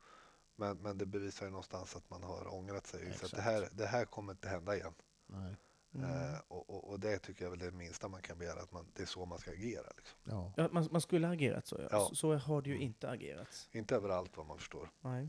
Men, 0.56 0.76
men 0.76 0.98
det 0.98 1.06
bevisar 1.06 1.46
ju 1.46 1.50
någonstans 1.50 1.96
att 1.96 2.10
man 2.10 2.22
har 2.22 2.54
ångrat 2.54 2.86
sig. 2.86 3.00
Så 3.00 3.06
att 3.08 3.14
Exakt. 3.14 3.34
det, 3.36 3.42
här, 3.42 3.68
det 3.72 3.86
här 3.86 4.04
kommer 4.04 4.32
inte 4.32 4.48
hända 4.48 4.76
igen. 4.76 4.94
Nej. 5.26 5.56
mm. 5.94 6.10
Eh, 6.34 6.38
och, 6.48 6.70
och, 6.70 6.90
och 6.90 7.00
det 7.00 7.18
tycker 7.18 7.44
jag 7.44 7.50
väl 7.50 7.60
är 7.62 7.64
det 7.70 7.76
minsta 7.76 8.08
man 8.08 8.22
kan 8.22 8.38
begära, 8.38 8.60
att 8.62 8.72
man, 8.72 8.86
det 8.94 9.02
är 9.02 9.06
så 9.06 9.24
man 9.26 9.38
ska 9.38 9.50
agera. 9.50 9.86
Liksom. 9.96 10.18
Ja. 10.24 10.52
Ja, 10.56 10.68
man, 10.72 10.88
man 10.90 11.00
skulle 11.00 11.26
ha 11.26 11.34
agerat 11.34 11.66
så, 11.66 11.76
ja. 11.80 11.88
Ja. 11.90 12.06
Så, 12.08 12.14
så 12.14 12.34
har 12.34 12.62
det 12.62 12.68
ju 12.70 12.74
Mm. 12.76 12.86
inte 12.86 13.10
agerats. 13.10 13.68
Inte 13.72 13.96
överallt 13.96 14.36
vad 14.36 14.46
man 14.46 14.58
förstår. 14.58 14.90
Nej. 15.00 15.28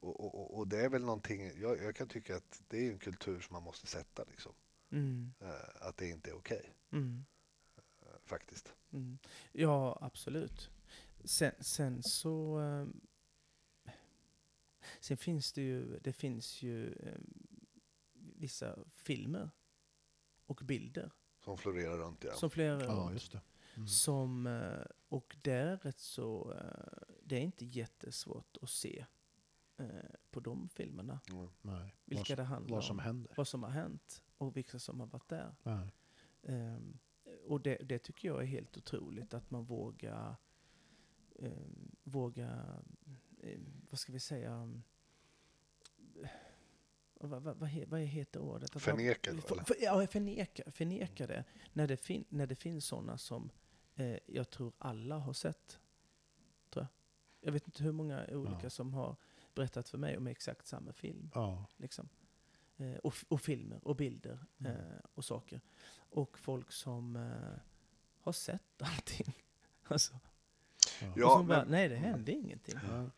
Och, 0.00 0.20
och, 0.20 0.34
och- 0.40 0.58
och 0.58 0.68
det 0.68 0.80
är 0.84 0.88
väl 0.88 1.04
någonting, 1.04 1.52
jag, 1.60 1.82
jag 1.82 1.96
kan 1.96 2.08
tycka 2.08 2.36
att 2.36 2.62
det 2.68 2.86
är 2.88 2.92
en 2.92 2.98
kultur 2.98 3.40
som 3.40 3.52
man 3.54 3.62
måste 3.62 3.86
sätta. 3.86 4.24
Liksom. 4.24 4.52
Mm. 4.90 5.32
Eh, 5.40 5.86
att 5.88 5.96
det 5.96 6.08
inte 6.08 6.30
är 6.30 6.34
okej, 6.34 6.74
Mm. 6.92 7.24
eh, 7.76 8.06
faktiskt. 8.24 8.74
Mm. 8.92 9.18
Ja, 9.52 9.98
absolut. 10.00 10.70
Sen, 11.24 11.52
sen 11.60 12.02
så... 12.02 12.56
ehm, 12.58 13.00
sen 15.00 15.16
finns 15.16 15.52
det 15.52 15.62
ju, 15.62 15.98
det 15.98 16.12
finns 16.12 16.62
ju 16.62 16.92
ehm, 16.92 17.46
vissa 18.12 18.78
filmer 18.94 19.50
och 20.46 20.60
bilder 20.64 21.12
Som 21.44 21.58
florerar 21.58 21.98
runt, 21.98 22.24
ja. 22.24 22.32
som 22.34 22.50
flera 22.50 22.84
ja, 22.84 23.12
just 23.12 23.32
det. 23.32 23.40
Mm. 23.76 23.88
som, 23.88 24.46
eh, 24.46 24.84
och 25.08 25.36
det 25.42 25.52
är 25.52 25.76
rätt 25.76 25.98
så, 25.98 26.54
det 27.24 27.36
är 27.36 27.40
inte 27.40 27.64
jättesvårt 27.64 28.56
att 28.62 28.70
se 28.70 29.06
på 30.30 30.40
de 30.40 30.68
filmerna 30.68 31.20
Mm. 31.30 31.48
Nej. 31.62 31.96
vilka 32.04 32.20
vad, 32.20 32.26
som- 32.26 32.36
det 32.36 32.42
handlar 32.42 32.76
vad 32.76 32.84
som 32.84 32.96
om, 32.98 33.04
händer. 33.04 33.34
vad 33.36 33.48
som 33.48 33.62
har 33.62 33.70
hänt 33.70 34.22
och 34.40 34.56
vilka 34.56 34.78
som 34.78 35.00
har 35.00 35.06
varit 35.06 35.28
där. 35.28 35.54
Ehm, 36.42 36.98
och 37.46 37.60
det, 37.60 37.76
det 37.76 37.98
tycker 37.98 38.28
jag 38.28 38.42
är 38.42 38.46
helt 38.46 38.76
otroligt 38.76 39.34
att 39.34 39.50
man 39.50 39.64
vågar, 39.64 40.36
um, 41.34 41.96
vågar, 42.02 42.82
ehm, 43.42 43.82
vad 43.90 43.98
ska 43.98 44.12
vi 44.12 44.20
säga, 44.20 44.54
um, 44.54 44.82
vad, 47.14 47.42
vad, 47.42 47.56
vad, 47.56 47.70
vad 47.86 48.00
heter 48.00 48.40
ordet? 48.40 48.76
Att 48.76 48.82
Förneka 48.82 49.32
då, 49.32 49.40
för, 49.40 49.56
för, 49.56 49.76
ja, 49.80 50.06
förneka, 50.06 50.70
förneka 50.70 51.26
det. 51.26 51.44
När 51.72 51.86
det, 51.86 51.96
fin, 51.96 52.24
när 52.28 52.46
det 52.46 52.54
finns 52.56 52.84
sådana 52.84 53.18
som 53.18 53.50
eh, 53.94 54.18
jag 54.26 54.50
tror 54.50 54.72
alla 54.78 55.18
har 55.18 55.32
sett. 55.32 55.80
Tror 56.70 56.82
jag. 56.84 56.88
jag 57.46 57.52
vet 57.52 57.66
inte 57.66 57.82
hur 57.82 57.92
många 57.92 58.26
olika 58.32 58.58
Ja. 58.62 58.70
som 58.70 58.94
har 58.94 59.16
berättat 59.54 59.88
för 59.88 59.98
mig 59.98 60.16
om 60.16 60.26
exakt 60.26 60.66
samma 60.66 60.92
film. 60.92 61.30
Ja. 61.34 61.66
Liksom. 61.76 62.08
Eh, 62.80 62.96
och, 62.96 63.14
och 63.28 63.40
filmer 63.40 63.80
och 63.82 63.96
bilder 63.96 64.38
Mm. 64.60 64.72
eh, 64.72 64.82
och 65.14 65.24
saker. 65.24 65.60
Och 66.10 66.38
folk 66.38 66.72
som 66.72 67.16
eh, 67.16 67.58
har 68.20 68.32
sett 68.32 68.62
allting. 68.82 69.34
alltså, 69.84 70.12
Ja. 71.16 71.26
Och 71.26 71.32
som 71.32 71.46
bara, 71.48 71.58
men- 71.58 71.68
nej 71.70 71.88
det 71.88 71.96
hände 71.96 72.32
ingenting. 72.32 72.74
Ja. 72.88 73.10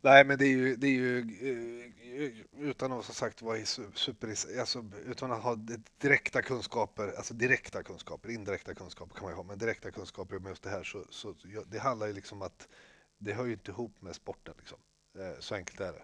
Nej, 0.00 0.24
men 0.24 0.38
det 0.38 0.44
är 0.44 0.48
ju, 0.48 0.76
det 0.76 0.86
är 0.86 0.90
ju 0.90 2.44
utan 2.58 2.92
att 2.92 3.04
som 3.04 3.14
sagt 3.14 3.42
vara 3.42 3.64
super, 3.94 4.28
alltså, 4.60 4.84
utan 5.06 5.32
att 5.32 5.42
ha 5.42 5.54
direkta 5.98 6.42
kunskaper, 6.42 7.12
alltså 7.16 7.34
direkta 7.34 7.82
kunskaper, 7.82 8.28
indirekta 8.30 8.74
kunskaper 8.74 9.14
kan 9.14 9.22
man 9.22 9.32
ju 9.32 9.36
ha, 9.36 9.42
men 9.42 9.58
direkta 9.58 9.90
kunskaper 9.90 10.38
med 10.38 10.48
just 10.50 10.62
det 10.62 10.70
här 10.70 10.84
så, 10.84 11.04
så 11.10 11.34
det 11.66 11.78
handlar 11.78 12.06
ju 12.06 12.12
liksom 12.12 12.42
att 12.42 12.68
det 13.18 13.32
hör 13.32 13.44
ju 13.46 13.52
inte 13.52 13.70
ihop 13.70 14.02
med 14.02 14.14
sporten 14.14 14.54
liksom. 14.58 14.78
Så 15.40 15.54
enkelt 15.54 15.80
är 15.80 15.92
det. 15.92 16.02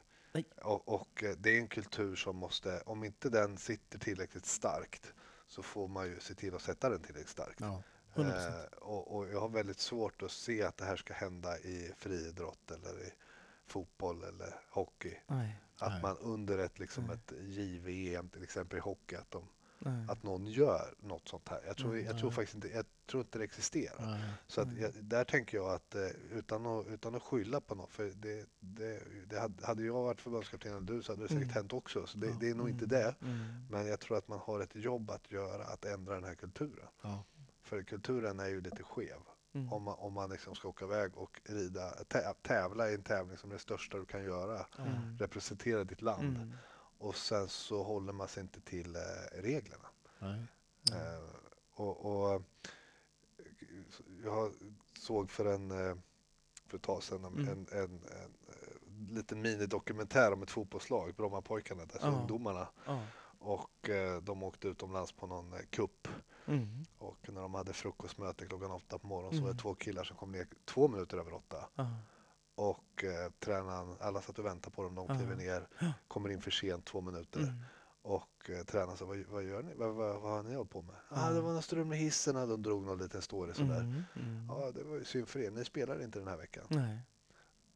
Och, 0.62 0.88
och 0.88 1.24
eh, 1.24 1.36
det 1.38 1.50
är 1.56 1.60
en 1.60 1.68
kultur 1.68 2.16
som 2.16 2.36
måste, 2.36 2.82
om 2.86 3.04
inte 3.04 3.28
den 3.28 3.58
sitter 3.58 3.98
tillräckligt 3.98 4.46
starkt 4.46 5.12
så 5.46 5.62
får 5.62 5.88
man 5.88 6.06
ju 6.06 6.20
se 6.20 6.34
till 6.34 6.54
att 6.54 6.62
sätta 6.62 6.90
den 6.90 7.02
tillräckligt 7.02 7.28
starkt. 7.28 7.60
Ja. 7.60 7.82
100%. 8.14 8.48
Eh, 8.48 8.78
och, 8.78 9.16
och 9.16 9.28
jag 9.28 9.40
har 9.40 9.48
väldigt 9.48 9.80
svårt 9.80 10.22
att 10.22 10.30
se 10.30 10.62
att 10.62 10.76
det 10.76 10.84
här 10.84 10.96
ska 10.96 11.14
hända 11.14 11.58
i 11.58 11.92
friidrott 11.96 12.70
eller 12.70 13.06
i 13.06 13.12
fotboll 13.66 14.24
eller 14.24 14.60
hockey. 14.70 15.18
Nej, 15.26 15.60
Att 15.78 15.92
Nej. 15.92 16.02
man 16.02 16.16
under 16.16 16.58
ett, 16.58 16.78
liksom 16.78 17.04
Nej. 17.04 17.16
ett 17.16 17.32
JVM 17.40 18.28
till 18.28 18.42
exempel 18.42 18.78
i 18.78 18.80
hockey, 18.80 19.16
att, 19.16 19.30
de, 19.30 19.48
att 20.08 20.22
någon 20.22 20.46
gör 20.46 20.94
något 20.98 21.28
sånt 21.28 21.48
här. 21.48 21.62
Jag 21.66 21.76
tror, 21.76 21.98
jag 21.98 22.18
tror 22.18 22.30
faktiskt 22.30 22.54
inte, 22.54 22.68
jag 22.68 22.84
tror 23.08 23.22
inte 23.22 23.38
det 23.38 23.44
existerar. 23.44 24.06
Nej. 24.06 24.30
Så 24.46 24.60
att 24.60 24.66
Mm. 24.68 24.82
jag, 24.82 24.92
där 24.94 25.24
tänker 25.24 25.56
jag 25.56 25.70
att 25.74 25.94
eh, 25.94 26.06
utan 26.32 26.66
att, 26.66 26.86
utan 26.86 27.14
att 27.14 27.22
skylla 27.22 27.60
på 27.60 27.74
något, 27.74 27.90
för 27.90 28.04
det, 28.04 28.46
det, 28.60 29.02
det 29.26 29.38
hade, 29.62 29.82
jag 29.82 29.92
varit 29.94 30.20
förbundskapten 30.20 30.72
eller 30.72 30.80
du 30.86 31.02
så 31.02 31.12
hade 31.12 31.22
det 31.22 31.28
säkert 31.28 31.42
Mm. 31.42 31.54
hänt 31.54 31.72
också. 31.72 32.06
Så 32.06 32.18
det, 32.18 32.26
Ja. 32.26 32.36
det 32.40 32.50
är 32.50 32.54
nog 32.54 32.68
inte 32.68 32.84
Mm, 32.84 32.88
det. 33.00 33.14
mm. 33.26 33.66
Men 33.70 33.86
jag 33.86 34.00
tror 34.00 34.18
att 34.18 34.28
man 34.28 34.38
har 34.38 34.60
ett 34.60 34.74
jobb 34.74 35.10
att 35.10 35.30
göra, 35.30 35.64
att 35.64 35.84
ändra 35.84 36.14
den 36.14 36.24
här 36.24 36.34
kulturen. 36.34 36.88
Ja. 37.02 37.24
För 37.62 37.82
kulturen 37.82 38.40
är 38.40 38.48
ju 38.48 38.60
lite 38.60 38.82
skev. 38.82 39.18
Mm. 39.52 39.72
Om 39.72 39.82
man, 39.82 39.94
om 39.98 40.12
man 40.12 40.30
liksom 40.30 40.54
ska 40.54 40.68
åka 40.68 40.84
iväg 40.84 41.16
och 41.16 41.40
rida, 41.44 41.90
tä- 42.08 42.34
tävla 42.42 42.90
i 42.90 42.94
en 42.94 43.02
tävling 43.02 43.36
som 43.36 43.50
är 43.50 43.54
det 43.54 43.60
största 43.60 43.98
du 43.98 44.04
kan 44.06 44.24
göra. 44.24 44.66
Mm. 44.78 45.18
Representera 45.18 45.84
ditt 45.84 46.02
land. 46.02 46.36
Mm. 46.36 46.52
Och 47.00 47.16
sen 47.16 47.48
så 47.48 47.82
håller 47.82 48.12
man 48.12 48.28
sig 48.28 48.42
inte 48.42 48.60
till 48.60 48.96
eh, 48.96 49.00
reglerna. 49.42 49.88
Nej. 50.18 50.40
Eh, 50.92 51.24
och, 51.74 52.06
och 52.22 52.34
eh, 52.34 52.40
jag 54.24 54.52
såg 54.98 55.30
för 55.30 55.44
en 55.44 55.70
eh, 55.70 55.94
för 56.66 56.76
ett 56.76 56.82
tag 56.82 57.02
sedan 57.02 57.24
en, 57.24 57.32
Mm. 57.38 57.48
en, 57.48 57.66
en, 57.72 57.84
en, 57.84 58.00
eh, 58.48 59.14
liten 59.14 59.40
minidokumentär 59.42 60.32
om 60.32 60.42
ett 60.42 60.50
fotbollslag, 60.50 61.14
Brommapojkarna, 61.14 61.82
alltså 61.82 61.98
Ja. 62.00 62.08
ungdomarna. 62.12 62.68
Ja. 62.86 63.02
Och 63.40 63.88
eh, 63.88 64.22
de 64.22 64.42
åkte 64.42 64.68
utomlands 64.68 65.12
på 65.12 65.26
någon 65.26 65.52
eh, 65.52 65.60
kupp 65.70 66.08
Mm. 66.46 66.84
och 66.98 67.28
när 67.28 67.40
de 67.40 67.54
hade 67.54 67.72
frukostmöte 67.72 68.46
klockan 68.46 68.70
åtta 68.70 68.98
på 68.98 69.06
morgonen 69.06 69.30
så 69.32 69.36
Mm. 69.36 69.46
var 69.46 69.52
det 69.54 69.60
två 69.60 69.74
killar 69.74 70.04
som 70.04 70.16
kom 70.16 70.32
ner 70.32 70.46
två 70.64 70.88
minuter 70.88 71.18
över 71.18 71.32
åtta. 71.34 71.68
Ja. 71.74 71.86
Och 72.54 73.04
eh, 73.04 73.30
tränaren, 73.38 73.96
alla 74.00 74.22
satt 74.22 74.38
och 74.38 74.44
väntade 74.44 74.76
på 74.76 74.82
dem, 74.82 74.94
de 74.94 75.06
kliver 75.06 75.36
ner, 75.36 75.68
kommer 76.08 76.28
in 76.28 76.40
för 76.42 76.50
sent 76.50 76.84
två 76.84 77.00
minuter. 77.00 77.54
Mm. 78.08 78.16
Och 78.16 78.50
eh, 78.50 78.64
tränaren 78.64 78.96
sa, 78.96 79.04
vad, 79.04 79.18
vad 79.28 79.42
gör 79.44 79.62
ni? 79.62 79.74
Vad, 79.74 79.94
vad, 79.94 80.20
vad 80.20 80.32
har 80.32 80.42
ni 80.42 80.54
hållit 80.54 80.70
på 80.70 80.82
med? 80.82 80.94
Ja. 81.10 81.16
ah, 81.28 81.30
det 81.32 81.40
var 81.40 81.52
något 81.52 81.64
strul 81.64 81.84
med 81.84 81.98
hissen 81.98 82.36
och 82.36 82.48
de 82.48 82.62
drog 82.62 82.82
någon 82.84 82.98
liten 82.98 83.22
story 83.22 83.54
sådär. 83.54 83.80
Mm. 83.80 84.02
Mm. 84.16 84.46
Ja, 84.48 84.70
det 84.74 84.82
var 84.84 84.96
ju 84.96 85.04
synd 85.04 85.28
för 85.28 85.40
er, 85.40 85.50
ni 85.50 85.64
spelar 85.64 86.02
inte 86.02 86.18
den 86.18 86.28
här 86.28 86.36
veckan. 86.36 86.64
Nej, 86.68 86.98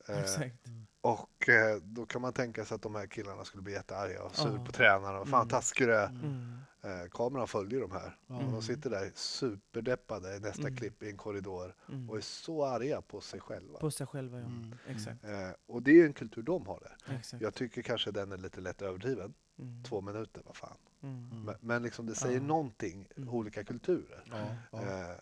Eh, 0.09 0.19
exakt. 0.21 0.55
och 1.01 1.49
eh, 1.49 1.77
då 1.83 2.07
kan 2.07 2.21
man 2.23 2.33
tänka 2.33 2.65
sig 2.65 2.75
att 2.75 2.83
de 2.83 2.95
här 2.95 3.07
killarna 3.07 3.45
skulle 3.45 3.63
bli 3.63 3.73
jättearga 3.73 4.23
och 4.23 4.37
sur 4.37 4.57
Ja. 4.59 4.65
på 4.65 4.73
tränaren. 4.73 5.21
och 5.21 5.29
Fan 5.29 5.41
Mm. 5.41 5.49
taskig 5.49 5.87
du 5.89 5.95
är. 5.97 6.07
Mm. 6.09 6.59
Eh, 6.83 7.09
kameran 7.11 7.47
följer 7.47 7.81
de 7.81 7.91
här. 7.93 8.19
Ja. 8.27 8.35
Och 8.35 8.41
Mm. 8.41 8.53
de 8.55 8.63
sitter 8.63 8.91
där 8.91 9.11
superdeppade 9.15 10.37
i 10.37 10.41
nästa 10.41 10.63
Mm. 10.63 10.77
klipp 10.77 11.03
i 11.03 11.11
en 11.11 11.17
korridor 11.17 11.75
Mm. 11.89 12.11
och 12.11 12.17
är 12.17 12.21
så 12.21 12.65
arga 12.65 13.03
på 13.03 13.21
sig 13.21 13.41
själva. 13.41 13.79
På 13.79 13.91
sig 13.91 14.07
själva, 14.07 14.39
ja. 14.39 14.45
Mm. 14.47 14.75
Exakt. 14.87 15.25
Eh, 15.25 15.51
och 15.67 15.83
det 15.83 15.91
är 15.91 15.95
ju 15.95 16.07
en 16.07 16.13
kultur 16.13 16.43
de 16.43 16.67
har 16.67 16.81
där. 16.81 17.17
exakt. 17.17 17.43
Jag 17.43 17.55
tycker 17.55 17.83
kanske 17.83 18.11
den 18.11 18.33
är 18.33 18.37
lite 18.39 18.61
lätt 18.61 18.83
överdriven. 18.83 19.35
Mm. 19.59 19.83
Två 19.85 20.01
minuter, 20.01 20.43
vad 20.47 20.57
fan. 20.57 20.77
Mm. 21.03 21.43
Men, 21.45 21.55
men 21.61 21.83
liksom 21.83 22.07
det 22.07 22.15
säger 22.15 22.41
Ja. 22.41 22.47
någonting, 22.47 23.09
Mm. 23.17 23.29
olika 23.29 23.65
kulturer. 23.65 24.25
Ja, 24.31 24.57
ja. 24.73 24.83
Eh, 24.83 25.11
eh, 25.11 25.17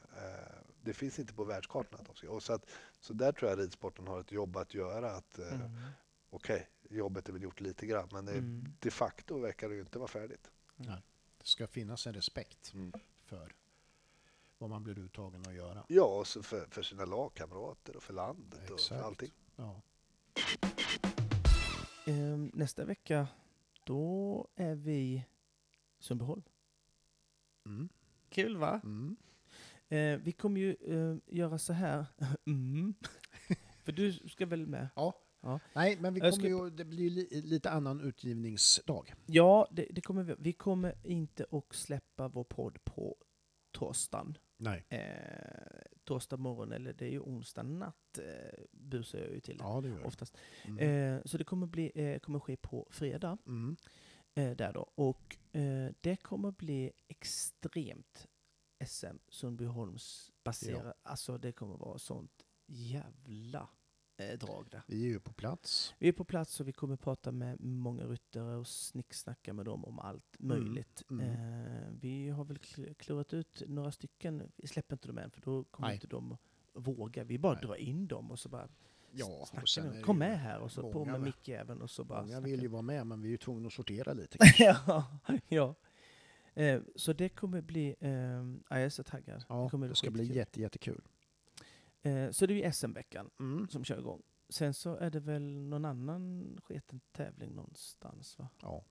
det 0.83 0.93
finns 0.95 1.19
inte 1.19 1.33
på 1.35 1.45
världskartan. 1.45 2.01
Att 2.01 2.07
de 2.07 2.15
ska, 2.15 2.31
och 2.31 2.43
så, 2.43 2.53
att, 2.53 2.67
så 3.01 3.13
där 3.13 3.33
tror 3.33 3.51
jag 3.51 3.59
ridsporten 3.59 4.07
har 4.07 4.21
ett 4.21 4.33
jobb 4.33 4.57
att 4.57 4.75
göra. 4.75 5.11
Att, 5.17 5.39
eh, 5.39 5.53
Mm. 5.55 5.71
Okej, 6.31 6.69
jobbet 6.91 7.29
är 7.29 7.33
väl 7.33 7.43
gjort 7.43 7.61
lite 7.61 7.87
grann, 7.87 8.09
men 8.13 8.25
det, 8.25 8.33
Mm. 8.33 8.65
de 8.81 8.91
facto 8.91 9.39
verkar 9.39 9.69
det 9.69 9.75
ju 9.75 9.81
inte 9.81 9.99
vara 9.99 10.09
färdigt. 10.09 10.51
Det 10.77 11.47
ska 11.47 11.67
finnas 11.67 12.07
en 12.07 12.15
respekt 12.15 12.73
Mm. 12.75 12.93
för 13.25 13.53
vad 14.59 14.71
man 14.71 14.85
blir 14.85 14.99
uttagen 14.99 15.47
att 15.47 15.55
göra. 15.55 15.85
Ja, 15.89 16.05
och 16.19 16.27
så 16.27 16.43
för, 16.43 16.67
för 16.71 16.83
sina 16.83 17.05
lagkamrater 17.05 17.97
och 17.97 18.03
för 18.03 18.15
landet 18.15 18.71
och 18.71 18.75
Exakt. 18.77 18.89
för 19.01 19.07
allting. 19.07 19.33
Ja. 19.57 19.81
Ehm, 22.07 22.51
nästa 22.55 22.85
vecka, 22.85 23.29
då 23.91 24.49
är 24.57 24.75
vi 24.75 25.25
Sundbyholm. 25.99 26.43
Mm. 27.67 27.89
Kul 28.29 28.57
va? 28.57 28.81
Mm. 28.85 29.17
Eh, 29.89 30.21
vi 30.25 30.33
kommer 30.33 30.61
ju 30.61 30.77
eh, 30.81 31.37
göra 31.37 31.59
så 31.59 31.73
här. 31.73 32.07
mm. 32.47 32.95
För 33.85 33.93
du 33.93 34.13
ska 34.13 34.47
väl 34.47 34.67
med? 34.67 34.89
Ja. 34.97 35.15
Ja. 35.41 35.61
Nej, 35.73 35.97
men 36.01 36.15
vi 36.15 36.21
kommer 36.21 36.33
ska- 36.33 36.49
ju, 36.49 36.71
det 36.71 36.85
blir 36.85 37.11
li, 37.11 37.43
lite 37.45 37.71
annan 37.71 38.01
utgivningsdag. 38.01 39.15
Ja, 39.27 39.69
det, 39.71 39.87
det 39.91 40.01
kommer 40.01 40.23
vi. 40.23 40.35
Vi 40.39 40.53
kommer 40.53 40.95
inte 41.05 41.47
att 41.51 41.75
släppa 41.75 42.29
vår 42.29 42.45
podd 42.45 42.85
på 42.85 43.17
torsdagen. 43.71 44.39
Nej. 44.57 44.87
Eh, 44.89 45.01
torsdag 46.11 46.37
morgon, 46.37 46.73
eller 46.73 46.93
det 46.93 47.05
är 47.07 47.11
ju 47.11 47.21
onsdag 47.21 47.63
natt, 47.63 48.19
eh, 48.19 48.65
busar 48.71 49.19
jag 49.19 49.31
ju 49.31 49.41
till 49.41 49.57
Ja, 49.61 49.81
det 49.81 49.89
gör 49.89 50.07
oftast. 50.07 50.37
Mm. 50.65 50.79
Eh, 50.79 51.23
så 51.25 51.39
det 51.39 51.45
kommer, 51.45 51.67
bli, 51.67 51.93
eh, 51.95 52.19
kommer 52.19 52.39
ske 52.39 52.57
på 52.57 52.89
fredag. 52.91 53.39
Mm. 53.47 53.77
Eh, 54.35 54.57
där 54.57 54.73
då. 54.73 54.91
Och 54.95 55.37
eh, 55.53 55.93
det 56.01 56.17
kommer 56.17 56.51
bli 56.51 56.93
extremt 57.09 58.29
SM 58.87 59.17
Sundbyholms 59.29 60.33
baserat. 60.45 60.97
Alltså 61.03 61.39
det 61.39 61.53
kommer 61.53 61.77
vara 61.77 61.99
sånt 61.99 62.45
jävla 62.67 63.69
drag 64.37 64.67
där. 64.71 64.83
Vi 64.87 65.03
är 65.05 65.09
ju 65.09 65.21
på 65.21 65.33
plats. 65.33 65.95
Vi 65.99 66.09
är 66.09 66.13
på 66.13 66.25
plats 66.25 66.61
och 66.61 66.69
vi 66.69 66.73
kommer 66.73 66.97
prata 66.97 67.33
med 67.33 67.61
många 67.61 68.05
ryttare 68.05 68.57
och 68.57 68.67
snicksnacka 68.67 69.53
med 69.53 69.65
dem 69.65 69.85
om 69.85 69.99
allt 69.99 70.37
möjligt. 70.39 71.03
mm. 71.11 71.31
Eh, 71.31 71.89
vi 72.01 72.29
har 72.29 72.45
väl 72.45 72.57
kl- 72.57 72.95
klurat 72.95 73.35
ut 73.35 73.63
några 73.67 73.93
stycken. 73.93 74.43
Vi 74.57 74.67
släpper 74.69 74.95
inte 74.95 75.09
dem 75.09 75.19
än 75.19 75.31
för 75.31 75.41
då 75.41 75.65
kommer 75.65 75.89
Nej. 75.89 75.95
inte 75.95 76.07
de 76.07 76.37
våga. 76.73 77.25
Vi 77.25 77.39
bara 77.39 77.53
Nej. 77.55 77.63
drar 77.63 77.75
in 77.75 78.07
dem 78.07 78.31
och 78.31 78.39
så 78.39 78.49
bara 78.49 78.69
Ja, 79.13 79.27
och 79.53 79.67
det 79.93 80.03
Kom 80.03 80.19
med 80.19 80.41
här 80.41 80.61
och 80.61 80.73
så 80.73 80.93
på 80.93 80.99
många 80.99 81.13
med 81.13 81.21
med- 81.21 81.27
mick 81.27 81.49
även 81.49 81.83
och 81.83 81.91
så 81.91 82.05
bara 82.05 82.23
Många 82.23 82.41
vill 82.41 82.63
ju 82.63 82.69
vara 82.69 82.83
med, 82.83 83.07
men 83.07 83.23
vi 83.23 83.29
är 83.29 83.31
ju 83.31 83.37
tvungna 83.37 83.67
att 83.67 83.73
sortera 83.73 84.13
lite. 84.13 84.39
ja, 84.59 85.19
ja. 85.49 85.75
Eh, 86.55 86.81
så 86.97 87.13
det 87.13 87.29
kommer 87.29 87.61
bli, 87.61 87.95
eh, 88.01 88.11
ja, 88.11 88.45
jag 88.69 88.83
är 88.83 88.89
så 88.89 89.03
taggad. 89.03 89.45
Ja, 89.49 89.69
kommer 89.69 89.89
det 89.89 89.95
ska 89.95 90.11
bli 90.11 90.25
jätte, 90.35 90.61
jättekul. 90.61 91.03
Eh, 92.03 92.31
så 92.31 92.47
det 92.47 92.55
är 92.55 92.57
ju 92.67 92.73
SM-veckan 92.73 93.31
Mm. 93.41 93.69
som 93.69 93.85
kör 93.85 93.99
igång. 93.99 94.23
Sen 94.49 94.75
så 94.75 94.97
är 94.97 95.11
det 95.11 95.21
väl 95.21 95.43
någon 95.59 95.85
annan 95.85 96.59
sketen 96.65 97.01
tävling 97.13 97.55
någonstans 97.55 98.39
va? 98.39 98.49
Ja. 98.63 98.85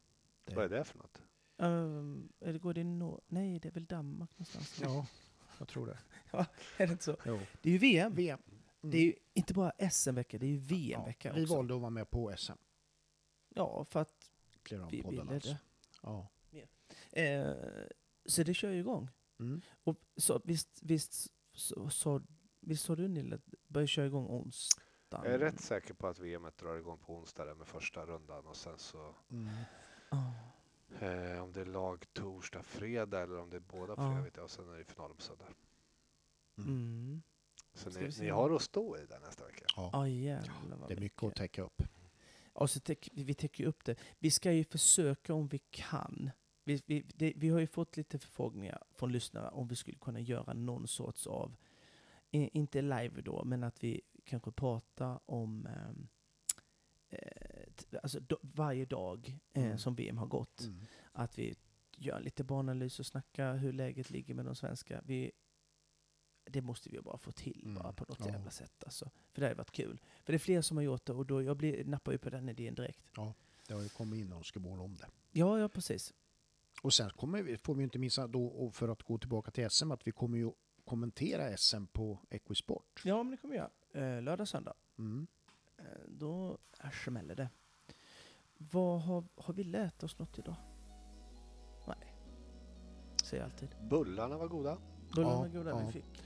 Det- 0.43 0.55
Vad 0.55 0.65
är 0.65 0.69
det 0.69 0.83
för 0.83 0.97
något? 0.97 1.21
Um, 1.57 2.31
eller 2.39 2.59
går 2.59 2.73
det 2.73 2.81
i 2.81 2.83
Nor- 2.83 3.21
Nej, 3.27 3.59
det 3.59 3.67
är 3.67 3.71
väl 3.71 3.85
Danmark 3.85 4.31
någonstans? 4.37 4.79
Ja, 4.81 5.07
jag 5.59 5.67
tror 5.67 5.85
det. 5.87 5.97
Är 6.77 6.87
det 6.87 6.91
inte 6.91 7.03
så? 7.03 7.17
Jo. 7.25 7.39
Det 7.61 7.69
är 7.69 7.73
ju 7.73 7.77
VM. 7.79 8.13
VM. 8.15 8.39
Mm. 8.81 8.91
Det 8.91 8.97
är 8.97 9.01
ju 9.05 9.13
inte 9.33 9.53
bara 9.53 9.71
SM-vecka, 9.91 10.37
det 10.37 10.45
är 10.45 10.49
ju 10.49 10.57
VM-vecka 10.57 11.29
ja, 11.29 11.35
Vi 11.35 11.43
också. 11.43 11.55
valde 11.55 11.75
att 11.75 11.81
vara 11.81 11.89
med 11.89 12.09
på 12.09 12.33
SM. 12.37 12.53
Ja, 13.55 13.85
för 13.85 13.99
att 14.01 14.31
vi 14.91 15.01
ville 15.01 15.21
alltså. 15.21 15.49
det. 15.49 15.57
Ja. 16.01 16.27
Eh, 17.11 17.53
så 18.25 18.43
det 18.43 18.53
kör 18.53 18.71
ju 18.71 18.79
igång. 18.79 19.09
Mm. 19.39 19.61
Och 19.83 19.97
så, 20.17 20.41
visst, 20.43 20.79
visst, 20.83 21.31
så, 21.53 21.89
så, 21.89 22.21
visst 22.69 22.85
sa 22.85 22.95
du 22.95 23.07
Nille, 23.07 23.35
att 23.35 23.53
börjar 23.67 23.87
köra 23.87 24.05
igång 24.05 24.25
onsdagen? 24.27 25.25
Jag 25.25 25.33
är 25.33 25.39
rätt 25.39 25.61
säker 25.61 25.93
på 25.93 26.07
att 26.07 26.19
VM 26.19 26.47
drar 26.59 26.77
igång 26.77 26.97
på 26.97 27.13
onsdag 27.15 27.45
där 27.45 27.55
med 27.55 27.67
första 27.67 28.05
rundan 28.05 28.45
och 28.47 28.55
sen 28.55 28.77
så 28.77 29.15
Mm. 29.31 29.49
Ah. 30.09 31.05
eh, 31.05 31.43
om 31.43 31.51
det 31.53 31.61
är 31.61 31.65
lag 31.65 32.05
torsdag, 32.13 32.63
fredag 32.63 33.21
eller 33.21 33.37
om 33.39 33.49
det 33.49 33.55
är 33.55 33.59
båda 33.71 33.93
Ja. 33.97 34.09
fredag 34.11 34.21
vet 34.23 34.35
jag 34.37 34.43
och 34.43 34.51
sen 34.51 34.69
är 34.69 34.77
det 34.77 34.83
finalen 34.85 35.15
på 35.15 35.21
söndag. 35.21 35.45
Mm. 36.57 37.21
Så 37.73 37.91
Ska 37.91 38.01
ni, 38.01 38.11
ni 38.19 38.29
har 38.29 38.55
att 38.55 38.61
stå 38.61 38.97
i 38.97 39.05
där 39.05 39.19
nästa 39.19 39.45
vecka. 39.45 39.65
Ja. 39.75 39.89
Ah, 39.93 40.07
jävlar 40.07 40.77
vad 40.77 40.89
Det 40.89 40.93
är 40.93 40.99
mycket 40.99 41.23
att 41.23 41.35
täcka 41.35 41.63
upp. 41.63 41.83
Och 42.53 42.69
så 42.69 42.79
täck, 42.79 43.09
vi 43.13 43.33
täcker 43.33 43.65
upp 43.65 43.85
det. 43.85 43.95
Vi 44.19 44.31
ska 44.31 44.51
ju 44.51 44.63
försöka 44.63 45.33
om 45.33 45.47
vi 45.47 45.59
kan. 45.69 46.31
Vi, 46.63 46.81
vi, 46.85 47.05
det, 47.15 47.33
vi 47.35 47.49
har 47.49 47.59
ju 47.59 47.67
fått 47.67 47.97
lite 47.97 48.19
förfrågningar 48.19 48.83
från 48.91 49.11
lyssnare 49.11 49.49
om 49.49 49.67
vi 49.67 49.75
skulle 49.75 49.97
kunna 49.97 50.19
göra 50.19 50.53
någon 50.53 50.87
sorts 50.87 51.27
av, 51.27 51.55
inte 52.31 52.81
live 52.81 53.21
då, 53.21 53.43
men 53.45 53.63
att 53.63 53.83
vi 53.83 54.01
kanske 54.23 54.51
pratar 54.51 55.19
om 55.25 55.65
ehm, 55.65 56.07
eh, 57.09 57.97
alltså 58.03 58.19
do, 58.19 58.37
varje 58.41 58.85
dag 58.85 59.39
eh, 59.53 59.63
Mm. 59.63 59.77
som 59.77 59.95
VM 59.95 60.17
har 60.17 60.27
gått. 60.27 60.61
Mm. 60.61 60.79
Att 61.11 61.39
vi 61.39 61.55
gör 61.97 62.19
lite 62.19 62.43
bananalys 62.43 62.99
och 62.99 63.05
snackar 63.05 63.55
hur 63.57 63.73
läget 63.73 64.09
ligger 64.09 64.33
med 64.33 64.45
de 64.45 64.55
svenska. 64.55 65.01
Vi, 65.05 65.31
det 66.43 66.61
måste 66.61 66.89
vi 66.89 67.01
bara 67.01 67.17
få 67.17 67.31
till 67.31 67.61
Mm. 67.63 67.75
bara 67.75 67.93
på 67.93 68.05
något 68.09 68.19
Ja. 68.19 68.31
jävla 68.31 68.49
sätt. 68.51 68.83
Alltså. 68.83 69.09
För 69.31 69.41
det 69.41 69.47
har 69.47 69.55
varit 69.55 69.71
kul. 69.71 70.01
För 70.23 70.33
det 70.33 70.37
är 70.37 70.39
fler 70.39 70.61
som 70.61 70.77
har 70.77 70.83
gjort 70.83 71.05
det 71.05 71.13
och 71.13 71.25
då 71.25 71.41
jag 71.41 71.57
blir, 71.57 71.85
nappar 71.85 72.11
ju 72.11 72.17
på 72.17 72.29
den 72.29 72.49
idén 72.49 72.75
direkt. 72.75 73.03
Det 73.67 73.73
har 73.73 73.81
ju 73.81 73.89
kommit 73.89 74.19
in 74.19 74.33
önskemål 74.33 74.79
om 74.79 74.95
det. 74.95 75.07
Ja, 75.31 75.59
ja 75.59 75.69
precis. 75.69 76.13
Och 76.83 76.93
sen 76.93 77.09
kommer 77.09 77.43
vi, 77.43 77.57
får 77.57 77.75
vi 77.75 77.83
inte 77.83 77.99
missa 77.99 78.27
då, 78.27 78.71
för 78.71 78.87
att 78.89 79.03
gå 79.03 79.17
tillbaka 79.17 79.51
till 79.51 79.69
SM, 79.69 79.91
att 79.91 80.07
vi 80.07 80.11
kommer 80.11 80.37
ju 80.37 80.51
kommentera 80.89 81.57
SM 81.57 81.85
på 81.85 82.19
Equisport. 82.29 83.01
Ja, 83.05 83.23
men 83.23 83.31
det 83.31 83.37
kommer 83.37 83.55
jag 83.55 83.69
göra. 83.93 84.15
Eh, 84.17 84.21
lördag, 84.21 84.47
söndag. 84.47 84.73
Mm. 84.97 85.27
Eh, 85.77 85.83
då 86.07 86.57
är 86.79 86.89
smäller 86.91 87.35
det. 87.35 87.49
Vad 88.57 89.01
har, 89.01 89.23
har 89.35 89.53
vi 89.53 89.63
lärt 89.63 90.03
oss 90.03 90.19
något 90.19 90.39
idag? 90.39 90.55
Nej. 91.87 92.13
Säger 93.23 93.43
jag 93.43 93.51
alltid. 93.51 93.69
Bullarna 93.89 94.37
var 94.37 94.47
goda. 94.47 94.77
Bullarna 95.15 95.33
Ja, 95.33 95.39
var 95.39 95.47
goda 95.47 95.69
ja. 95.69 95.77
vi 95.85 95.91
fick. 95.91 96.23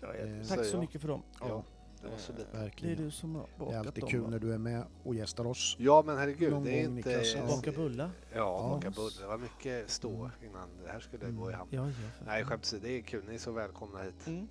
Ja, 0.00 0.14
Eh, 0.14 0.42
Tack 0.46 0.64
så 0.64 0.76
jag. 0.76 0.80
mycket 0.80 1.00
för 1.00 1.08
dem. 1.08 1.22
Ja, 1.40 1.64
det 2.02 2.08
var 2.08 2.16
så 2.18 2.32
Eh, 2.32 2.38
lite. 2.38 2.50
Det 2.52 2.58
är 2.58 2.62
Verkligen. 2.62 2.96
du 3.04 3.10
som 3.10 3.34
har 3.34 3.42
Det 3.42 3.62
är 3.62 3.66
bakat 3.66 3.86
alltid 3.86 4.02
dem. 4.02 4.10
kul 4.10 4.20
va? 4.20 4.28
när 4.30 4.38
du 4.38 4.52
är 4.52 4.58
med 4.58 4.84
och 5.04 5.14
gästar 5.14 5.46
oss. 5.46 5.76
Ja, 5.78 6.02
men 6.06 6.18
herregud, 6.18 6.52
Någon 6.52 6.64
det 6.64 6.80
är 6.80 6.86
gång, 6.86 6.96
inte... 6.98 7.08
Niklas, 7.10 7.34
ja. 7.36 7.46
Baka 7.46 7.72
bullar? 7.72 8.10
Ja, 8.32 8.36
Ja. 8.36 8.68
baka 8.74 8.90
bullar. 8.90 9.20
Det 9.20 9.26
var 9.26 9.38
mycket 9.38 9.90
stå 9.90 10.10
Mm. 10.14 10.30
innan 10.44 10.68
det 10.84 10.92
här 10.92 11.00
skulle 11.00 11.24
Mm. 11.24 11.36
gå 11.36 11.50
i 11.50 11.54
hamn. 11.54 11.68
Ja, 11.72 11.86
ja. 11.86 11.92
för 12.18 12.24
Nej, 12.26 12.40
fan. 12.42 12.50
skämt 12.50 12.62
åsido, 12.62 12.82
det 12.82 12.98
är 12.98 13.02
kul. 13.02 13.24
Ni 13.28 13.34
är 13.34 13.38
så 13.38 13.52
välkomna 13.52 14.02
hit. 14.02 14.26
Mm. 14.26 14.48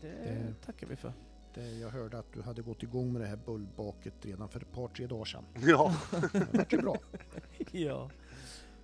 Det, 0.00 0.08
Det- 0.08 0.54
tackar 0.66 0.86
vi 0.86 0.96
för. 0.96 1.12
Det, 1.54 1.70
jag 1.70 1.88
hörde 1.90 2.18
att 2.18 2.32
du 2.32 2.42
hade 2.42 2.62
gått 2.62 2.82
igång 2.82 3.12
med 3.12 3.22
det 3.22 3.26
här 3.28 3.36
bullbaket 3.46 4.14
redan 4.20 4.48
för 4.48 4.60
ett 4.60 4.72
par, 4.72 4.88
tre 4.88 5.06
dagar 5.06 5.24
sedan. 5.24 5.44
Ja, 5.66 5.94
Det 6.32 6.46
vart 6.58 6.72
ju 6.72 6.78
bra. 6.78 6.96
ja. 7.72 8.10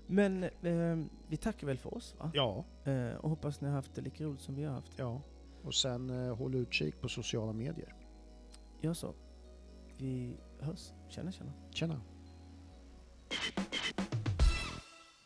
Men 0.07 0.45
eh, 0.45 1.05
vi 1.29 1.37
tackar 1.37 1.67
väl 1.67 1.79
för 1.79 1.95
oss 1.95 2.15
va? 2.19 2.31
Ja, 2.35 2.65
Eh, 2.85 3.15
och 3.17 3.31
hoppas 3.31 3.61
ni 3.61 3.69
har 3.69 3.75
haft 3.75 3.95
det 3.95 4.01
lika 4.01 4.25
roligt 4.25 4.41
som 4.41 4.55
vi 4.55 4.65
har 4.65 4.75
haft. 4.75 4.93
ja. 4.97 5.21
Och 5.69 5.75
sen 5.75 6.11
eh, 6.11 6.37
håll 6.37 6.55
utkik 6.55 7.01
på 7.01 7.09
sociala 7.09 7.53
medier. 7.53 7.95
Gör 8.81 8.93
så. 8.95 9.15
Vi 9.99 10.37
hörs. 10.61 10.93
Tjena, 11.09 11.33
tjena. 11.33 11.53
Tjena! 11.71 12.01